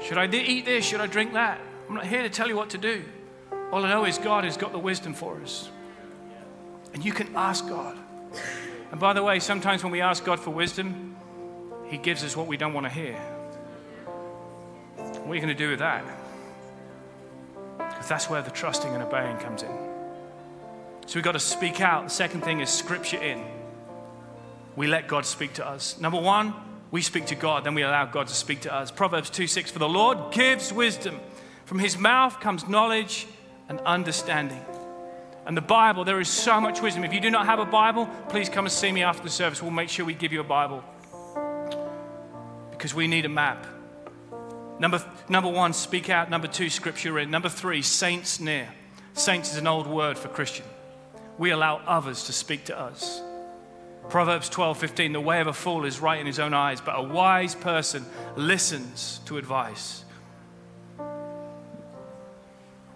Should 0.00 0.18
I 0.18 0.26
eat 0.26 0.64
this? 0.64 0.84
Should 0.84 1.00
I 1.00 1.06
drink 1.06 1.32
that? 1.34 1.60
I'm 1.88 1.94
not 1.94 2.06
here 2.06 2.22
to 2.22 2.30
tell 2.30 2.48
you 2.48 2.56
what 2.56 2.70
to 2.70 2.78
do. 2.78 3.04
All 3.72 3.86
I 3.86 3.88
know 3.88 4.04
is 4.04 4.18
God 4.18 4.44
has 4.44 4.58
got 4.58 4.72
the 4.72 4.78
wisdom 4.78 5.14
for 5.14 5.40
us. 5.40 5.70
And 6.92 7.02
you 7.02 7.12
can 7.12 7.34
ask 7.34 7.66
God. 7.66 7.96
And 8.90 9.00
by 9.00 9.14
the 9.14 9.22
way, 9.22 9.40
sometimes 9.40 9.82
when 9.82 9.90
we 9.90 10.02
ask 10.02 10.22
God 10.24 10.38
for 10.38 10.50
wisdom, 10.50 11.16
He 11.86 11.96
gives 11.96 12.22
us 12.22 12.36
what 12.36 12.46
we 12.46 12.58
don't 12.58 12.74
want 12.74 12.84
to 12.84 12.92
hear. 12.92 13.18
What 14.94 15.30
are 15.30 15.34
you 15.34 15.40
going 15.40 15.48
to 15.48 15.54
do 15.54 15.70
with 15.70 15.78
that? 15.78 16.04
Because 17.78 18.08
that's 18.08 18.28
where 18.28 18.42
the 18.42 18.50
trusting 18.50 18.92
and 18.92 19.02
obeying 19.02 19.38
comes 19.38 19.62
in. 19.62 19.74
So 21.06 21.14
we've 21.14 21.24
got 21.24 21.32
to 21.32 21.40
speak 21.40 21.80
out. 21.80 22.04
The 22.04 22.10
second 22.10 22.42
thing 22.42 22.60
is 22.60 22.68
scripture 22.68 23.22
in. 23.22 23.42
We 24.76 24.86
let 24.86 25.08
God 25.08 25.24
speak 25.24 25.54
to 25.54 25.66
us. 25.66 25.98
Number 25.98 26.20
one, 26.20 26.52
we 26.90 27.00
speak 27.00 27.26
to 27.26 27.34
God, 27.34 27.64
then 27.64 27.74
we 27.74 27.82
allow 27.82 28.04
God 28.04 28.26
to 28.26 28.34
speak 28.34 28.60
to 28.62 28.74
us. 28.74 28.90
Proverbs 28.90 29.30
2 29.30 29.46
6 29.46 29.70
For 29.70 29.78
the 29.78 29.88
Lord 29.88 30.30
gives 30.30 30.72
wisdom, 30.74 31.20
from 31.64 31.78
his 31.78 31.96
mouth 31.96 32.38
comes 32.38 32.68
knowledge 32.68 33.26
and 33.68 33.80
understanding. 33.80 34.64
And 35.44 35.56
the 35.56 35.62
Bible, 35.62 36.04
there 36.04 36.20
is 36.20 36.28
so 36.28 36.60
much 36.60 36.80
wisdom. 36.80 37.04
If 37.04 37.12
you 37.12 37.20
do 37.20 37.30
not 37.30 37.46
have 37.46 37.58
a 37.58 37.64
Bible, 37.64 38.06
please 38.28 38.48
come 38.48 38.64
and 38.64 38.72
see 38.72 38.92
me 38.92 39.02
after 39.02 39.22
the 39.22 39.30
service. 39.30 39.60
We'll 39.60 39.72
make 39.72 39.88
sure 39.88 40.04
we 40.04 40.14
give 40.14 40.32
you 40.32 40.40
a 40.40 40.44
Bible 40.44 40.84
because 42.70 42.94
we 42.94 43.06
need 43.06 43.24
a 43.24 43.28
map. 43.28 43.66
Number, 44.78 45.04
number 45.28 45.50
one, 45.50 45.72
speak 45.72 46.10
out. 46.10 46.30
Number 46.30 46.48
two, 46.48 46.68
scripture 46.68 47.18
in. 47.18 47.30
Number 47.30 47.48
three, 47.48 47.82
saints 47.82 48.40
near. 48.40 48.68
Saints 49.14 49.52
is 49.52 49.58
an 49.58 49.66
old 49.66 49.86
word 49.86 50.16
for 50.16 50.28
Christian. 50.28 50.66
We 51.38 51.50
allow 51.50 51.80
others 51.86 52.24
to 52.24 52.32
speak 52.32 52.64
to 52.66 52.78
us. 52.78 53.22
Proverbs 54.08 54.48
12, 54.48 54.78
15, 54.78 55.12
the 55.12 55.20
way 55.20 55.40
of 55.40 55.46
a 55.46 55.52
fool 55.52 55.84
is 55.84 56.00
right 56.00 56.18
in 56.18 56.26
his 56.26 56.38
own 56.38 56.54
eyes, 56.54 56.80
but 56.80 56.98
a 56.98 57.02
wise 57.02 57.54
person 57.54 58.04
listens 58.36 59.20
to 59.26 59.38
advice. 59.38 60.04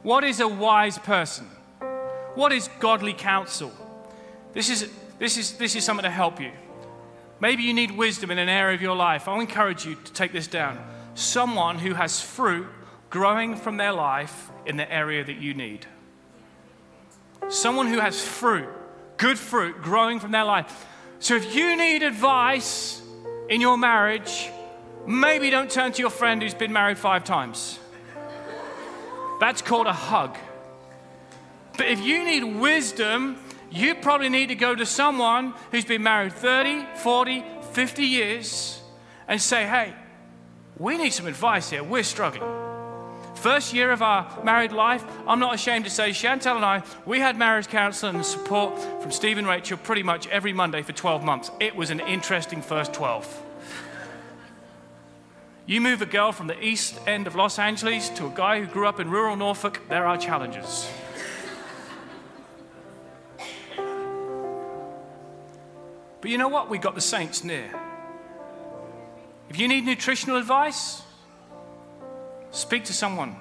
What 0.07 0.23
is 0.23 0.39
a 0.39 0.47
wise 0.47 0.99
person? 0.99 1.47
What 2.37 2.53
is 2.53 2.71
godly 2.79 3.13
counsel? 3.13 3.73
This 4.53 4.71
is, 4.71 4.89
this 5.19 5.37
is, 5.37 5.55
this 5.55 5.75
is 5.75 5.83
something 5.83 6.05
to 6.05 6.11
help 6.11 6.41
you. 6.41 6.53
Maybe 7.41 7.65
you 7.65 7.75
need 7.75 7.91
wisdom 7.91 8.31
in 8.31 8.39
an 8.39 8.49
area 8.49 8.77
of 8.77 8.81
your 8.81 8.95
life. 8.95 9.27
I'll 9.27 9.41
encourage 9.41 9.85
you 9.85 9.97
to 9.97 10.13
take 10.13 10.33
this 10.33 10.47
down. 10.47 10.79
Someone 11.17 11.81
who 11.81 11.95
has 11.95 12.21
fruit 12.21 12.69
growing 13.11 13.57
from 13.57 13.79
their 13.79 13.91
life 13.91 14.49
in 14.65 14.77
the 14.77 14.89
area 14.89 15.25
that 15.25 15.39
you 15.39 15.55
need. 15.55 15.87
Someone 17.49 17.89
who 17.89 17.99
has 17.99 18.25
fruit, 18.25 18.69
good 19.17 19.41
fruit 19.41 19.83
growing 19.83 20.21
from 20.21 20.31
their 20.31 20.45
life. 20.45 20.87
So 21.19 21.35
if 21.35 21.53
you 21.53 21.77
need 21.77 22.05
advice 22.05 23.03
in 23.49 23.61
your 23.61 23.77
marriage, 23.77 24.51
maybe 25.05 25.51
don't 25.51 25.69
turn 25.69 25.91
to 25.91 26.01
your 26.01 26.11
friend 26.11 26.41
who's 26.41 26.55
been 26.55 26.73
married 26.73 26.97
five 26.97 27.25
times. 27.25 27.81
That's 29.41 29.63
called 29.63 29.87
a 29.87 29.93
hug. 29.93 30.37
But 31.77 31.89
if 31.89 32.01
you 32.01 32.25
need 32.25 32.43
wisdom, 32.45 33.37
you 33.71 33.95
probably 33.95 34.29
need 34.29 34.49
to 34.49 34.55
go 34.55 34.75
to 34.75 34.87
someone 34.87 35.55
who's 35.71 35.85
been 35.85 36.03
married 36.03 36.33
30, 36.33 36.87
40, 36.97 37.45
50 37.73 38.03
years 38.03 38.81
and 39.29 39.41
say, 39.41 39.67
hey, 39.67 39.95
we 40.79 40.97
need 40.97 41.11
some 41.11 41.27
advice 41.27 41.71
here. 41.71 41.83
We're 41.83 42.03
struggling. 42.03 42.51
First 43.35 43.75
year 43.75 43.93
of 43.93 44.03
our 44.03 44.27
married 44.43 44.73
life, 44.73 45.05
I'm 45.27 45.39
not 45.39 45.55
ashamed 45.55 45.85
to 45.85 45.91
say, 45.91 46.11
Chantel 46.11 46.57
and 46.57 46.65
I, 46.65 46.83
we 47.05 47.21
had 47.21 47.37
marriage 47.37 47.69
counseling 47.69 48.17
and 48.17 48.25
support 48.25 48.79
from 49.03 49.11
Steve 49.11 49.37
and 49.37 49.47
Rachel 49.47 49.77
pretty 49.77 50.03
much 50.03 50.27
every 50.29 50.55
Monday 50.55 50.83
for 50.83 50.93
12 50.93 51.23
months. 51.23 51.51
It 51.61 51.77
was 51.77 51.91
an 51.91 52.01
interesting 52.01 52.63
first 52.63 52.95
12. 52.95 53.46
You 55.67 55.81
move 55.81 56.01
a 56.01 56.07
girl 56.07 56.31
from 56.31 56.47
the 56.47 56.65
east 56.65 56.97
end 57.09 57.27
of 57.27 57.35
Los 57.35 57.59
Angeles 57.59 58.09
to 58.11 58.27
a 58.27 58.31
guy 58.31 58.61
who 58.61 58.67
grew 58.67 58.87
up 58.87 59.01
in 59.01 59.11
rural 59.11 59.35
Norfolk, 59.35 59.83
there 59.89 60.07
are 60.07 60.17
challenges. 60.17 60.89
But 66.21 66.31
you 66.31 66.39
know 66.39 66.47
what? 66.47 66.71
We 66.71 66.79
got 66.79 66.95
the 66.95 67.01
saints 67.01 67.43
near. 67.43 67.69
If 69.51 69.59
you 69.59 69.67
need 69.67 69.85
nutritional 69.85 70.37
advice, 70.37 71.03
speak 72.53 72.85
to 72.85 72.93
someone 72.93 73.37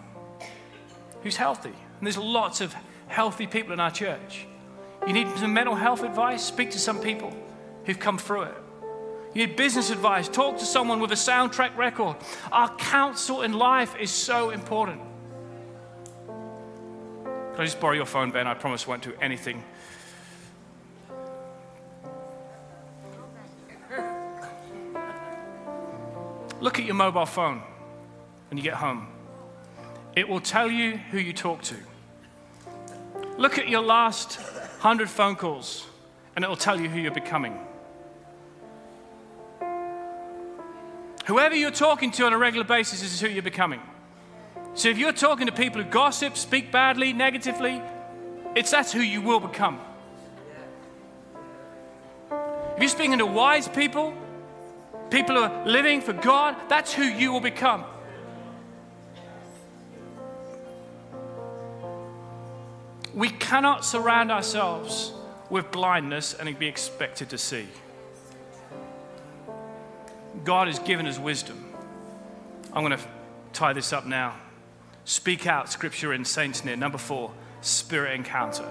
who's 1.21 1.35
healthy. 1.35 1.69
And 1.69 2.07
there's 2.07 2.17
lots 2.17 2.59
of 2.59 2.75
healthy 3.07 3.45
people 3.45 3.71
in 3.71 3.79
our 3.79 3.91
church. 3.91 4.47
You 5.05 5.13
need 5.13 5.27
some 5.37 5.53
mental 5.53 5.75
health 5.75 6.01
advice, 6.01 6.43
speak 6.43 6.71
to 6.71 6.79
some 6.79 6.99
people 6.99 7.31
who've 7.85 7.99
come 7.99 8.17
through 8.17 8.43
it. 8.43 8.55
You 9.35 9.45
need 9.45 9.57
business 9.57 9.89
advice, 9.89 10.29
talk 10.29 10.57
to 10.59 10.65
someone 10.65 11.01
with 11.01 11.11
a 11.11 11.15
soundtrack 11.15 11.75
record. 11.75 12.15
Our 12.53 12.73
counsel 12.77 13.41
in 13.41 13.51
life 13.51 13.93
is 13.99 14.09
so 14.09 14.49
important. 14.49 15.01
Can 16.25 17.61
I 17.61 17.65
just 17.65 17.81
borrow 17.81 17.95
your 17.95 18.05
phone, 18.05 18.31
Ben? 18.31 18.47
I 18.47 18.53
promise 18.53 18.85
I 18.85 18.91
won't 18.91 19.03
do 19.03 19.13
anything. 19.21 19.61
Look 26.61 26.79
at 26.79 26.85
your 26.85 26.95
mobile 26.95 27.25
phone 27.25 27.61
when 28.49 28.57
you 28.57 28.63
get 28.63 28.75
home. 28.75 29.09
It 30.15 30.29
will 30.29 30.39
tell 30.39 30.71
you 30.71 30.95
who 31.11 31.17
you 31.17 31.33
talk 31.33 31.61
to. 31.63 31.75
Look 33.37 33.57
at 33.57 33.67
your 33.67 33.81
last 33.81 34.39
100 34.39 35.09
phone 35.09 35.35
calls, 35.35 35.85
and 36.37 36.45
it 36.45 36.47
will 36.47 36.55
tell 36.55 36.79
you 36.79 36.87
who 36.87 37.01
you're 37.01 37.11
becoming. 37.11 37.59
Whoever 41.25 41.55
you're 41.55 41.71
talking 41.71 42.11
to 42.11 42.25
on 42.25 42.33
a 42.33 42.37
regular 42.37 42.65
basis 42.65 43.01
is 43.01 43.19
who 43.19 43.27
you're 43.27 43.41
becoming. 43.41 43.81
So 44.75 44.89
if 44.89 44.97
you're 44.97 45.11
talking 45.11 45.47
to 45.47 45.51
people 45.51 45.81
who 45.81 45.89
gossip, 45.89 46.37
speak 46.37 46.71
badly, 46.71 47.13
negatively, 47.13 47.81
it's 48.55 48.69
that's 48.69 48.91
who 48.91 48.99
you 48.99 49.21
will 49.21 49.39
become. 49.39 49.79
If 52.75 52.79
you're 52.79 52.89
speaking 52.89 53.17
to 53.17 53.25
wise 53.25 53.67
people, 53.67 54.13
people 55.09 55.35
who 55.35 55.43
are 55.43 55.65
living 55.65 56.01
for 56.01 56.13
God, 56.13 56.55
that's 56.69 56.93
who 56.93 57.03
you 57.03 57.31
will 57.31 57.41
become. 57.41 57.85
We 63.15 63.29
cannot 63.29 63.83
surround 63.83 64.31
ourselves 64.31 65.13
with 65.49 65.71
blindness 65.71 66.33
and 66.33 66.59
be 66.59 66.67
expected 66.67 67.29
to 67.29 67.37
see. 67.37 67.65
God 70.45 70.67
has 70.67 70.77
given 70.79 71.07
us 71.07 71.17
wisdom. 71.17 71.65
I'm 72.71 72.85
going 72.85 72.97
to 72.97 73.03
tie 73.51 73.73
this 73.73 73.91
up 73.91 74.05
now. 74.05 74.35
Speak 75.03 75.47
out, 75.47 75.71
scripture 75.71 76.13
in 76.13 76.23
Saints 76.23 76.63
Near. 76.63 76.75
Number 76.75 76.99
four, 76.99 77.31
spirit 77.61 78.13
encounter. 78.13 78.67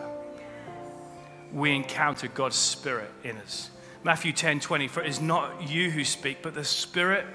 We 1.53 1.75
encounter 1.75 2.29
God's 2.29 2.57
spirit 2.57 3.11
in 3.25 3.37
us. 3.39 3.71
Matthew 4.05 4.33
10 4.33 4.61
20, 4.61 4.89
for 4.89 5.03
it 5.03 5.09
is 5.09 5.21
not 5.21 5.69
you 5.69 5.91
who 5.91 6.05
speak, 6.05 6.43
but 6.43 6.55
the 6.55 6.65
spirit 6.65 7.27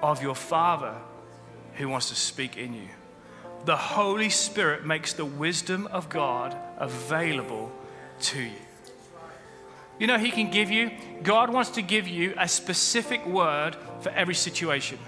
of 0.00 0.22
your 0.22 0.34
Father 0.34 0.94
who 1.74 1.88
wants 1.88 2.08
to 2.10 2.14
speak 2.14 2.56
in 2.56 2.74
you. 2.74 2.88
The 3.64 3.76
Holy 3.76 4.30
Spirit 4.30 4.86
makes 4.86 5.12
the 5.12 5.24
wisdom 5.24 5.88
of 5.88 6.08
God 6.08 6.56
available 6.78 7.72
to 8.20 8.42
you. 8.42 8.67
You 9.98 10.06
know, 10.06 10.18
He 10.18 10.30
can 10.30 10.50
give 10.50 10.70
you, 10.70 10.90
God 11.22 11.50
wants 11.50 11.70
to 11.70 11.82
give 11.82 12.06
you 12.06 12.34
a 12.38 12.48
specific 12.48 13.24
word 13.26 13.76
for 14.00 14.10
every 14.10 14.34
situation. 14.34 14.98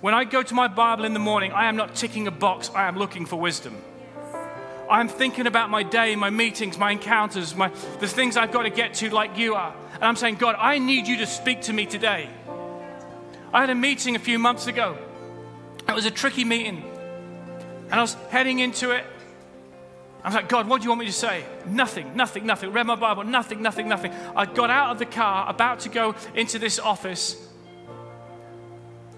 When 0.00 0.14
I 0.14 0.24
go 0.24 0.42
to 0.42 0.54
my 0.54 0.68
Bible 0.68 1.04
in 1.04 1.12
the 1.12 1.18
morning, 1.18 1.52
I 1.52 1.66
am 1.66 1.76
not 1.76 1.96
ticking 1.96 2.28
a 2.28 2.30
box, 2.30 2.70
I 2.74 2.86
am 2.86 2.96
looking 2.96 3.26
for 3.26 3.36
wisdom. 3.36 3.76
I'm 4.88 5.08
thinking 5.08 5.46
about 5.46 5.70
my 5.70 5.82
day, 5.82 6.16
my 6.16 6.30
meetings, 6.30 6.78
my 6.78 6.92
encounters, 6.92 7.54
my, 7.54 7.68
the 8.00 8.08
things 8.08 8.36
I've 8.36 8.52
got 8.52 8.62
to 8.62 8.70
get 8.70 8.94
to, 8.94 9.10
like 9.10 9.36
you 9.36 9.54
are. 9.54 9.74
And 9.94 10.04
I'm 10.04 10.16
saying, 10.16 10.36
God, 10.36 10.56
I 10.58 10.78
need 10.78 11.06
you 11.06 11.18
to 11.18 11.26
speak 11.26 11.62
to 11.62 11.72
me 11.72 11.84
today. 11.84 12.28
I 13.52 13.60
had 13.60 13.70
a 13.70 13.74
meeting 13.74 14.16
a 14.16 14.18
few 14.18 14.38
months 14.38 14.66
ago. 14.66 14.96
It 15.86 15.94
was 15.94 16.06
a 16.06 16.10
tricky 16.10 16.44
meeting. 16.44 16.82
And 17.90 17.94
I 17.94 18.00
was 18.00 18.14
heading 18.30 18.60
into 18.60 18.92
it. 18.92 19.04
I 20.24 20.28
was 20.28 20.34
like, 20.34 20.48
God, 20.48 20.68
what 20.68 20.80
do 20.80 20.84
you 20.84 20.90
want 20.90 21.00
me 21.00 21.06
to 21.06 21.12
say? 21.12 21.44
Nothing, 21.66 22.16
nothing, 22.16 22.44
nothing. 22.44 22.72
Read 22.72 22.86
my 22.86 22.96
Bible, 22.96 23.24
nothing, 23.24 23.62
nothing, 23.62 23.88
nothing. 23.88 24.12
I 24.34 24.46
got 24.46 24.68
out 24.68 24.90
of 24.90 24.98
the 24.98 25.06
car, 25.06 25.48
about 25.48 25.80
to 25.80 25.88
go 25.88 26.14
into 26.34 26.58
this 26.58 26.78
office. 26.78 27.36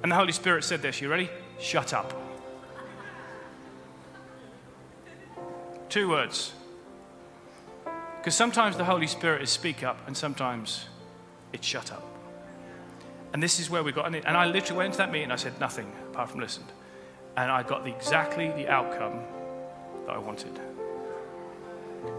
And 0.02 0.12
the 0.12 0.16
Holy 0.16 0.32
Spirit 0.32 0.64
said 0.64 0.82
this. 0.82 1.00
You 1.00 1.08
ready? 1.08 1.30
Shut 1.58 1.94
up. 1.94 2.14
Two 5.88 6.08
words. 6.10 6.52
Because 8.18 8.34
sometimes 8.34 8.76
the 8.76 8.84
Holy 8.84 9.06
Spirit 9.06 9.42
is 9.42 9.50
speak 9.50 9.82
up, 9.82 9.98
and 10.06 10.14
sometimes 10.14 10.86
it's 11.52 11.66
shut 11.66 11.90
up. 11.90 12.04
And 13.32 13.42
this 13.42 13.58
is 13.58 13.70
where 13.70 13.82
we 13.82 13.92
got, 13.92 14.14
and 14.14 14.36
I 14.36 14.46
literally 14.46 14.78
went 14.78 14.86
into 14.88 14.98
that 14.98 15.10
meeting. 15.10 15.30
I 15.30 15.36
said 15.36 15.58
nothing 15.58 15.90
apart 16.10 16.30
from 16.30 16.40
listened, 16.40 16.70
and 17.36 17.50
I 17.50 17.62
got 17.62 17.84
the, 17.84 17.90
exactly 17.90 18.48
the 18.50 18.68
outcome 18.68 19.20
that 20.06 20.14
I 20.14 20.18
wanted. 20.18 20.60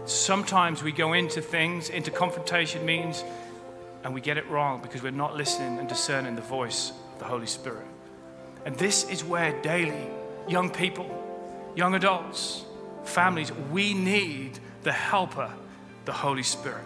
Sometimes 0.04 0.82
we 0.82 0.92
go 0.92 1.12
into 1.12 1.40
things, 1.40 1.88
into 1.88 2.10
confrontation 2.10 2.84
meetings, 2.84 3.24
and 4.04 4.12
we 4.12 4.20
get 4.20 4.36
it 4.36 4.48
wrong 4.48 4.82
because 4.82 5.02
we're 5.02 5.10
not 5.10 5.36
listening 5.36 5.78
and 5.78 5.88
discerning 5.88 6.34
the 6.34 6.42
voice 6.42 6.90
of 7.12 7.18
the 7.18 7.24
Holy 7.24 7.46
Spirit. 7.46 7.86
And 8.64 8.76
this 8.76 9.08
is 9.08 9.24
where 9.24 9.60
daily, 9.62 10.06
young 10.48 10.70
people, 10.70 11.08
young 11.76 11.94
adults, 11.94 12.64
families, 13.04 13.52
we 13.70 13.94
need 13.94 14.58
the 14.82 14.92
helper, 14.92 15.50
the 16.04 16.12
Holy 16.12 16.42
Spirit. 16.42 16.84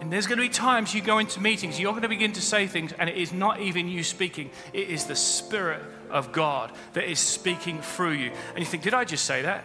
And 0.00 0.12
there's 0.12 0.26
going 0.26 0.38
to 0.38 0.42
be 0.42 0.48
times 0.48 0.94
you 0.94 1.00
go 1.00 1.18
into 1.18 1.40
meetings, 1.40 1.78
you're 1.78 1.92
going 1.92 2.02
to 2.02 2.08
begin 2.08 2.32
to 2.32 2.40
say 2.40 2.66
things, 2.66 2.92
and 2.92 3.08
it 3.08 3.16
is 3.16 3.32
not 3.32 3.60
even 3.60 3.88
you 3.88 4.02
speaking, 4.02 4.50
it 4.72 4.88
is 4.88 5.04
the 5.04 5.14
Spirit 5.14 5.80
of 6.10 6.32
God 6.32 6.72
that 6.94 7.08
is 7.08 7.20
speaking 7.20 7.80
through 7.80 8.12
you. 8.12 8.32
And 8.50 8.58
you 8.58 8.64
think, 8.64 8.82
did 8.82 8.94
I 8.94 9.04
just 9.04 9.24
say 9.24 9.42
that? 9.42 9.64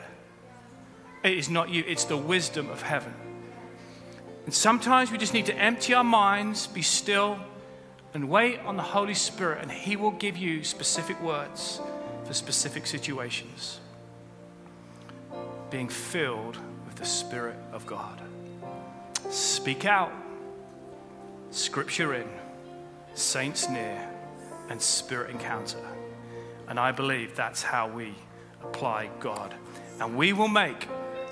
It 1.23 1.37
is 1.37 1.49
not 1.49 1.69
you, 1.69 1.83
it's 1.87 2.05
the 2.05 2.17
wisdom 2.17 2.69
of 2.69 2.81
heaven. 2.81 3.13
And 4.45 4.53
sometimes 4.53 5.11
we 5.11 5.17
just 5.17 5.33
need 5.33 5.47
to 5.47 5.55
empty 5.55 5.93
our 5.93 6.03
minds, 6.03 6.67
be 6.67 6.81
still, 6.81 7.37
and 8.13 8.29
wait 8.29 8.59
on 8.61 8.77
the 8.77 8.83
Holy 8.83 9.13
Spirit, 9.13 9.61
and 9.61 9.71
He 9.71 9.95
will 9.95 10.11
give 10.11 10.37
you 10.37 10.63
specific 10.63 11.21
words 11.21 11.81
for 12.25 12.33
specific 12.33 12.87
situations. 12.87 13.79
Being 15.69 15.89
filled 15.89 16.57
with 16.85 16.95
the 16.95 17.05
Spirit 17.05 17.57
of 17.73 17.85
God. 17.85 18.21
Speak 19.29 19.85
out 19.85 20.13
scripture 21.51 22.13
in, 22.13 22.27
saints 23.13 23.69
near, 23.69 24.09
and 24.69 24.81
spirit 24.81 25.29
encounter. 25.31 25.79
And 26.67 26.79
I 26.79 26.91
believe 26.91 27.35
that's 27.35 27.63
how 27.63 27.87
we 27.87 28.13
apply 28.61 29.09
God. 29.19 29.53
And 29.99 30.15
we 30.17 30.33
will 30.33 30.49
make 30.49 30.87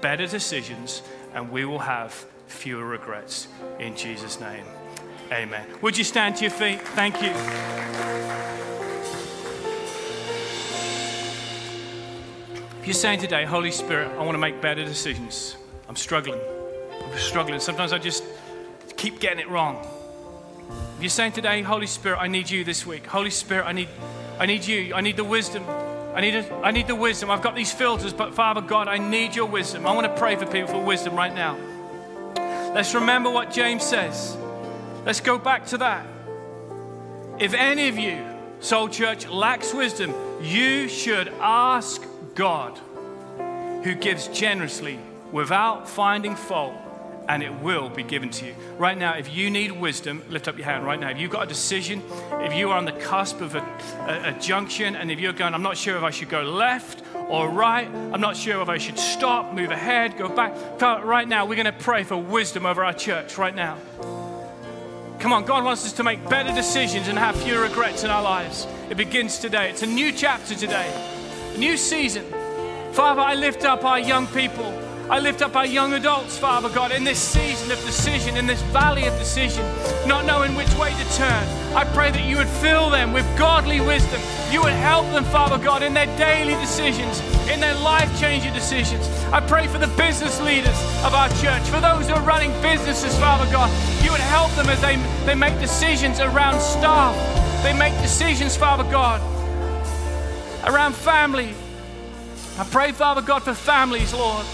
better 0.05 0.27
decisions 0.27 1.01
and 1.33 1.49
we 1.49 1.65
will 1.65 1.79
have 1.79 2.13
fewer 2.45 2.85
regrets. 2.85 3.47
In 3.79 3.97
Jesus' 3.97 4.39
name, 4.39 4.63
amen. 5.31 5.65
Would 5.81 5.97
you 5.97 6.03
stand 6.03 6.35
to 6.35 6.43
your 6.43 6.51
feet? 6.51 6.79
Thank 6.79 7.23
you. 7.23 7.31
If 12.79 12.85
you're 12.85 12.93
saying 12.93 13.19
today, 13.19 13.45
Holy 13.45 13.71
Spirit, 13.71 14.11
I 14.11 14.19
want 14.19 14.33
to 14.33 14.37
make 14.37 14.61
better 14.61 14.85
decisions, 14.85 15.57
I'm 15.89 15.95
struggling. 15.95 16.39
I'm 17.03 17.17
struggling. 17.17 17.59
Sometimes 17.59 17.91
I 17.91 17.97
just 17.97 18.23
keep 18.97 19.19
getting 19.19 19.39
it 19.39 19.49
wrong. 19.49 19.87
If 20.97 21.01
you're 21.01 21.09
saying 21.09 21.31
today, 21.31 21.63
Holy 21.63 21.87
Spirit, 21.87 22.19
I 22.21 22.27
need 22.27 22.47
you 22.47 22.63
this 22.63 22.85
week. 22.85 23.07
Holy 23.07 23.31
Spirit, 23.31 23.65
I 23.65 23.71
need, 23.71 23.89
I 24.37 24.45
need 24.45 24.65
you. 24.67 24.93
I 24.93 25.01
need 25.01 25.17
the 25.17 25.23
wisdom. 25.23 25.63
I 26.15 26.21
need, 26.21 26.35
a, 26.35 26.55
I 26.63 26.71
need 26.71 26.87
the 26.87 26.95
wisdom. 26.95 27.29
I've 27.29 27.41
got 27.41 27.55
these 27.55 27.73
filters, 27.73 28.13
but 28.13 28.33
Father 28.33 28.61
God, 28.61 28.87
I 28.87 28.97
need 28.97 29.35
your 29.35 29.47
wisdom. 29.47 29.85
I 29.85 29.93
want 29.93 30.07
to 30.07 30.17
pray 30.17 30.37
for 30.37 30.45
people 30.45 30.69
for 30.69 30.81
wisdom 30.81 31.13
right 31.13 31.35
now. 31.35 31.57
Let's 32.73 32.93
remember 32.93 33.29
what 33.29 33.51
James 33.51 33.83
says. 33.83 34.37
Let's 35.05 35.19
go 35.19 35.37
back 35.37 35.65
to 35.67 35.77
that. 35.79 36.07
If 37.37 37.53
any 37.53 37.89
of 37.89 37.97
you, 37.97 38.25
Soul 38.61 38.87
Church, 38.87 39.27
lacks 39.27 39.73
wisdom, 39.73 40.13
you 40.41 40.87
should 40.87 41.27
ask 41.41 42.01
God, 42.33 42.79
who 43.83 43.93
gives 43.93 44.29
generously 44.29 44.99
without 45.33 45.87
finding 45.87 46.37
fault 46.37 46.75
and 47.27 47.43
it 47.43 47.53
will 47.61 47.89
be 47.89 48.03
given 48.03 48.29
to 48.29 48.45
you. 48.45 48.55
Right 48.77 48.97
now, 48.97 49.13
if 49.13 49.33
you 49.33 49.49
need 49.49 49.71
wisdom, 49.71 50.21
lift 50.29 50.47
up 50.47 50.57
your 50.57 50.65
hand 50.65 50.85
right 50.85 50.99
now. 50.99 51.09
If 51.09 51.19
you've 51.19 51.31
got 51.31 51.43
a 51.43 51.47
decision, 51.47 52.03
if 52.33 52.53
you 52.53 52.69
are 52.69 52.77
on 52.77 52.85
the 52.85 52.91
cusp 52.91 53.41
of 53.41 53.55
a, 53.55 53.59
a, 53.59 54.35
a, 54.35 54.39
junction, 54.39 54.95
and 54.95 55.11
if 55.11 55.19
you're 55.19 55.33
going, 55.33 55.53
I'm 55.53 55.63
not 55.63 55.77
sure 55.77 55.97
if 55.97 56.03
I 56.03 56.11
should 56.11 56.29
go 56.29 56.43
left 56.43 57.03
or 57.29 57.49
right, 57.49 57.87
I'm 57.87 58.21
not 58.21 58.37
sure 58.37 58.61
if 58.61 58.69
I 58.69 58.77
should 58.77 58.99
stop, 58.99 59.53
move 59.53 59.71
ahead, 59.71 60.17
go 60.17 60.29
back. 60.29 60.53
Right 60.81 61.27
now, 61.27 61.45
we're 61.45 61.55
going 61.55 61.65
to 61.65 61.71
pray 61.71 62.03
for 62.03 62.17
wisdom 62.17 62.65
over 62.65 62.83
our 62.83 62.93
church 62.93 63.37
right 63.37 63.55
now. 63.55 63.77
Come 65.19 65.33
on, 65.33 65.45
God 65.45 65.63
wants 65.63 65.85
us 65.85 65.93
to 65.93 66.03
make 66.03 66.23
better 66.29 66.53
decisions 66.53 67.07
and 67.07 67.17
have 67.17 67.35
fewer 67.35 67.61
regrets 67.61 68.03
in 68.03 68.11
our 68.11 68.21
lives. 68.21 68.67
It 68.89 68.97
begins 68.97 69.39
today. 69.39 69.71
It's 69.71 69.81
a 69.81 69.87
new 69.87 70.11
chapter 70.11 70.53
today, 70.53 70.91
a 71.55 71.57
new 71.57 71.77
season. 71.77 72.25
Father, 72.91 73.21
I 73.21 73.33
lift 73.33 73.65
up 73.65 73.83
our 73.83 73.99
young 73.99 74.27
people. 74.27 74.84
I 75.07 75.19
lift 75.19 75.43
up 75.43 75.55
our 75.55 75.67
young 75.67 75.93
adults, 75.93 76.35
Father 76.35 76.67
God, 76.67 76.91
in 76.91 77.03
this 77.03 77.19
season 77.19 77.71
of 77.71 77.77
decision, 77.85 78.37
in 78.37 78.47
this 78.47 78.61
valley 78.73 79.05
of 79.05 79.15
decision, 79.19 79.63
not 80.07 80.25
knowing 80.25 80.55
which 80.55 80.73
way 80.75 80.93
to 80.93 81.15
turn. 81.15 81.47
I 81.75 81.83
pray 81.93 82.09
that 82.09 82.25
you 82.25 82.37
would 82.37 82.47
fill 82.47 82.89
them 82.89 83.13
with 83.13 83.25
godly 83.37 83.79
wisdom. 83.79 84.19
You 84.51 84.63
would 84.63 84.73
help 84.73 85.05
them, 85.13 85.23
Father 85.25 85.63
God, 85.63 85.83
in 85.83 85.93
their 85.93 86.07
daily 86.17 86.55
decisions, 86.55 87.19
in 87.47 87.59
their 87.59 87.75
life 87.75 88.19
changing 88.19 88.53
decisions. 88.53 89.07
I 89.31 89.41
pray 89.41 89.67
for 89.67 89.77
the 89.77 89.89
business 89.89 90.41
leaders 90.41 90.79
of 91.05 91.13
our 91.13 91.29
church, 91.37 91.61
for 91.69 91.79
those 91.79 92.07
who 92.07 92.15
are 92.15 92.23
running 92.23 92.49
businesses, 92.63 93.15
Father 93.19 93.49
God. 93.51 93.69
You 94.03 94.11
would 94.11 94.21
help 94.21 94.51
them 94.53 94.69
as 94.69 94.81
they, 94.81 94.95
they 95.27 95.35
make 95.35 95.59
decisions 95.59 96.19
around 96.19 96.59
staff. 96.59 97.15
They 97.61 97.77
make 97.77 97.93
decisions, 98.01 98.57
Father 98.57 98.83
God, 98.83 99.21
around 100.65 100.95
family. 100.95 101.53
I 102.57 102.63
pray, 102.63 102.91
Father 102.91 103.21
God, 103.21 103.43
for 103.43 103.53
families, 103.53 104.11
Lord. 104.11 104.45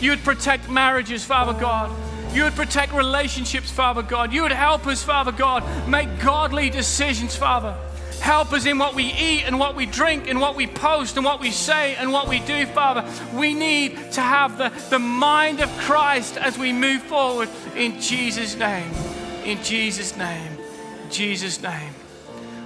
You 0.00 0.10
would 0.10 0.22
protect 0.24 0.68
marriages, 0.70 1.24
Father 1.24 1.58
God. 1.58 1.90
You 2.32 2.44
would 2.44 2.54
protect 2.54 2.92
relationships, 2.92 3.70
Father 3.70 4.02
God. 4.02 4.32
You 4.32 4.42
would 4.42 4.52
help 4.52 4.86
us, 4.86 5.02
Father 5.02 5.32
God, 5.32 5.64
make 5.88 6.20
godly 6.20 6.70
decisions, 6.70 7.34
Father. 7.34 7.76
Help 8.20 8.52
us 8.52 8.66
in 8.66 8.78
what 8.78 8.94
we 8.94 9.04
eat 9.04 9.44
and 9.44 9.58
what 9.58 9.76
we 9.76 9.86
drink 9.86 10.28
and 10.28 10.40
what 10.40 10.56
we 10.56 10.66
post 10.66 11.16
and 11.16 11.24
what 11.24 11.40
we 11.40 11.50
say 11.50 11.94
and 11.96 12.12
what 12.12 12.28
we 12.28 12.40
do, 12.40 12.66
Father. 12.66 13.08
We 13.34 13.54
need 13.54 14.12
to 14.12 14.20
have 14.20 14.58
the, 14.58 14.72
the 14.90 14.98
mind 14.98 15.60
of 15.60 15.70
Christ 15.78 16.36
as 16.36 16.58
we 16.58 16.72
move 16.72 17.02
forward 17.02 17.48
in 17.76 18.00
Jesus' 18.00 18.56
name. 18.56 18.90
In 19.44 19.62
Jesus' 19.62 20.16
name. 20.16 20.58
In 21.04 21.10
Jesus' 21.10 21.62
name. 21.62 21.94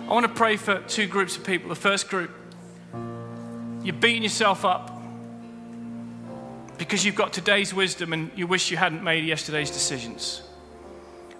I 0.08 0.12
want 0.12 0.26
to 0.26 0.32
pray 0.32 0.56
for 0.56 0.80
two 0.80 1.06
groups 1.06 1.36
of 1.36 1.44
people. 1.44 1.68
The 1.68 1.76
first 1.76 2.08
group, 2.08 2.30
you're 3.82 3.94
beating 3.94 4.22
yourself 4.22 4.64
up 4.64 5.01
because 6.78 7.04
you've 7.04 7.14
got 7.14 7.32
today's 7.32 7.72
wisdom 7.72 8.12
and 8.12 8.30
you 8.36 8.46
wish 8.46 8.70
you 8.70 8.76
hadn't 8.76 9.02
made 9.02 9.24
yesterday's 9.24 9.70
decisions. 9.70 10.42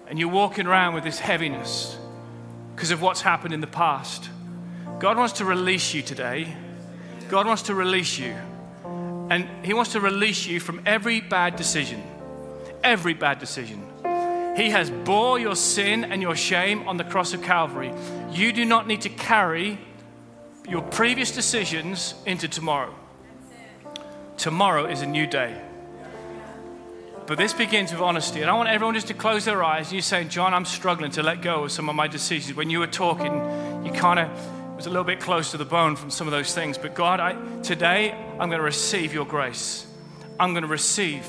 And 0.07 0.19
you're 0.19 0.29
walking 0.29 0.67
around 0.67 0.93
with 0.93 1.03
this 1.03 1.19
heaviness 1.19 1.97
because 2.75 2.91
of 2.91 3.01
what's 3.01 3.21
happened 3.21 3.53
in 3.53 3.61
the 3.61 3.67
past. 3.67 4.29
God 4.99 5.17
wants 5.17 5.33
to 5.33 5.45
release 5.45 5.93
you 5.93 6.01
today. 6.01 6.55
God 7.29 7.47
wants 7.47 7.63
to 7.63 7.75
release 7.75 8.17
you. 8.17 8.35
And 9.29 9.47
He 9.65 9.73
wants 9.73 9.93
to 9.93 9.99
release 9.99 10.45
you 10.45 10.59
from 10.59 10.81
every 10.85 11.21
bad 11.21 11.55
decision. 11.55 12.03
Every 12.83 13.13
bad 13.13 13.39
decision. 13.39 13.83
He 14.55 14.69
has 14.69 14.89
bore 14.89 15.39
your 15.39 15.55
sin 15.55 16.03
and 16.05 16.21
your 16.21 16.35
shame 16.35 16.87
on 16.87 16.97
the 16.97 17.03
cross 17.03 17.33
of 17.33 17.41
Calvary. 17.41 17.91
You 18.31 18.53
do 18.53 18.65
not 18.65 18.87
need 18.87 19.01
to 19.01 19.09
carry 19.09 19.79
your 20.69 20.81
previous 20.81 21.31
decisions 21.31 22.13
into 22.25 22.47
tomorrow. 22.47 22.93
Tomorrow 24.37 24.85
is 24.85 25.01
a 25.01 25.05
new 25.05 25.27
day. 25.27 25.61
But 27.25 27.37
this 27.37 27.53
begins 27.53 27.91
with 27.91 28.01
honesty. 28.01 28.41
And 28.41 28.49
I 28.51 28.53
want 28.53 28.69
everyone 28.69 28.95
just 28.95 29.07
to 29.07 29.13
close 29.13 29.45
their 29.45 29.63
eyes. 29.63 29.87
And 29.87 29.93
you're 29.93 30.01
saying, 30.01 30.29
Jon, 30.29 30.53
I'm 30.53 30.65
struggling 30.65 31.11
to 31.11 31.23
let 31.23 31.41
go 31.41 31.63
of 31.63 31.71
some 31.71 31.87
of 31.89 31.95
my 31.95 32.07
decisions. 32.07 32.57
When 32.57 32.69
you 32.69 32.79
were 32.79 32.87
talking, 32.87 33.33
you 33.85 33.91
kind 33.91 34.19
of 34.19 34.29
was 34.75 34.87
a 34.87 34.89
little 34.89 35.05
bit 35.05 35.19
close 35.19 35.51
to 35.51 35.57
the 35.57 35.65
bone 35.65 35.95
from 35.95 36.09
some 36.09 36.27
of 36.27 36.31
those 36.31 36.53
things. 36.53 36.77
But 36.77 36.95
God, 36.95 37.19
I, 37.19 37.61
today 37.61 38.11
I'm 38.11 38.49
going 38.49 38.59
to 38.59 38.61
receive 38.61 39.13
your 39.13 39.25
grace. 39.25 39.85
I'm 40.39 40.51
going 40.51 40.63
to 40.63 40.67
receive 40.69 41.25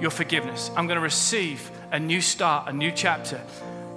your 0.00 0.10
forgiveness. 0.10 0.70
I'm 0.76 0.86
going 0.86 0.96
to 0.96 1.02
receive 1.02 1.70
a 1.92 2.00
new 2.00 2.20
start, 2.20 2.68
a 2.68 2.72
new 2.72 2.90
chapter. 2.90 3.40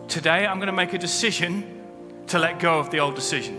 Today 0.07 0.45
I'm 0.45 0.57
going 0.57 0.67
to 0.67 0.73
make 0.73 0.93
a 0.93 0.97
decision 0.97 1.81
to 2.27 2.37
let 2.37 2.59
go 2.59 2.79
of 2.79 2.91
the 2.91 2.99
old 2.99 3.15
decision. 3.15 3.55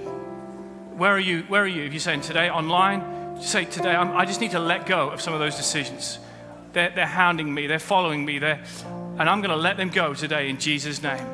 Where 0.99 1.13
are 1.13 1.19
you? 1.19 1.43
Where 1.45 1.63
are 1.63 1.67
you? 1.67 1.83
If 1.83 1.93
you're 1.93 2.01
saying 2.01 2.21
today 2.21 2.51
online, 2.51 3.01
say 3.43 3.65
today, 3.65 3.95
I'm, 3.95 4.17
i 4.17 4.25
just 4.25 4.41
need 4.41 4.53
to 4.53 4.61
let 4.61 4.87
go 4.87 5.11
of 5.11 5.21
some 5.21 5.35
of 5.35 5.41
those 5.41 5.57
decisions. 5.57 6.19
They're, 6.73 6.91
they're 6.91 7.07
hounding 7.07 7.53
me, 7.53 7.67
they're 7.67 7.79
following 7.79 8.25
me, 8.25 8.39
they're, 8.39 8.63
and 9.19 9.29
I'm 9.29 9.41
going 9.41 9.51
to 9.51 9.57
let 9.57 9.77
them 9.77 9.91
go 9.91 10.15
today 10.15 10.49
in 10.49 10.59
Jesus' 10.59 11.03
name. 11.03 11.27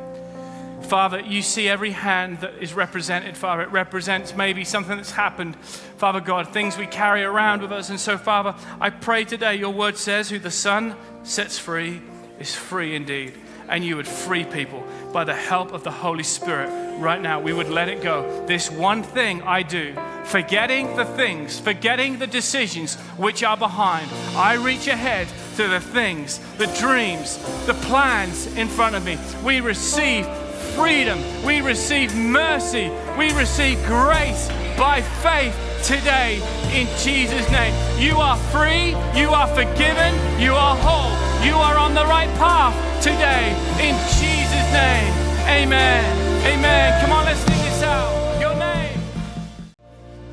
Father, 0.82 1.20
you 1.20 1.42
see 1.42 1.68
every 1.68 1.90
hand 1.90 2.40
that 2.40 2.54
is 2.62 2.72
represented, 2.72 3.36
Father. 3.36 3.62
It 3.62 3.70
represents 3.70 4.34
maybe 4.34 4.64
something 4.64 4.96
that's 4.96 5.10
happened, 5.10 5.56
Father 5.56 6.20
God, 6.20 6.52
things 6.52 6.78
we 6.78 6.86
carry 6.86 7.22
around 7.24 7.60
with 7.60 7.72
us. 7.72 7.90
And 7.90 8.00
so, 8.00 8.16
Father, 8.16 8.54
I 8.80 8.90
pray 8.90 9.24
today, 9.24 9.56
your 9.56 9.70
word 9.70 9.98
says, 9.98 10.30
who 10.30 10.38
the 10.38 10.50
Son 10.50 10.96
sets 11.24 11.58
free 11.58 12.00
is 12.38 12.54
free 12.54 12.94
indeed. 12.94 13.34
And 13.68 13.84
you 13.84 13.96
would 13.96 14.08
free 14.08 14.44
people 14.44 14.84
by 15.12 15.24
the 15.24 15.34
help 15.34 15.72
of 15.72 15.84
the 15.84 15.90
Holy 15.90 16.22
Spirit 16.22 16.70
right 16.98 17.20
now. 17.20 17.40
We 17.40 17.52
would 17.52 17.68
let 17.68 17.88
it 17.88 18.02
go. 18.02 18.46
This 18.46 18.70
one 18.70 19.02
thing 19.02 19.42
I 19.42 19.62
do, 19.62 19.94
forgetting 20.24 20.96
the 20.96 21.04
things, 21.04 21.58
forgetting 21.58 22.18
the 22.18 22.26
decisions 22.26 22.96
which 23.16 23.42
are 23.42 23.56
behind, 23.56 24.08
I 24.36 24.54
reach 24.54 24.86
ahead 24.86 25.28
to 25.56 25.68
the 25.68 25.80
things, 25.80 26.38
the 26.56 26.66
dreams, 26.78 27.38
the 27.66 27.74
plans 27.74 28.46
in 28.56 28.68
front 28.68 28.96
of 28.96 29.04
me. 29.04 29.18
We 29.44 29.60
receive 29.60 30.26
freedom, 30.74 31.20
we 31.44 31.60
receive 31.60 32.14
mercy, 32.14 32.90
we 33.18 33.32
receive 33.32 33.84
grace 33.84 34.48
by 34.76 35.02
faith 35.02 35.67
today 35.82 36.40
in 36.72 36.86
Jesus' 36.98 37.50
name. 37.50 37.74
You 37.98 38.16
are 38.18 38.36
free, 38.36 38.90
you 39.18 39.30
are 39.30 39.46
forgiven, 39.48 40.14
you 40.40 40.52
are 40.54 40.76
whole, 40.76 41.12
you 41.46 41.54
are 41.54 41.76
on 41.76 41.94
the 41.94 42.04
right 42.04 42.28
path 42.38 42.74
today 43.02 43.54
in 43.80 43.94
Jesus' 44.18 44.72
name. 44.72 45.12
Amen. 45.48 46.04
Amen. 46.46 47.00
Come 47.00 47.12
on, 47.12 47.24
let's 47.24 47.40
sing 47.40 47.58
this 47.64 47.82
out. 47.82 48.40
Your 48.40 48.54
name. 48.54 48.98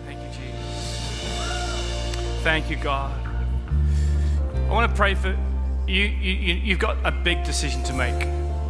Thank 0.06 0.20
you, 0.22 0.28
Jesus. 0.30 0.72
Thank 2.44 2.70
you, 2.70 2.76
God. 2.78 3.14
I 4.68 4.72
want 4.72 4.90
to 4.90 4.96
pray 4.96 5.16
for 5.16 5.38
you, 5.88 6.04
you. 6.04 6.56
You've 6.56 6.80
got 6.80 6.98
a 7.06 7.12
big 7.12 7.44
decision 7.44 7.84
to 7.84 7.94
make. 7.94 8.28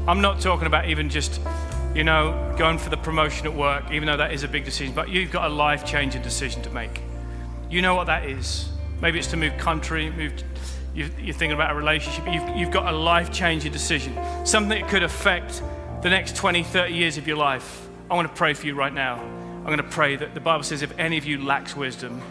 I'm 0.07 0.21
not 0.21 0.39
talking 0.39 0.67
about 0.67 0.87
even 0.87 1.09
just 1.09 1.39
you 1.95 2.03
know, 2.03 2.53
going 2.57 2.77
for 2.77 2.89
the 2.89 2.97
promotion 2.97 3.47
at 3.47 3.53
work, 3.53 3.89
even 3.89 4.05
though 4.05 4.17
that 4.17 4.33
is 4.33 4.43
a 4.43 4.47
big 4.49 4.65
decision, 4.65 4.93
but 4.93 5.07
you've 5.07 5.31
got 5.31 5.49
a 5.49 5.53
life 5.53 5.85
changing 5.85 6.21
decision 6.21 6.61
to 6.63 6.69
make. 6.71 7.01
You 7.69 7.81
know 7.81 7.95
what 7.95 8.07
that 8.07 8.25
is. 8.25 8.67
Maybe 9.01 9.17
it's 9.17 9.29
to 9.29 9.37
move 9.37 9.57
country, 9.57 10.09
move, 10.11 10.33
you're 10.93 11.07
thinking 11.07 11.53
about 11.53 11.71
a 11.71 11.75
relationship, 11.75 12.25
you've, 12.31 12.47
you've 12.57 12.71
got 12.71 12.93
a 12.93 12.95
life 12.95 13.31
changing 13.31 13.71
decision, 13.71 14.13
something 14.45 14.77
that 14.77 14.89
could 14.89 15.03
affect 15.03 15.63
the 16.01 16.09
next 16.09 16.35
20, 16.35 16.63
30 16.63 16.93
years 16.93 17.17
of 17.17 17.27
your 17.27 17.37
life. 17.37 17.87
I 18.11 18.15
want 18.15 18.27
to 18.27 18.33
pray 18.33 18.53
for 18.53 18.65
you 18.67 18.75
right 18.75 18.93
now. 18.93 19.15
I'm 19.15 19.65
going 19.65 19.77
to 19.77 19.83
pray 19.83 20.17
that 20.17 20.33
the 20.33 20.39
Bible 20.41 20.63
says 20.63 20.81
if 20.81 20.97
any 20.99 21.17
of 21.17 21.25
you 21.25 21.43
lacks 21.43 21.75
wisdom, 21.75 22.21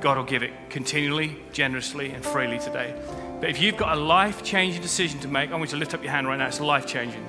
God 0.00 0.16
will 0.16 0.24
give 0.24 0.44
it 0.44 0.52
continually, 0.70 1.36
generously, 1.52 2.12
and 2.12 2.24
freely 2.24 2.60
today. 2.60 2.94
But 3.40 3.50
if 3.50 3.60
you've 3.60 3.76
got 3.76 3.96
a 3.96 4.00
life 4.00 4.44
changing 4.44 4.80
decision 4.80 5.18
to 5.20 5.28
make, 5.28 5.50
I 5.50 5.54
want 5.54 5.64
you 5.64 5.72
to 5.72 5.76
lift 5.76 5.92
up 5.92 6.02
your 6.02 6.12
hand 6.12 6.28
right 6.28 6.38
now. 6.38 6.46
It's 6.46 6.60
life 6.60 6.86
changing. 6.86 7.26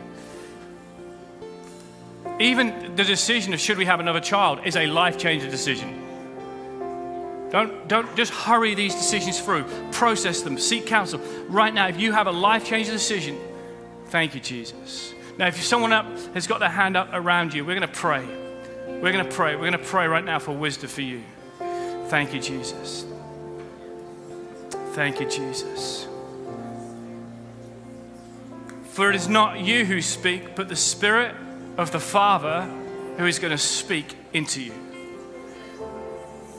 Even 2.39 2.95
the 2.95 3.03
decision 3.03 3.53
of 3.53 3.59
should 3.59 3.77
we 3.77 3.85
have 3.85 3.99
another 3.99 4.21
child 4.21 4.61
is 4.65 4.77
a 4.77 4.87
life 4.87 5.17
changing 5.17 5.51
decision. 5.51 6.05
Don't, 7.51 7.87
don't 7.87 8.15
just 8.15 8.31
hurry 8.31 8.75
these 8.75 8.93
decisions 8.93 9.39
through. 9.41 9.65
Process 9.91 10.41
them. 10.41 10.57
Seek 10.57 10.85
counsel. 10.85 11.19
Right 11.47 11.73
now, 11.73 11.87
if 11.87 11.99
you 11.99 12.13
have 12.13 12.27
a 12.27 12.31
life 12.31 12.63
changing 12.63 12.93
decision, 12.93 13.37
thank 14.07 14.35
you, 14.35 14.39
Jesus. 14.39 15.13
Now, 15.37 15.47
if 15.47 15.61
someone 15.61 15.91
up 15.91 16.05
has 16.33 16.47
got 16.47 16.59
their 16.59 16.69
hand 16.69 16.95
up 16.95 17.09
around 17.11 17.53
you, 17.53 17.65
we're 17.65 17.75
going 17.75 17.89
to 17.89 17.99
pray. 17.99 18.25
We're 18.87 19.11
going 19.11 19.25
to 19.25 19.31
pray. 19.31 19.55
We're 19.55 19.69
going 19.69 19.73
to 19.73 19.77
pray 19.79 20.07
right 20.07 20.23
now 20.23 20.39
for 20.39 20.51
wisdom 20.51 20.89
for 20.89 21.01
you. 21.01 21.23
Thank 22.07 22.33
you, 22.33 22.39
Jesus. 22.39 23.05
Thank 24.93 25.19
you, 25.19 25.29
Jesus. 25.29 26.07
For 28.83 29.09
it 29.09 29.15
is 29.15 29.27
not 29.27 29.59
you 29.59 29.85
who 29.85 30.01
speak, 30.01 30.55
but 30.55 30.67
the 30.67 30.75
Spirit 30.75 31.35
of 31.79 31.91
the 31.91 31.99
Father 31.99 32.63
who 33.15 33.25
is 33.25 33.39
going 33.39 33.51
to 33.51 33.57
speak 33.57 34.13
into 34.33 34.61
you. 34.61 34.73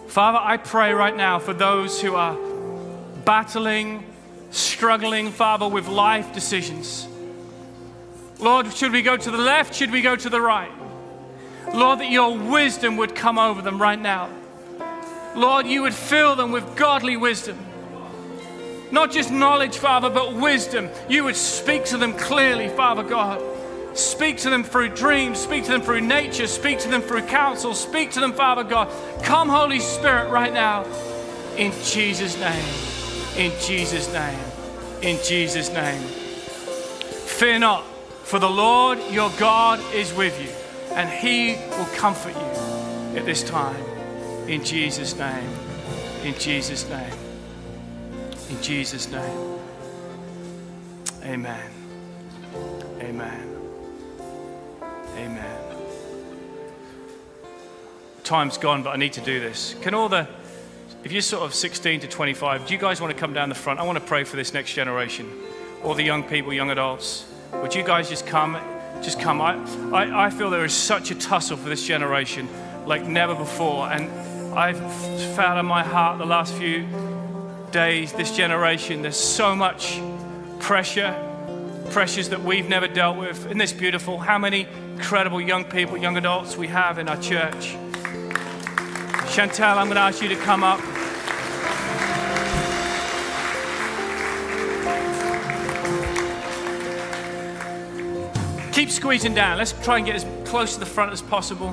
Father, 0.07 0.39
I 0.41 0.57
pray 0.57 0.95
right 0.95 1.15
now 1.15 1.39
for 1.39 1.53
those 1.53 2.01
who 2.01 2.15
are 2.15 2.39
battling, 3.27 4.03
struggling, 4.51 5.31
Father, 5.31 5.69
with 5.69 5.89
life 5.89 6.33
decisions. 6.33 7.07
Lord, 8.39 8.73
should 8.73 8.93
we 8.93 9.03
go 9.03 9.19
to 9.19 9.31
the 9.31 9.37
left? 9.37 9.75
Should 9.75 9.91
we 9.91 10.01
go 10.01 10.17
to 10.17 10.31
the 10.31 10.41
right? 10.41 10.73
Lord, 11.75 11.99
that 11.99 12.11
your 12.11 12.39
wisdom 12.39 12.97
would 12.97 13.15
come 13.15 13.39
over 13.39 13.61
them 13.61 13.81
right 13.81 14.01
now. 14.01 14.31
Lord, 15.37 15.67
you 15.67 15.83
would 15.83 15.95
fill 15.95 16.35
them 16.35 16.51
with 16.51 16.77
godly 16.77 17.19
wisdom. 17.19 17.59
Not 18.91 19.13
just 19.13 19.31
knowledge, 19.31 19.77
Father, 19.77 20.09
but 20.09 20.35
wisdom. 20.35 20.89
You 21.11 21.25
would 21.25 21.37
speak 21.37 21.85
to 21.87 21.99
them 21.99 22.15
clearly, 22.15 22.71
Father 22.71 23.03
God. 23.03 23.60
Speak 23.95 24.39
to 24.39 24.51
them 24.51 24.63
through 24.63 24.91
dreams, 24.91 25.39
speak 25.39 25.65
to 25.65 25.71
them 25.71 25.83
through 25.83 26.03
nature, 26.03 26.47
speak 26.47 26.79
to 26.81 26.89
them 26.89 27.03
through 27.03 27.23
counsel, 27.23 27.75
speak 27.75 28.13
to 28.13 28.21
them, 28.21 28.33
Father 28.33 28.63
God. 28.63 28.89
Come, 29.23 29.49
Holy 29.49 29.81
Spirit, 29.81 30.31
right 30.31 30.53
now. 30.53 30.85
In 31.57 31.73
Jesus' 31.85 32.39
name. 32.39 32.65
In 33.37 33.53
Jesus' 33.61 34.13
name. 34.13 34.39
In 35.03 35.19
Jesus' 35.25 35.73
name. 35.73 36.03
Fear 36.03 37.61
not, 37.61 37.85
for 38.25 38.39
the 38.39 38.51
Lord 38.51 38.99
your 39.11 39.31
God 39.39 39.81
is 39.95 40.13
with 40.15 40.41
you, 40.41 40.51
and 40.95 41.09
he 41.09 41.57
will 41.77 41.89
comfort 41.97 42.35
you 42.35 43.19
at 43.19 43.25
this 43.25 43.43
time. 43.43 43.83
In 44.47 44.65
Jesus' 44.65 45.17
name. 45.17 45.51
In 46.23 46.35
Jesus' 46.35 46.89
name. 46.89 47.13
In 48.51 48.63
Jesus' 48.63 49.11
name. 49.11 49.59
Amen. 51.25 51.71
Amen. 53.01 53.50
Time's 58.31 58.59
gone, 58.59 58.85
but 58.85 58.91
I 58.91 58.97
need 58.97 59.15
to 59.15 59.21
do 59.21 59.41
this. 59.41 59.75
Can 59.83 59.93
all 59.93 60.09
the, 60.09 60.29
if 61.03 61.11
you're 61.11 61.21
sort 61.21 61.43
of 61.43 61.53
16 61.53 61.99
to 61.99 62.07
25, 62.07 62.65
do 62.65 62.73
you 62.73 62.79
guys 62.79 63.01
want 63.01 63.13
to 63.13 63.19
come 63.19 63.33
down 63.33 63.49
the 63.49 63.57
front? 63.57 63.81
I 63.81 63.83
want 63.83 63.99
to 63.99 64.05
pray 64.05 64.23
for 64.23 64.37
this 64.37 64.55
next 64.55 64.73
generation. 64.73 65.29
All 65.83 65.95
the 65.95 66.05
young 66.05 66.23
people, 66.23 66.53
young 66.53 66.71
adults. 66.71 67.27
Would 67.55 67.75
you 67.75 67.83
guys 67.83 68.09
just 68.09 68.29
come? 68.29 68.57
Just 69.03 69.19
come. 69.19 69.41
I, 69.41 69.57
I, 69.93 70.27
I 70.27 70.31
feel 70.31 70.49
there 70.49 70.65
is 70.65 70.73
such 70.73 71.11
a 71.11 71.17
tussle 71.17 71.57
for 71.57 71.69
this 71.69 71.85
generation 71.85 72.49
like 72.87 73.03
never 73.03 73.35
before. 73.35 73.91
And 73.91 74.09
I've 74.57 74.79
felt 75.35 75.59
in 75.59 75.67
my 75.67 75.83
heart 75.83 76.19
the 76.19 76.25
last 76.25 76.55
few 76.55 76.87
days, 77.73 78.13
this 78.13 78.37
generation, 78.37 79.03
there's 79.03 79.17
so 79.17 79.57
much 79.57 80.01
pressure, 80.61 81.17
pressures 81.91 82.29
that 82.29 82.45
we've 82.45 82.69
never 82.69 82.87
dealt 82.87 83.17
with. 83.17 83.45
Isn't 83.47 83.59
this 83.59 83.73
beautiful? 83.73 84.21
How 84.21 84.39
many 84.39 84.69
incredible 85.01 85.41
young 85.41 85.65
people, 85.65 85.97
young 85.97 86.17
adults 86.17 86.57
we 86.57 86.69
have 86.69 86.99
in 86.99 87.09
our 87.09 87.21
church. 87.21 87.75
Chantel, 89.31 89.77
I'm 89.77 89.87
going 89.87 89.95
to 89.95 90.01
ask 90.01 90.21
you 90.21 90.29
to 90.29 90.35
come 90.35 90.65
up. 90.65 90.81
Keep 98.73 98.91
squeezing 98.91 99.33
down. 99.33 99.57
Let's 99.57 99.71
try 99.85 99.99
and 99.99 100.07
get 100.07 100.17
as 100.17 100.27
close 100.45 100.75
to 100.75 100.81
the 100.81 100.87
front 100.87 101.13
as 101.13 101.23
possible. 101.23 101.73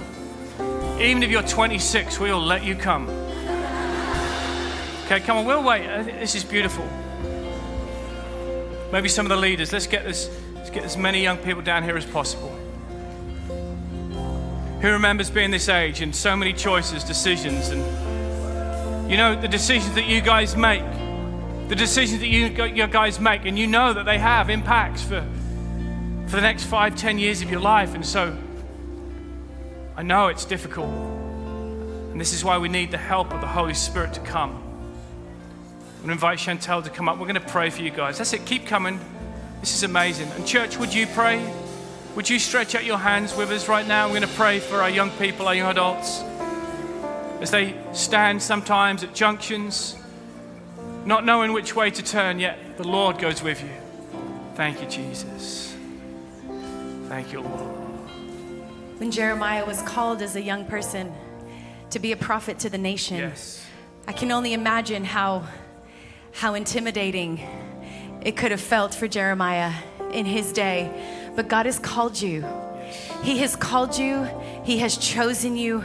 Even 1.00 1.24
if 1.24 1.32
you're 1.32 1.42
26, 1.42 2.20
we'll 2.20 2.40
let 2.40 2.64
you 2.64 2.76
come. 2.76 3.10
Okay, 5.06 5.20
come 5.22 5.38
on, 5.38 5.46
we'll 5.46 5.64
wait. 5.64 5.88
Uh, 5.88 6.04
this 6.04 6.36
is 6.36 6.44
beautiful. 6.44 6.88
Maybe 8.92 9.10
some 9.10 9.26
of 9.26 9.30
the 9.30 9.36
leaders. 9.36 9.74
Let's 9.74 9.88
get 9.88 10.06
this. 10.06 10.30
Let's 10.54 10.70
get 10.70 10.84
as 10.84 10.96
many 10.96 11.24
young 11.24 11.38
people 11.38 11.64
down 11.64 11.84
here 11.84 11.98
as 11.98 12.06
possible. 12.06 12.57
Who 14.82 14.92
remembers 14.92 15.30
being 15.30 15.52
this 15.52 15.70
age 15.70 16.02
and 16.02 16.16
so 16.16 16.36
many 16.36 16.54
choices, 16.54 17.04
decisions, 17.04 17.70
and 17.70 19.12
you 19.12 19.18
know, 19.18 19.40
the 19.40 19.48
decisions 19.48 19.96
that 19.96 20.06
you 20.06 20.22
guys 20.22 20.56
make 20.56 20.84
the 21.68 21.76
decisions 21.76 22.22
that 22.22 22.28
you, 22.28 22.48
your 22.74 22.88
guys 22.88 23.20
make, 23.20 23.46
and 23.46 23.60
you 23.60 23.68
know 23.68 23.94
that 23.94 24.06
they 24.06 24.18
have 24.18 24.50
impacts 24.50 25.04
for, 25.04 25.26
for 26.28 26.36
the 26.38 26.42
next 26.42 26.64
five, 26.64 26.96
ten 26.96 27.20
years 27.20 27.42
of 27.42 27.52
your 27.52 27.60
life. 27.60 27.94
And 27.94 28.06
so 28.06 28.38
I 29.98 30.02
know 30.02 30.28
it's 30.28 30.46
difficult. 30.46 30.90
And 30.90 32.22
this 32.22 32.32
is 32.32 32.44
why 32.44 32.58
we 32.58 32.70
need 32.70 32.92
the 32.92 32.98
help 32.98 33.34
of 33.34 33.42
the 33.42 33.48
Holy 33.48 33.74
Spirit 33.74 34.14
to 34.14 34.22
come. 34.22 34.52
I'm 34.52 35.96
going 35.98 36.08
to 36.08 36.12
invite 36.14 36.40
Chantel 36.40 36.84
to 36.86 36.90
come 36.90 37.10
up. 37.10 37.18
We're 37.18 37.28
going 37.28 37.36
to 37.36 37.42
pray 37.42 37.70
for 37.70 37.82
you 37.82 37.92
guys. 37.92 38.18
That's 38.18 38.32
it. 38.32 38.46
Keep 38.46 38.66
coming. 38.66 39.00
This 39.60 39.76
is 39.76 39.84
amazing. 39.84 40.30
And, 40.32 40.48
church, 40.48 40.78
would 40.78 40.94
you 40.94 41.06
pray? 41.08 41.38
Would 42.18 42.32
you 42.32 42.40
stretch 42.40 42.74
out 42.74 42.84
your 42.84 42.98
hands 42.98 43.36
with 43.36 43.52
us 43.52 43.68
right 43.68 43.88
now? 43.88 44.08
We're 44.08 44.16
going 44.16 44.28
to 44.28 44.36
pray 44.36 44.60
for 44.60 44.82
our 44.82 44.90
young 44.90 45.12
people, 45.12 45.48
our 45.48 45.54
young 45.54 45.70
adults, 45.70 46.24
as 47.42 47.52
they 47.52 47.76
stand 47.94 48.42
sometimes 48.42 49.04
at 49.04 49.14
junctions, 49.14 49.96
not 51.06 51.26
knowing 51.26 51.54
which 51.54 51.76
way 51.76 51.92
to 51.92 52.02
turn, 52.02 52.40
yet 52.40 52.58
the 52.78 52.88
Lord 52.88 53.20
goes 53.20 53.44
with 53.44 53.62
you. 53.62 53.70
Thank 54.56 54.82
you, 54.82 54.88
Jesus. 54.90 55.76
Thank 57.08 57.32
you, 57.32 57.42
Lord. 57.42 57.78
When 58.98 59.12
Jeremiah 59.12 59.64
was 59.64 59.84
called 59.84 60.24
as 60.24 60.36
a 60.36 60.42
young 60.42 60.66
person 60.66 61.14
to 61.92 62.00
be 62.00 62.14
a 62.14 62.18
prophet 62.18 62.58
to 62.62 62.70
the 62.72 62.80
nation, 62.80 63.18
Yes. 63.18 63.64
I 64.08 64.12
can 64.12 64.32
only 64.32 64.54
imagine 64.54 65.06
how, 65.06 65.44
how 66.32 66.56
intimidating 66.56 67.40
it 68.24 68.36
could 68.36 68.50
have 68.50 68.60
felt 68.60 68.96
for 68.96 69.08
Jeremiah 69.08 69.72
in 70.12 70.26
his 70.26 70.52
day. 70.52 70.90
But 71.38 71.50
God 71.50 71.68
has 71.68 71.78
called 71.78 72.20
you. 72.20 72.44
He 73.22 73.38
has 73.38 73.56
called 73.56 73.96
you, 73.96 74.28
He 74.64 74.80
has 74.80 74.98
chosen 74.98 75.56
you. 75.56 75.84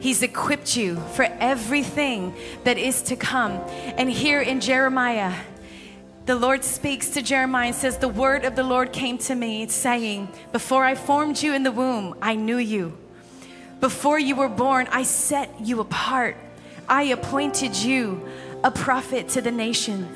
He's 0.00 0.22
equipped 0.22 0.78
you 0.78 0.96
for 1.12 1.24
everything 1.24 2.34
that 2.64 2.78
is 2.78 3.02
to 3.02 3.16
come. 3.16 3.52
And 3.98 4.08
here 4.10 4.40
in 4.40 4.60
Jeremiah, 4.60 5.34
the 6.24 6.36
Lord 6.36 6.64
speaks 6.64 7.10
to 7.10 7.22
Jeremiah 7.22 7.66
and 7.66 7.76
says, 7.76 7.98
The 7.98 8.08
word 8.08 8.46
of 8.46 8.56
the 8.56 8.62
Lord 8.62 8.92
came 8.92 9.18
to 9.18 9.34
me, 9.34 9.68
saying, 9.68 10.28
Before 10.52 10.84
I 10.84 10.94
formed 10.94 11.42
you 11.42 11.52
in 11.52 11.64
the 11.64 11.72
womb, 11.72 12.16
I 12.22 12.34
knew 12.34 12.56
you. 12.56 12.96
Before 13.80 14.18
you 14.18 14.36
were 14.36 14.48
born, 14.48 14.88
I 14.90 15.02
set 15.02 15.50
you 15.60 15.80
apart. 15.80 16.38
I 16.88 17.02
appointed 17.02 17.76
you 17.76 18.26
a 18.64 18.70
prophet 18.70 19.28
to 19.30 19.42
the 19.42 19.52
nation. 19.52 20.08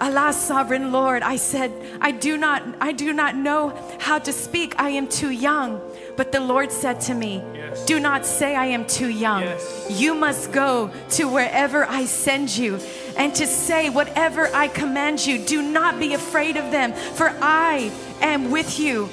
Allah, 0.00 0.32
sovereign 0.32 0.92
Lord, 0.92 1.22
I 1.22 1.36
said, 1.36 1.72
I 2.00 2.12
do 2.12 2.36
not, 2.36 2.62
I 2.80 2.92
do 2.92 3.12
not 3.12 3.34
know 3.34 3.74
how 3.98 4.18
to 4.20 4.32
speak. 4.32 4.74
I 4.78 4.90
am 4.90 5.08
too 5.08 5.30
young. 5.30 5.80
But 6.16 6.32
the 6.32 6.40
Lord 6.40 6.72
said 6.72 7.00
to 7.02 7.14
me, 7.14 7.42
Yes. 7.54 7.84
Do 7.84 8.00
not 8.00 8.26
say 8.26 8.56
I 8.56 8.66
am 8.66 8.86
too 8.86 9.08
young. 9.08 9.42
Yes. 9.42 9.86
You 9.90 10.14
must 10.14 10.52
go 10.52 10.90
to 11.10 11.28
wherever 11.28 11.84
I 11.84 12.06
send 12.06 12.56
you 12.56 12.80
and 13.16 13.34
to 13.36 13.46
say 13.46 13.90
whatever 13.90 14.48
I 14.54 14.68
command 14.68 15.24
you. 15.24 15.44
Do 15.44 15.62
not 15.62 15.98
be 15.98 16.14
afraid 16.14 16.56
of 16.56 16.70
them, 16.70 16.92
for 16.92 17.34
I 17.40 17.92
am 18.20 18.50
with 18.50 18.78
you 18.80 19.08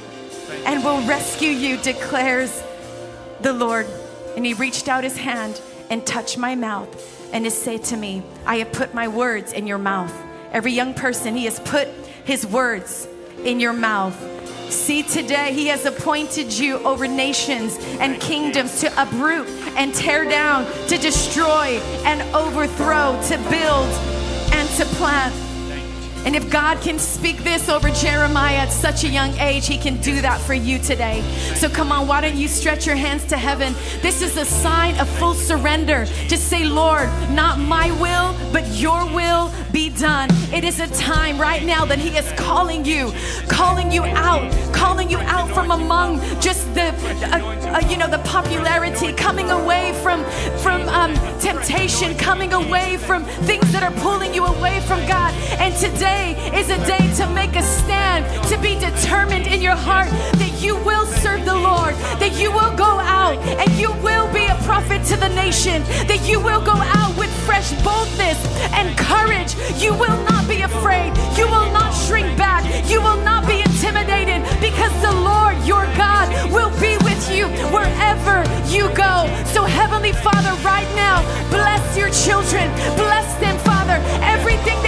and 0.66 0.84
will 0.84 1.02
rescue 1.08 1.50
you, 1.50 1.78
declares 1.78 2.64
the 3.42 3.54
Lord. 3.54 3.88
And 4.36 4.46
he 4.46 4.54
reached 4.54 4.88
out 4.88 5.04
his 5.04 5.18
hand 5.18 5.62
and 5.90 6.06
touched 6.06 6.38
my 6.38 6.56
mouth 6.56 6.90
and 7.34 7.44
has 7.46 7.60
said 7.60 7.84
to 7.86 7.98
me, 7.98 8.24
I 8.46 8.58
have 8.58 8.72
put 8.72 8.94
my 8.94 9.08
words 9.08 9.54
in 9.54 9.68
your 9.68 9.78
mouth. 9.78 10.25
Every 10.56 10.72
young 10.72 10.94
person, 10.94 11.36
he 11.36 11.44
has 11.46 11.60
put 11.60 11.90
his 12.24 12.48
words 12.48 13.10
in 13.44 13.60
your 13.60 13.74
mouth. 13.74 14.16
See, 14.72 15.04
today 15.04 15.54
he 15.54 15.68
has 15.68 15.86
appointed 15.86 16.54
you 16.54 16.78
over 16.78 17.10
nations 17.10 17.78
and 18.00 18.22
kingdoms 18.22 18.80
to 18.80 18.88
uproot 19.02 19.50
and 19.76 19.94
tear 19.94 20.24
down, 20.24 20.66
to 20.88 20.98
destroy 20.98 21.82
and 22.06 22.22
overthrow, 22.34 23.22
to 23.28 23.38
build 23.50 23.90
and 24.54 24.70
to 24.78 24.86
plant. 24.96 25.45
And 26.26 26.36
if 26.36 26.50
God 26.50 26.82
can 26.82 26.98
speak 26.98 27.44
this 27.44 27.70
over 27.70 27.92
Jeremiah 27.92 28.58
at 28.58 28.72
such 28.72 29.04
a 29.04 29.08
young 29.08 29.32
age, 29.38 29.68
he 29.68 29.78
can 29.78 30.02
do 30.02 30.22
that 30.22 30.42
for 30.42 30.56
you 30.56 30.80
today. 30.80 31.22
So 31.56 31.70
come 31.70 31.92
on, 31.92 32.08
why 32.08 32.20
don't 32.22 32.36
you 32.36 32.48
stretch 32.48 32.88
your 32.88 32.96
hands 32.96 33.24
to 33.26 33.38
heaven? 33.38 33.76
This 34.02 34.24
is 34.24 34.36
a 34.36 34.44
sign 34.44 35.00
of 35.00 35.08
full 35.08 35.36
surrender. 35.36 36.06
Just 36.28 36.48
say, 36.48 36.66
Lord, 36.66 37.10
not 37.30 37.60
my 37.60 37.92
will, 38.02 38.36
but 38.52 38.68
your 38.70 39.06
will 39.14 39.54
be 39.72 39.92
done. 39.92 40.30
It 40.52 40.64
is 40.64 40.80
a 40.80 40.88
time 40.88 41.40
right 41.40 41.64
now 41.64 41.86
that 41.86 42.00
he 42.00 42.18
is 42.18 42.32
calling 42.32 42.86
you, 42.86 43.14
calling 43.48 43.92
you 43.92 44.04
out, 44.04 44.52
calling 44.74 45.12
you 45.12 45.20
out 45.20 45.52
from 45.52 45.70
among 45.70 46.22
just 46.42 46.74
the, 46.74 46.88
uh, 47.32 47.76
uh, 47.76 47.88
you 47.88 47.98
know, 47.98 48.08
the 48.08 48.20
popularity, 48.20 49.14
coming 49.14 49.52
away 49.52 49.94
from, 50.02 50.24
from 50.60 50.82
um, 50.90 51.14
temptation, 51.40 52.18
coming 52.18 52.54
away 52.54 52.98
from 52.98 53.26
things 53.46 53.72
that 53.72 53.84
are 53.84 53.94
pulling 54.02 54.34
you 54.34 54.46
away 54.46 54.80
from 54.82 55.06
God. 55.08 55.32
And 55.60 55.76
today 55.76 56.15
is 56.54 56.70
a 56.70 56.78
day 56.86 57.12
to 57.16 57.28
make 57.34 57.56
a 57.56 57.62
stand, 57.62 58.26
to 58.50 58.58
be 58.60 58.76
determined 58.80 59.48
in 59.48 59.62
your 59.62 59.76
heart 59.76 60.10
that 60.40 60.62
you 60.62 60.76
will 60.84 61.06
serve 61.06 61.46
the 61.46 61.54
Lord, 61.54 61.96
that 62.20 62.40
you 62.40 62.52
will 62.52 62.76
go 62.76 63.00
out 63.00 63.38
and 63.38 63.72
you 63.74 63.92
will 64.02 64.32
be 64.34 64.46
a 64.46 64.56
prophet 64.64 65.04
to 65.08 65.18
the 65.18 65.30
nation, 65.30 65.84
that 66.08 66.28
you 66.28 66.40
will 66.40 66.64
go 66.64 66.74
out 66.74 67.18
with 67.18 67.32
fresh 67.46 67.72
boldness 67.84 68.40
and 68.74 68.98
courage. 68.98 69.56
You 69.82 69.94
will 69.94 70.18
not 70.24 70.48
be 70.48 70.62
afraid. 70.62 71.12
You 71.38 71.46
will 71.48 71.72
not 71.72 71.92
shrink 71.94 72.38
back. 72.38 72.64
You 72.90 73.02
will 73.02 73.22
not 73.24 73.48
be 73.48 73.62
intimidated 73.62 74.42
because 74.60 74.94
the 75.02 75.14
Lord, 75.14 75.58
your 75.66 75.86
God, 75.96 76.28
will 76.52 76.72
be 76.80 76.98
with 77.04 77.22
you 77.32 77.48
wherever 77.70 78.44
you 78.68 78.90
go. 78.96 79.28
So, 79.54 79.64
Heavenly 79.64 80.14
Father, 80.14 80.54
right 80.64 80.90
now, 80.96 81.22
bless 81.50 81.84
your 81.98 82.10
children. 82.10 82.72
Bless 82.96 83.28
them, 83.40 83.58
Father. 83.60 83.98
Everything 84.22 84.85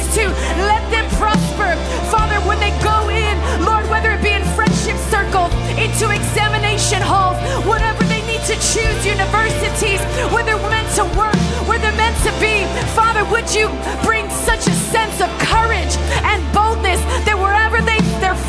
hands 0.00 0.14
to, 0.16 0.26
let 0.66 0.82
them 0.90 1.08
prosper. 1.16 1.76
Father, 2.10 2.36
when 2.46 2.58
they 2.60 2.70
go 2.82 3.08
in, 3.08 3.36
Lord, 3.64 3.88
whether 3.90 4.12
it 4.12 4.22
be 4.22 4.30
in 4.30 4.44
friendship 4.56 4.96
circles, 5.10 5.52
into 5.76 6.10
examination 6.10 7.00
halls, 7.02 7.36
whatever 7.66 8.02
they 8.04 8.22
need 8.26 8.40
to 8.42 8.56
choose, 8.72 8.98
universities, 9.04 10.00
where 10.32 10.44
they're 10.44 10.58
meant 10.68 10.88
to 10.96 11.04
work, 11.18 11.36
where 11.68 11.78
they're 11.78 11.96
meant 11.96 12.16
to 12.24 12.32
be, 12.40 12.64
Father, 12.94 13.24
would 13.30 13.48
you 13.52 13.68
bring 14.02 14.28
such 14.30 14.66
a 14.66 14.74
sense 14.92 15.20
of 15.20 15.28
courage 15.38 15.94
and 16.24 16.40
boldness 16.52 17.00
that 17.24 17.36
wherever 17.36 17.80
they 17.80 17.99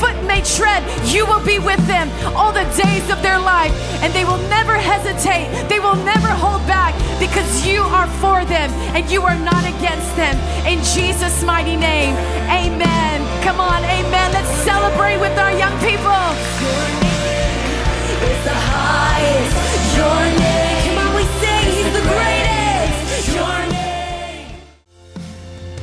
foot 0.02 0.18
may 0.26 0.42
tread, 0.42 0.82
you 1.14 1.28
will 1.30 1.46
be 1.46 1.60
with 1.60 1.80
them 1.86 2.10
all 2.36 2.52
the 2.52 2.66
days 2.74 3.06
of 3.14 3.22
their 3.22 3.38
life, 3.38 3.72
and 4.02 4.12
they 4.14 4.26
will 4.26 4.42
never 4.50 4.74
hesitate. 4.74 5.46
They 5.70 5.80
will 5.80 6.00
never 6.02 6.30
hold 6.44 6.66
back 6.66 6.98
because 7.20 7.68
you 7.68 7.82
are 7.94 8.10
for 8.18 8.44
them 8.46 8.70
and 8.98 9.06
you 9.14 9.22
are 9.22 9.38
not 9.38 9.64
against 9.64 10.16
them. 10.16 10.36
In 10.66 10.80
Jesus' 10.84 11.44
mighty 11.44 11.78
name, 11.78 12.16
amen. 12.50 13.18
Come 13.46 13.60
on, 13.60 13.84
amen. 13.86 14.28
Let's 14.34 14.50
celebrate 14.66 15.20
with 15.22 15.38
our 15.38 15.54
young 15.54 15.78
people. 15.80 16.22
Your 16.66 16.86
name 17.06 18.22
is 18.32 18.42
the 18.50 18.58
highest. 18.74 19.54
Your 20.02 20.22
name. 20.42 20.82
Come 20.86 20.98
on, 21.06 21.12
we 21.16 21.24
sing. 21.42 21.66
He's 21.78 21.92
the 21.94 22.06
greatest. 22.10 23.36
Your 23.38 23.60
name. 23.70 24.50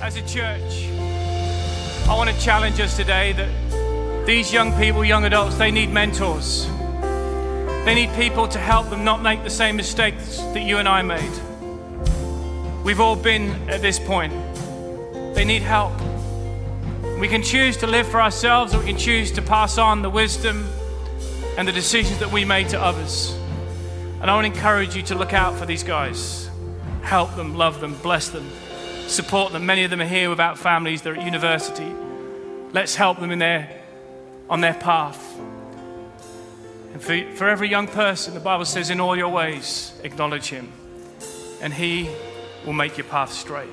As 0.02 0.16
a 0.16 0.24
church, 0.26 0.90
I 2.08 2.14
want 2.16 2.30
to 2.30 2.40
challenge 2.40 2.80
us 2.80 2.96
today 2.96 3.32
that 3.34 3.67
these 4.28 4.52
young 4.52 4.76
people, 4.76 5.02
young 5.02 5.24
adults, 5.24 5.56
they 5.56 5.70
need 5.70 5.88
mentors. 5.90 6.66
They 7.86 7.94
need 7.94 8.14
people 8.14 8.46
to 8.48 8.58
help 8.58 8.90
them 8.90 9.02
not 9.02 9.22
make 9.22 9.42
the 9.42 9.48
same 9.48 9.74
mistakes 9.74 10.36
that 10.52 10.60
you 10.60 10.76
and 10.76 10.86
I 10.86 11.00
made. 11.00 11.32
We've 12.84 13.00
all 13.00 13.16
been 13.16 13.70
at 13.70 13.80
this 13.80 13.98
point. 13.98 14.34
They 15.34 15.46
need 15.46 15.62
help. 15.62 15.98
We 17.18 17.26
can 17.26 17.42
choose 17.42 17.78
to 17.78 17.86
live 17.86 18.06
for 18.06 18.20
ourselves 18.20 18.74
or 18.74 18.80
we 18.80 18.84
can 18.84 18.98
choose 18.98 19.32
to 19.32 19.40
pass 19.40 19.78
on 19.78 20.02
the 20.02 20.10
wisdom 20.10 20.68
and 21.56 21.66
the 21.66 21.72
decisions 21.72 22.18
that 22.18 22.30
we 22.30 22.44
made 22.44 22.68
to 22.68 22.78
others. 22.78 23.34
And 24.20 24.30
I 24.30 24.34
want 24.34 24.46
to 24.46 24.52
encourage 24.52 24.94
you 24.94 25.02
to 25.04 25.14
look 25.14 25.32
out 25.32 25.56
for 25.56 25.64
these 25.64 25.82
guys. 25.82 26.50
Help 27.00 27.34
them, 27.34 27.56
love 27.56 27.80
them, 27.80 27.94
bless 28.02 28.28
them, 28.28 28.46
support 29.06 29.54
them. 29.54 29.64
Many 29.64 29.84
of 29.84 29.90
them 29.90 30.02
are 30.02 30.06
here 30.06 30.28
without 30.28 30.58
families, 30.58 31.00
they're 31.00 31.16
at 31.16 31.24
university. 31.24 31.90
Let's 32.74 32.94
help 32.94 33.20
them 33.20 33.30
in 33.30 33.38
their, 33.38 33.77
on 34.50 34.60
their 34.60 34.74
path. 34.74 35.38
And 36.92 37.02
for, 37.02 37.20
for 37.36 37.48
every 37.48 37.68
young 37.68 37.86
person, 37.86 38.34
the 38.34 38.40
Bible 38.40 38.64
says, 38.64 38.90
in 38.90 39.00
all 39.00 39.16
your 39.16 39.28
ways, 39.28 39.92
acknowledge 40.02 40.48
Him, 40.48 40.72
and 41.60 41.72
He 41.72 42.08
will 42.64 42.72
make 42.72 42.96
your 42.96 43.06
path 43.06 43.32
straight. 43.32 43.70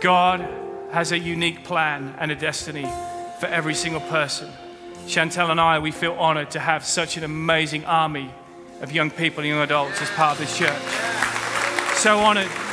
God 0.00 0.46
has 0.90 1.12
a 1.12 1.18
unique 1.18 1.64
plan 1.64 2.14
and 2.18 2.30
a 2.30 2.34
destiny 2.34 2.88
for 3.40 3.46
every 3.46 3.74
single 3.74 4.00
person. 4.02 4.50
Chantel 5.06 5.50
and 5.50 5.60
I, 5.60 5.78
we 5.78 5.92
feel 5.92 6.14
honored 6.14 6.50
to 6.52 6.58
have 6.58 6.84
such 6.84 7.16
an 7.16 7.24
amazing 7.24 7.84
army 7.84 8.30
of 8.80 8.92
young 8.92 9.10
people 9.10 9.40
and 9.40 9.48
young 9.48 9.60
adults 9.60 10.02
as 10.02 10.10
part 10.10 10.32
of 10.32 10.38
this 10.38 10.56
church. 10.58 10.82
So 11.96 12.18
honored. 12.18 12.65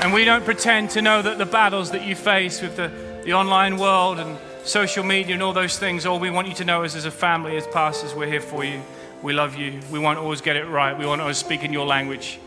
And 0.00 0.14
we 0.14 0.24
don't 0.24 0.46
pretend 0.46 0.88
to 0.90 1.02
know 1.02 1.20
that 1.20 1.36
the 1.36 1.44
battles 1.44 1.90
that 1.90 2.06
you 2.06 2.16
face 2.16 2.62
with 2.62 2.74
the, 2.74 2.90
the 3.24 3.34
online 3.34 3.76
world 3.76 4.18
and 4.18 4.38
social 4.64 5.04
media 5.04 5.34
and 5.34 5.42
all 5.42 5.52
those 5.52 5.78
things, 5.78 6.06
all 6.06 6.18
we 6.18 6.30
want 6.30 6.48
you 6.48 6.54
to 6.54 6.64
know 6.64 6.84
is 6.84 6.96
as 6.96 7.04
a 7.04 7.10
family, 7.10 7.54
as 7.58 7.66
pastors, 7.66 8.14
we're 8.14 8.26
here 8.26 8.40
for 8.40 8.64
you. 8.64 8.80
We 9.22 9.34
love 9.34 9.56
you. 9.56 9.78
We 9.92 9.98
won't 9.98 10.18
always 10.18 10.40
get 10.40 10.56
it 10.56 10.64
right. 10.64 10.98
We 10.98 11.04
won't 11.04 11.20
always 11.20 11.36
speak 11.36 11.64
in 11.64 11.72
your 11.74 11.84
language. 11.84 12.38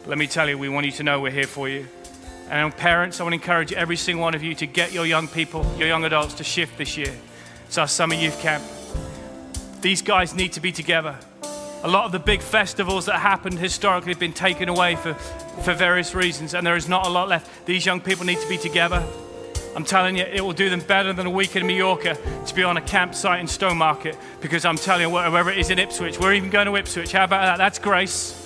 But 0.00 0.08
let 0.08 0.18
me 0.18 0.26
tell 0.26 0.48
you, 0.48 0.56
we 0.56 0.70
want 0.70 0.86
you 0.86 0.92
to 0.92 1.02
know 1.02 1.20
we're 1.20 1.30
here 1.30 1.46
for 1.46 1.68
you. 1.68 1.86
And 2.48 2.74
parents, 2.74 3.20
I 3.20 3.24
want 3.24 3.34
to 3.34 3.40
encourage 3.40 3.74
every 3.74 3.96
single 3.96 4.22
one 4.22 4.34
of 4.34 4.42
you 4.42 4.54
to 4.54 4.66
get 4.66 4.92
your 4.92 5.04
young 5.04 5.28
people, 5.28 5.70
your 5.76 5.88
young 5.88 6.04
adults 6.06 6.32
to 6.34 6.44
shift 6.44 6.78
this 6.78 6.96
year. 6.96 7.14
It's 7.66 7.76
our 7.76 7.88
summer 7.88 8.14
youth 8.14 8.40
camp. 8.40 8.64
These 9.82 10.00
guys 10.00 10.34
need 10.34 10.54
to 10.54 10.60
be 10.60 10.72
together. 10.72 11.18
A 11.84 11.88
lot 11.88 12.06
of 12.06 12.12
the 12.12 12.18
big 12.18 12.40
festivals 12.40 13.04
that 13.06 13.20
happened 13.20 13.58
historically 13.58 14.12
have 14.12 14.18
been 14.18 14.32
taken 14.32 14.70
away 14.70 14.96
for, 14.96 15.12
for 15.12 15.74
various 15.74 16.14
reasons, 16.14 16.54
and 16.54 16.66
there 16.66 16.76
is 16.76 16.88
not 16.88 17.06
a 17.06 17.10
lot 17.10 17.28
left. 17.28 17.66
These 17.66 17.84
young 17.84 18.00
people 18.00 18.24
need 18.24 18.40
to 18.40 18.48
be 18.48 18.56
together. 18.56 19.06
I'm 19.76 19.84
telling 19.84 20.16
you, 20.16 20.24
it 20.24 20.40
will 20.40 20.54
do 20.54 20.70
them 20.70 20.80
better 20.80 21.12
than 21.12 21.26
a 21.26 21.30
week 21.30 21.56
in 21.56 21.66
Mallorca 21.66 22.16
to 22.46 22.54
be 22.54 22.62
on 22.62 22.78
a 22.78 22.80
campsite 22.80 23.38
in 23.38 23.46
Stowmarket 23.46 24.16
because 24.40 24.64
I'm 24.64 24.78
telling 24.78 25.02
you, 25.02 25.10
wherever 25.10 25.50
it 25.50 25.58
is 25.58 25.68
in 25.68 25.78
Ipswich, 25.78 26.18
we're 26.18 26.32
even 26.32 26.48
going 26.48 26.68
to 26.68 26.76
Ipswich. 26.76 27.12
How 27.12 27.24
about 27.24 27.42
that? 27.42 27.58
That's 27.58 27.78
grace. 27.78 28.40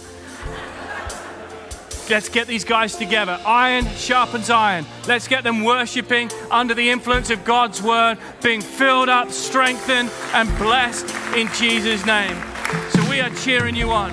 Let's 2.10 2.28
get 2.28 2.48
these 2.48 2.64
guys 2.64 2.96
together. 2.96 3.38
Iron 3.46 3.86
sharpens 3.94 4.50
iron. 4.50 4.84
Let's 5.06 5.28
get 5.28 5.44
them 5.44 5.62
worshiping 5.62 6.28
under 6.50 6.74
the 6.74 6.90
influence 6.90 7.30
of 7.30 7.44
God's 7.44 7.80
word, 7.80 8.18
being 8.42 8.62
filled 8.62 9.08
up, 9.08 9.30
strengthened, 9.30 10.10
and 10.32 10.48
blessed 10.58 11.14
in 11.36 11.46
Jesus' 11.52 12.04
name. 12.04 12.36
So 12.90 13.08
we 13.08 13.20
are 13.20 13.30
cheering 13.30 13.74
you 13.74 13.90
on. 13.90 14.12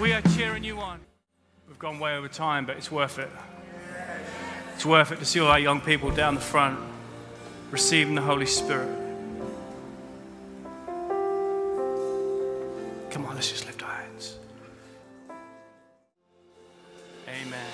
We 0.00 0.12
are 0.12 0.22
cheering 0.36 0.64
you 0.64 0.78
on. 0.78 1.00
We've 1.66 1.78
gone 1.78 1.98
way 1.98 2.16
over 2.16 2.28
time, 2.28 2.64
but 2.64 2.76
it's 2.76 2.90
worth 2.90 3.18
it. 3.18 3.30
It's 4.74 4.86
worth 4.86 5.12
it 5.12 5.18
to 5.18 5.24
see 5.24 5.40
all 5.40 5.48
our 5.48 5.58
young 5.58 5.80
people 5.80 6.10
down 6.10 6.34
the 6.34 6.40
front 6.40 6.78
receiving 7.70 8.14
the 8.14 8.22
Holy 8.22 8.46
Spirit. 8.46 8.88
Come 13.10 13.26
on, 13.26 13.34
let's 13.34 13.50
just 13.50 13.66
lift 13.66 13.82
our 13.82 13.94
hands. 13.94 14.38
Amen. 17.28 17.66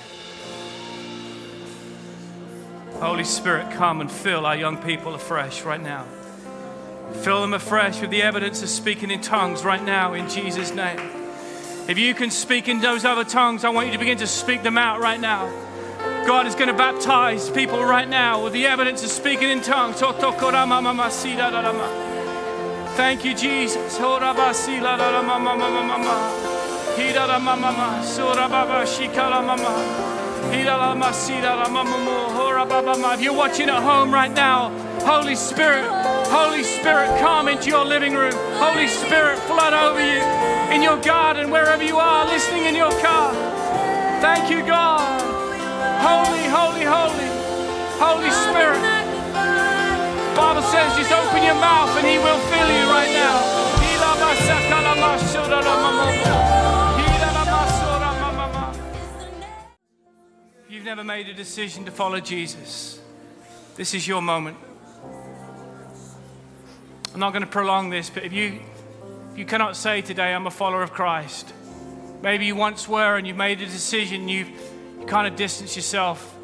Holy 2.95 3.25
Spirit, 3.25 3.71
come 3.71 4.01
and 4.01 4.11
fill 4.11 4.47
our 4.47 4.57
young 4.57 4.77
people 4.79 5.15
afresh 5.15 5.63
right 5.63 5.81
now. 5.81 6.07
Fill 7.23 7.41
them 7.41 7.55
afresh 7.55 8.01
with 8.01 8.11
the 8.11 8.23
evidence 8.23 8.63
of 8.63 8.69
speaking 8.69 9.11
in 9.11 9.21
tongues 9.21 9.65
right 9.65 9.83
now 9.83 10.15
in 10.15 10.29
Jesus' 10.29 10.75
name. 10.75 10.99
If 11.89 11.99
you 11.99 12.15
can 12.15 12.31
speak 12.31 12.69
in 12.69 12.81
those 12.81 13.05
other 13.05 13.25
tongues, 13.25 13.65
I 13.65 13.69
want 13.71 13.87
you 13.87 13.93
to 13.93 13.99
begin 13.99 14.19
to 14.19 14.27
speak 14.27 14.63
them 14.63 14.79
out 14.79 15.01
right 15.01 15.21
now. 15.21 15.47
God 16.27 16.47
is 16.47 16.55
going 16.55 16.69
to 16.69 16.75
baptize 16.75 17.51
people 17.51 17.85
right 17.85 18.09
now 18.09 18.43
with 18.43 18.55
the 18.55 18.67
evidence 18.67 19.05
of 19.05 19.11
speaking 19.11 19.51
in 19.51 19.61
tongues. 19.61 20.01
Thank 22.97 23.25
you, 23.25 23.35
Jesus. 23.35 23.99
If 33.15 33.21
you're 33.21 33.35
watching 33.35 33.69
at 33.69 33.83
home 33.83 34.15
right 34.15 34.33
now, 34.33 34.71
Holy 35.01 35.35
Spirit, 35.35 35.91
Holy 36.31 36.63
Spirit, 36.63 37.09
come 37.21 37.49
into 37.49 37.71
your 37.71 37.85
living 37.85 38.15
room. 38.15 38.35
Holy 38.57 38.89
Spirit, 38.89 39.39
flood 39.41 39.75
over 39.75 40.01
you 40.01 40.21
in 40.75 40.83
your 40.83 41.01
garden, 41.01 41.51
wherever 41.51 41.83
you 41.83 41.97
are, 41.97 42.27
listening 42.27 42.65
in 42.65 42.75
your 42.75 42.91
car. 43.01 43.33
Thank 44.21 44.51
you, 44.51 44.65
God. 44.67 45.21
Holy, 46.01 46.45
holy, 46.45 46.85
holy, 46.85 47.29
Holy 48.01 48.31
Spirit. 48.31 48.81
Bible 50.37 50.63
says, 50.63 50.97
just 50.97 51.13
open 51.13 51.45
your 51.45 51.55
mouth 51.55 51.97
and 51.97 52.07
He 52.07 52.19
will 52.19 52.39
fill 52.51 52.69
you 52.69 52.87
right 52.91 53.13
now. 53.13 53.71
If 60.65 60.73
you've 60.73 60.85
never 60.85 61.05
made 61.05 61.29
a 61.29 61.35
decision 61.35 61.85
to 61.85 61.91
follow 61.91 62.21
Jesus, 62.21 63.01
this 63.77 63.95
is 63.95 64.09
your 64.09 64.21
moment. 64.21 64.57
I'm 67.15 67.21
not 67.21 67.33
going 67.33 67.45
to 67.45 67.49
prolong 67.49 67.91
this, 67.91 68.11
but 68.11 68.25
if 68.25 68.33
you, 68.33 68.59
if 69.31 69.39
you 69.39 69.45
cannot 69.45 69.77
say 69.77 70.03
today, 70.03 70.35
I'm 70.35 70.49
a 70.49 70.51
follower 70.51 70.83
of 70.83 70.93
Christ, 70.93 71.55
maybe 72.23 72.45
you 72.45 72.57
once 72.57 72.89
were 72.89 73.17
and 73.17 73.25
you've 73.25 73.37
made 73.37 73.61
a 73.61 73.67
decision, 73.67 74.29
you've 74.29 74.49
you 74.99 75.07
kind 75.07 75.29
of 75.29 75.37
distance 75.37 75.77
yourself, 75.77 76.37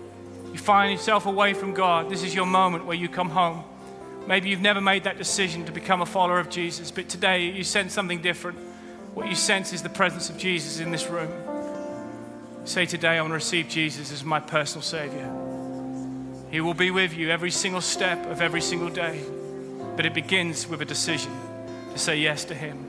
you 0.53 0.59
find 0.59 0.93
yourself 0.93 1.27
away 1.27 1.55
from 1.55 1.75
God, 1.75 2.09
this 2.09 2.23
is 2.23 2.35
your 2.35 2.47
moment 2.47 2.87
where 2.87 2.97
you 2.97 3.09
come 3.09 3.31
home. 3.31 3.65
Maybe 4.29 4.49
you've 4.49 4.61
never 4.61 4.81
made 4.81 5.05
that 5.05 5.19
decision 5.19 5.65
to 5.65 5.73
become 5.73 6.03
a 6.03 6.07
follower 6.07 6.39
of 6.39 6.49
Jesus, 6.51 6.93
but 6.93 7.09
today 7.09 7.47
you 7.47 7.65
sense 7.65 7.93
something 7.93 8.23
different. 8.23 8.57
What 9.15 9.27
you 9.27 9.35
sense 9.35 9.73
is 9.73 9.83
the 9.83 9.89
presence 9.89 10.31
of 10.31 10.39
Jesus 10.39 10.79
in 10.79 10.93
this 10.93 11.09
room. 11.09 11.33
Say 12.65 12.87
today, 12.87 13.19
I 13.19 13.23
want 13.23 13.33
to 13.33 13.35
receive 13.35 13.69
Jesus 13.69 14.13
as 14.13 14.23
my 14.23 14.39
personal 14.39 14.83
Savior. 14.83 15.29
He 16.53 16.61
will 16.61 16.75
be 16.75 16.93
with 16.93 17.13
you 17.13 17.31
every 17.31 17.51
single 17.51 17.81
step 17.81 18.25
of 18.27 18.41
every 18.41 18.61
single 18.61 18.91
day, 18.91 19.21
but 20.01 20.07
it 20.07 20.15
begins 20.15 20.67
with 20.67 20.81
a 20.81 20.85
decision 20.87 21.31
to 21.93 21.99
say 21.99 22.17
yes 22.17 22.47
to 22.47 22.55
Him. 22.55 22.87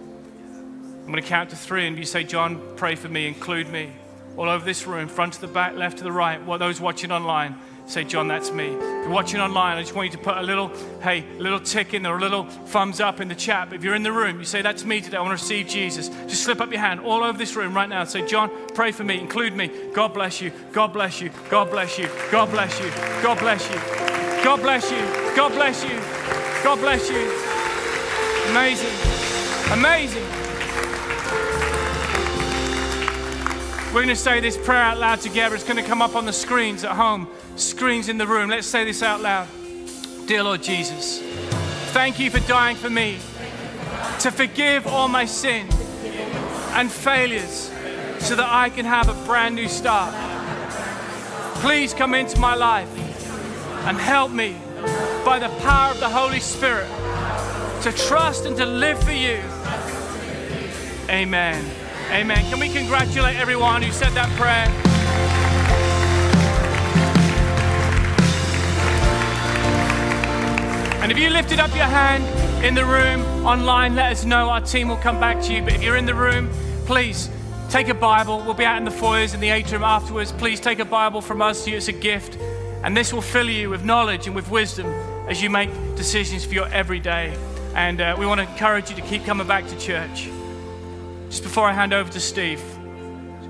I'm 1.01 1.11
going 1.11 1.21
to 1.21 1.27
count 1.27 1.49
to 1.49 1.57
three, 1.57 1.85
and 1.85 1.97
you 1.97 2.05
say, 2.05 2.23
Jon, 2.23 2.61
pray 2.77 2.95
for 2.95 3.09
me, 3.09 3.27
include 3.27 3.67
me 3.67 3.91
all 4.37 4.47
over 4.47 4.63
this 4.63 4.87
room, 4.87 5.09
front 5.09 5.33
to 5.33 5.41
the 5.41 5.47
back, 5.47 5.75
left 5.75 5.97
to 5.97 6.05
the 6.05 6.11
right. 6.13 6.41
What 6.41 6.59
those 6.59 6.79
watching 6.79 7.11
online, 7.11 7.57
say, 7.85 8.05
Jon, 8.05 8.29
that's 8.29 8.49
me. 8.49 8.67
If 8.67 8.79
you're 8.81 9.09
watching 9.09 9.41
online, 9.41 9.75
I 9.75 9.81
just 9.81 9.93
want 9.93 10.09
you 10.09 10.17
to 10.19 10.23
put 10.23 10.37
a 10.37 10.41
little, 10.41 10.71
hey, 11.01 11.25
a 11.37 11.41
little 11.41 11.59
tick 11.59 11.93
in 11.93 12.01
there, 12.01 12.15
a 12.15 12.21
little 12.21 12.45
thumbs 12.45 13.01
up 13.01 13.19
in 13.19 13.27
the 13.27 13.35
chat. 13.35 13.67
But 13.69 13.79
if 13.79 13.83
you're 13.83 13.95
in 13.95 14.03
the 14.03 14.13
room, 14.13 14.39
you 14.39 14.45
say, 14.45 14.61
that's 14.61 14.85
me 14.85 15.01
today. 15.01 15.17
I 15.17 15.19
want 15.19 15.37
to 15.37 15.43
receive 15.43 15.67
Jesus. 15.67 16.07
Just 16.29 16.45
slip 16.45 16.61
up 16.61 16.71
your 16.71 16.79
hand 16.79 17.01
all 17.01 17.25
over 17.25 17.37
this 17.37 17.57
room 17.57 17.75
right 17.75 17.89
now. 17.89 18.05
Say, 18.05 18.25
Jon, 18.25 18.49
pray 18.73 18.93
for 18.93 19.03
me, 19.03 19.19
include 19.19 19.53
me. 19.53 19.69
God 19.93 20.13
bless 20.13 20.39
you. 20.39 20.53
God 20.71 20.93
bless 20.93 21.19
you. 21.19 21.29
God 21.49 21.71
bless 21.71 21.99
you. 21.99 22.07
God 22.31 22.49
bless 22.51 22.79
you. 22.79 22.89
God 23.21 23.37
bless 23.37 23.69
you. 23.69 23.75
God 23.75 24.61
bless 24.61 24.89
you. 24.89 24.95
God 24.95 25.11
bless 25.11 25.33
you. 25.33 25.35
God 25.35 25.51
bless 25.51 25.83
you. 25.83 26.40
Amazing. 28.51 28.93
Amazing. 29.71 30.23
We're 33.87 34.03
going 34.03 34.07
to 34.07 34.15
say 34.15 34.39
this 34.39 34.57
prayer 34.57 34.81
out 34.81 34.99
loud 34.99 35.21
together. 35.21 35.55
It's 35.55 35.63
going 35.63 35.81
to 35.81 35.83
come 35.83 36.01
up 36.01 36.15
on 36.15 36.25
the 36.25 36.33
screens 36.33 36.83
at 36.83 36.91
home, 36.91 37.27
screens 37.55 38.09
in 38.09 38.17
the 38.17 38.27
room. 38.27 38.49
Let's 38.49 38.67
say 38.67 38.85
this 38.85 39.01
out 39.01 39.21
loud. 39.21 39.47
Dear 40.27 40.43
Lord 40.43 40.61
Jesus, 40.61 41.19
thank 41.93 42.19
you 42.19 42.29
for 42.29 42.39
dying 42.47 42.77
for 42.77 42.89
me 42.89 43.17
to 44.19 44.31
forgive 44.31 44.85
all 44.87 45.07
my 45.07 45.25
sin 45.25 45.67
and 46.73 46.91
failures 46.91 47.71
so 48.19 48.35
that 48.35 48.47
I 48.49 48.69
can 48.69 48.85
have 48.85 49.09
a 49.09 49.25
brand 49.25 49.55
new 49.55 49.67
start. 49.67 50.13
Please 51.55 51.93
come 51.93 52.13
into 52.13 52.39
my 52.39 52.55
life 52.55 52.89
and 53.87 53.97
help 53.97 54.31
me 54.31 54.55
by 55.25 55.39
the 55.39 55.49
power 55.59 55.91
of 55.91 55.99
the 55.99 56.09
Holy 56.09 56.39
Spirit 56.39 56.89
to 57.83 57.91
trust 57.91 58.45
and 58.45 58.55
to 58.57 58.65
live 58.65 59.01
for 59.03 59.11
you. 59.11 59.39
Amen. 61.09 61.63
Amen. 62.11 62.43
Can 62.49 62.59
we 62.59 62.69
congratulate 62.69 63.37
everyone 63.37 63.81
who 63.81 63.91
said 63.91 64.11
that 64.11 64.29
prayer? 64.37 64.67
And 71.01 71.11
if 71.11 71.17
you 71.17 71.29
lifted 71.29 71.59
up 71.59 71.75
your 71.75 71.85
hand 71.85 72.23
in 72.63 72.75
the 72.75 72.85
room, 72.85 73.21
online, 73.45 73.95
let 73.95 74.11
us 74.11 74.23
know. 74.23 74.49
Our 74.49 74.61
team 74.61 74.87
will 74.87 74.97
come 74.97 75.19
back 75.19 75.41
to 75.43 75.53
you. 75.53 75.63
But 75.63 75.73
if 75.73 75.81
you're 75.81 75.97
in 75.97 76.05
the 76.05 76.13
room, 76.13 76.49
please 76.85 77.29
take 77.69 77.87
a 77.87 77.93
Bible. 77.93 78.43
We'll 78.45 78.53
be 78.53 78.65
out 78.65 78.77
in 78.77 78.85
the 78.85 78.91
foyers 78.91 79.33
in 79.33 79.39
the 79.39 79.49
atrium 79.49 79.83
afterwards. 79.83 80.31
Please 80.31 80.59
take 80.59 80.79
a 80.79 80.85
Bible 80.85 81.21
from 81.21 81.41
us. 81.41 81.65
It's 81.67 81.87
a 81.87 81.91
gift. 81.91 82.37
And 82.83 82.97
this 82.97 83.13
will 83.13 83.21
fill 83.21 83.49
you 83.49 83.69
with 83.69 83.85
knowledge 83.85 84.25
and 84.25 84.35
with 84.35 84.49
wisdom 84.49 84.87
as 85.27 85.41
you 85.41 85.49
make 85.49 85.69
decisions 85.95 86.43
for 86.43 86.53
your 86.53 86.67
everyday. 86.67 87.37
And 87.75 88.01
uh, 88.01 88.15
we 88.17 88.25
want 88.25 88.41
to 88.41 88.49
encourage 88.49 88.89
you 88.89 88.95
to 88.95 89.01
keep 89.03 89.23
coming 89.23 89.47
back 89.47 89.67
to 89.67 89.77
church. 89.79 90.29
Just 91.29 91.43
before 91.43 91.67
I 91.67 91.73
hand 91.73 91.93
over 91.93 92.11
to 92.11 92.19
Steve, 92.19 92.61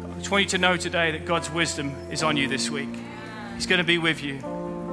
I 0.03 0.19
just 0.19 0.29
want 0.29 0.43
you 0.43 0.49
to 0.49 0.57
know 0.57 0.77
today 0.77 1.11
that 1.11 1.25
God's 1.25 1.49
wisdom 1.49 1.95
is 2.11 2.23
on 2.23 2.37
you 2.37 2.47
this 2.47 2.69
week. 2.69 2.89
He's 3.55 3.65
going 3.65 3.79
to 3.79 3.85
be 3.85 3.97
with 3.97 4.21
you 4.21 4.35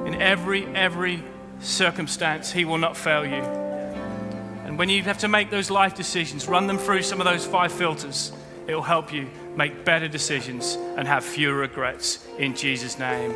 in 0.05 0.15
every, 0.21 0.65
every 0.67 1.21
circumstance. 1.59 2.51
He 2.51 2.65
will 2.65 2.77
not 2.77 2.95
fail 2.95 3.25
you. 3.25 3.43
And 4.65 4.77
when 4.77 4.89
you 4.89 5.03
have 5.03 5.19
to 5.19 5.27
make 5.27 5.51
those 5.51 5.69
life 5.69 5.95
decisions, 5.95 6.47
run 6.47 6.65
them 6.65 6.77
through 6.77 7.03
some 7.03 7.19
of 7.19 7.25
those 7.25 7.45
five 7.45 7.71
filters. 7.71 8.31
It 8.67 8.73
will 8.73 8.81
help 8.83 9.11
you 9.11 9.29
make 9.55 9.83
better 9.83 10.07
decisions 10.07 10.77
and 10.95 11.07
have 11.07 11.25
fewer 11.25 11.55
regrets. 11.55 12.25
In 12.37 12.55
Jesus' 12.55 12.97
name, 12.97 13.35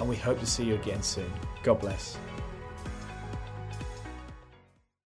and 0.00 0.08
we 0.08 0.16
hope 0.16 0.38
to 0.40 0.46
see 0.46 0.64
you 0.64 0.74
again 0.74 1.02
soon. 1.02 1.30
God 1.62 1.80
bless. 1.80 2.16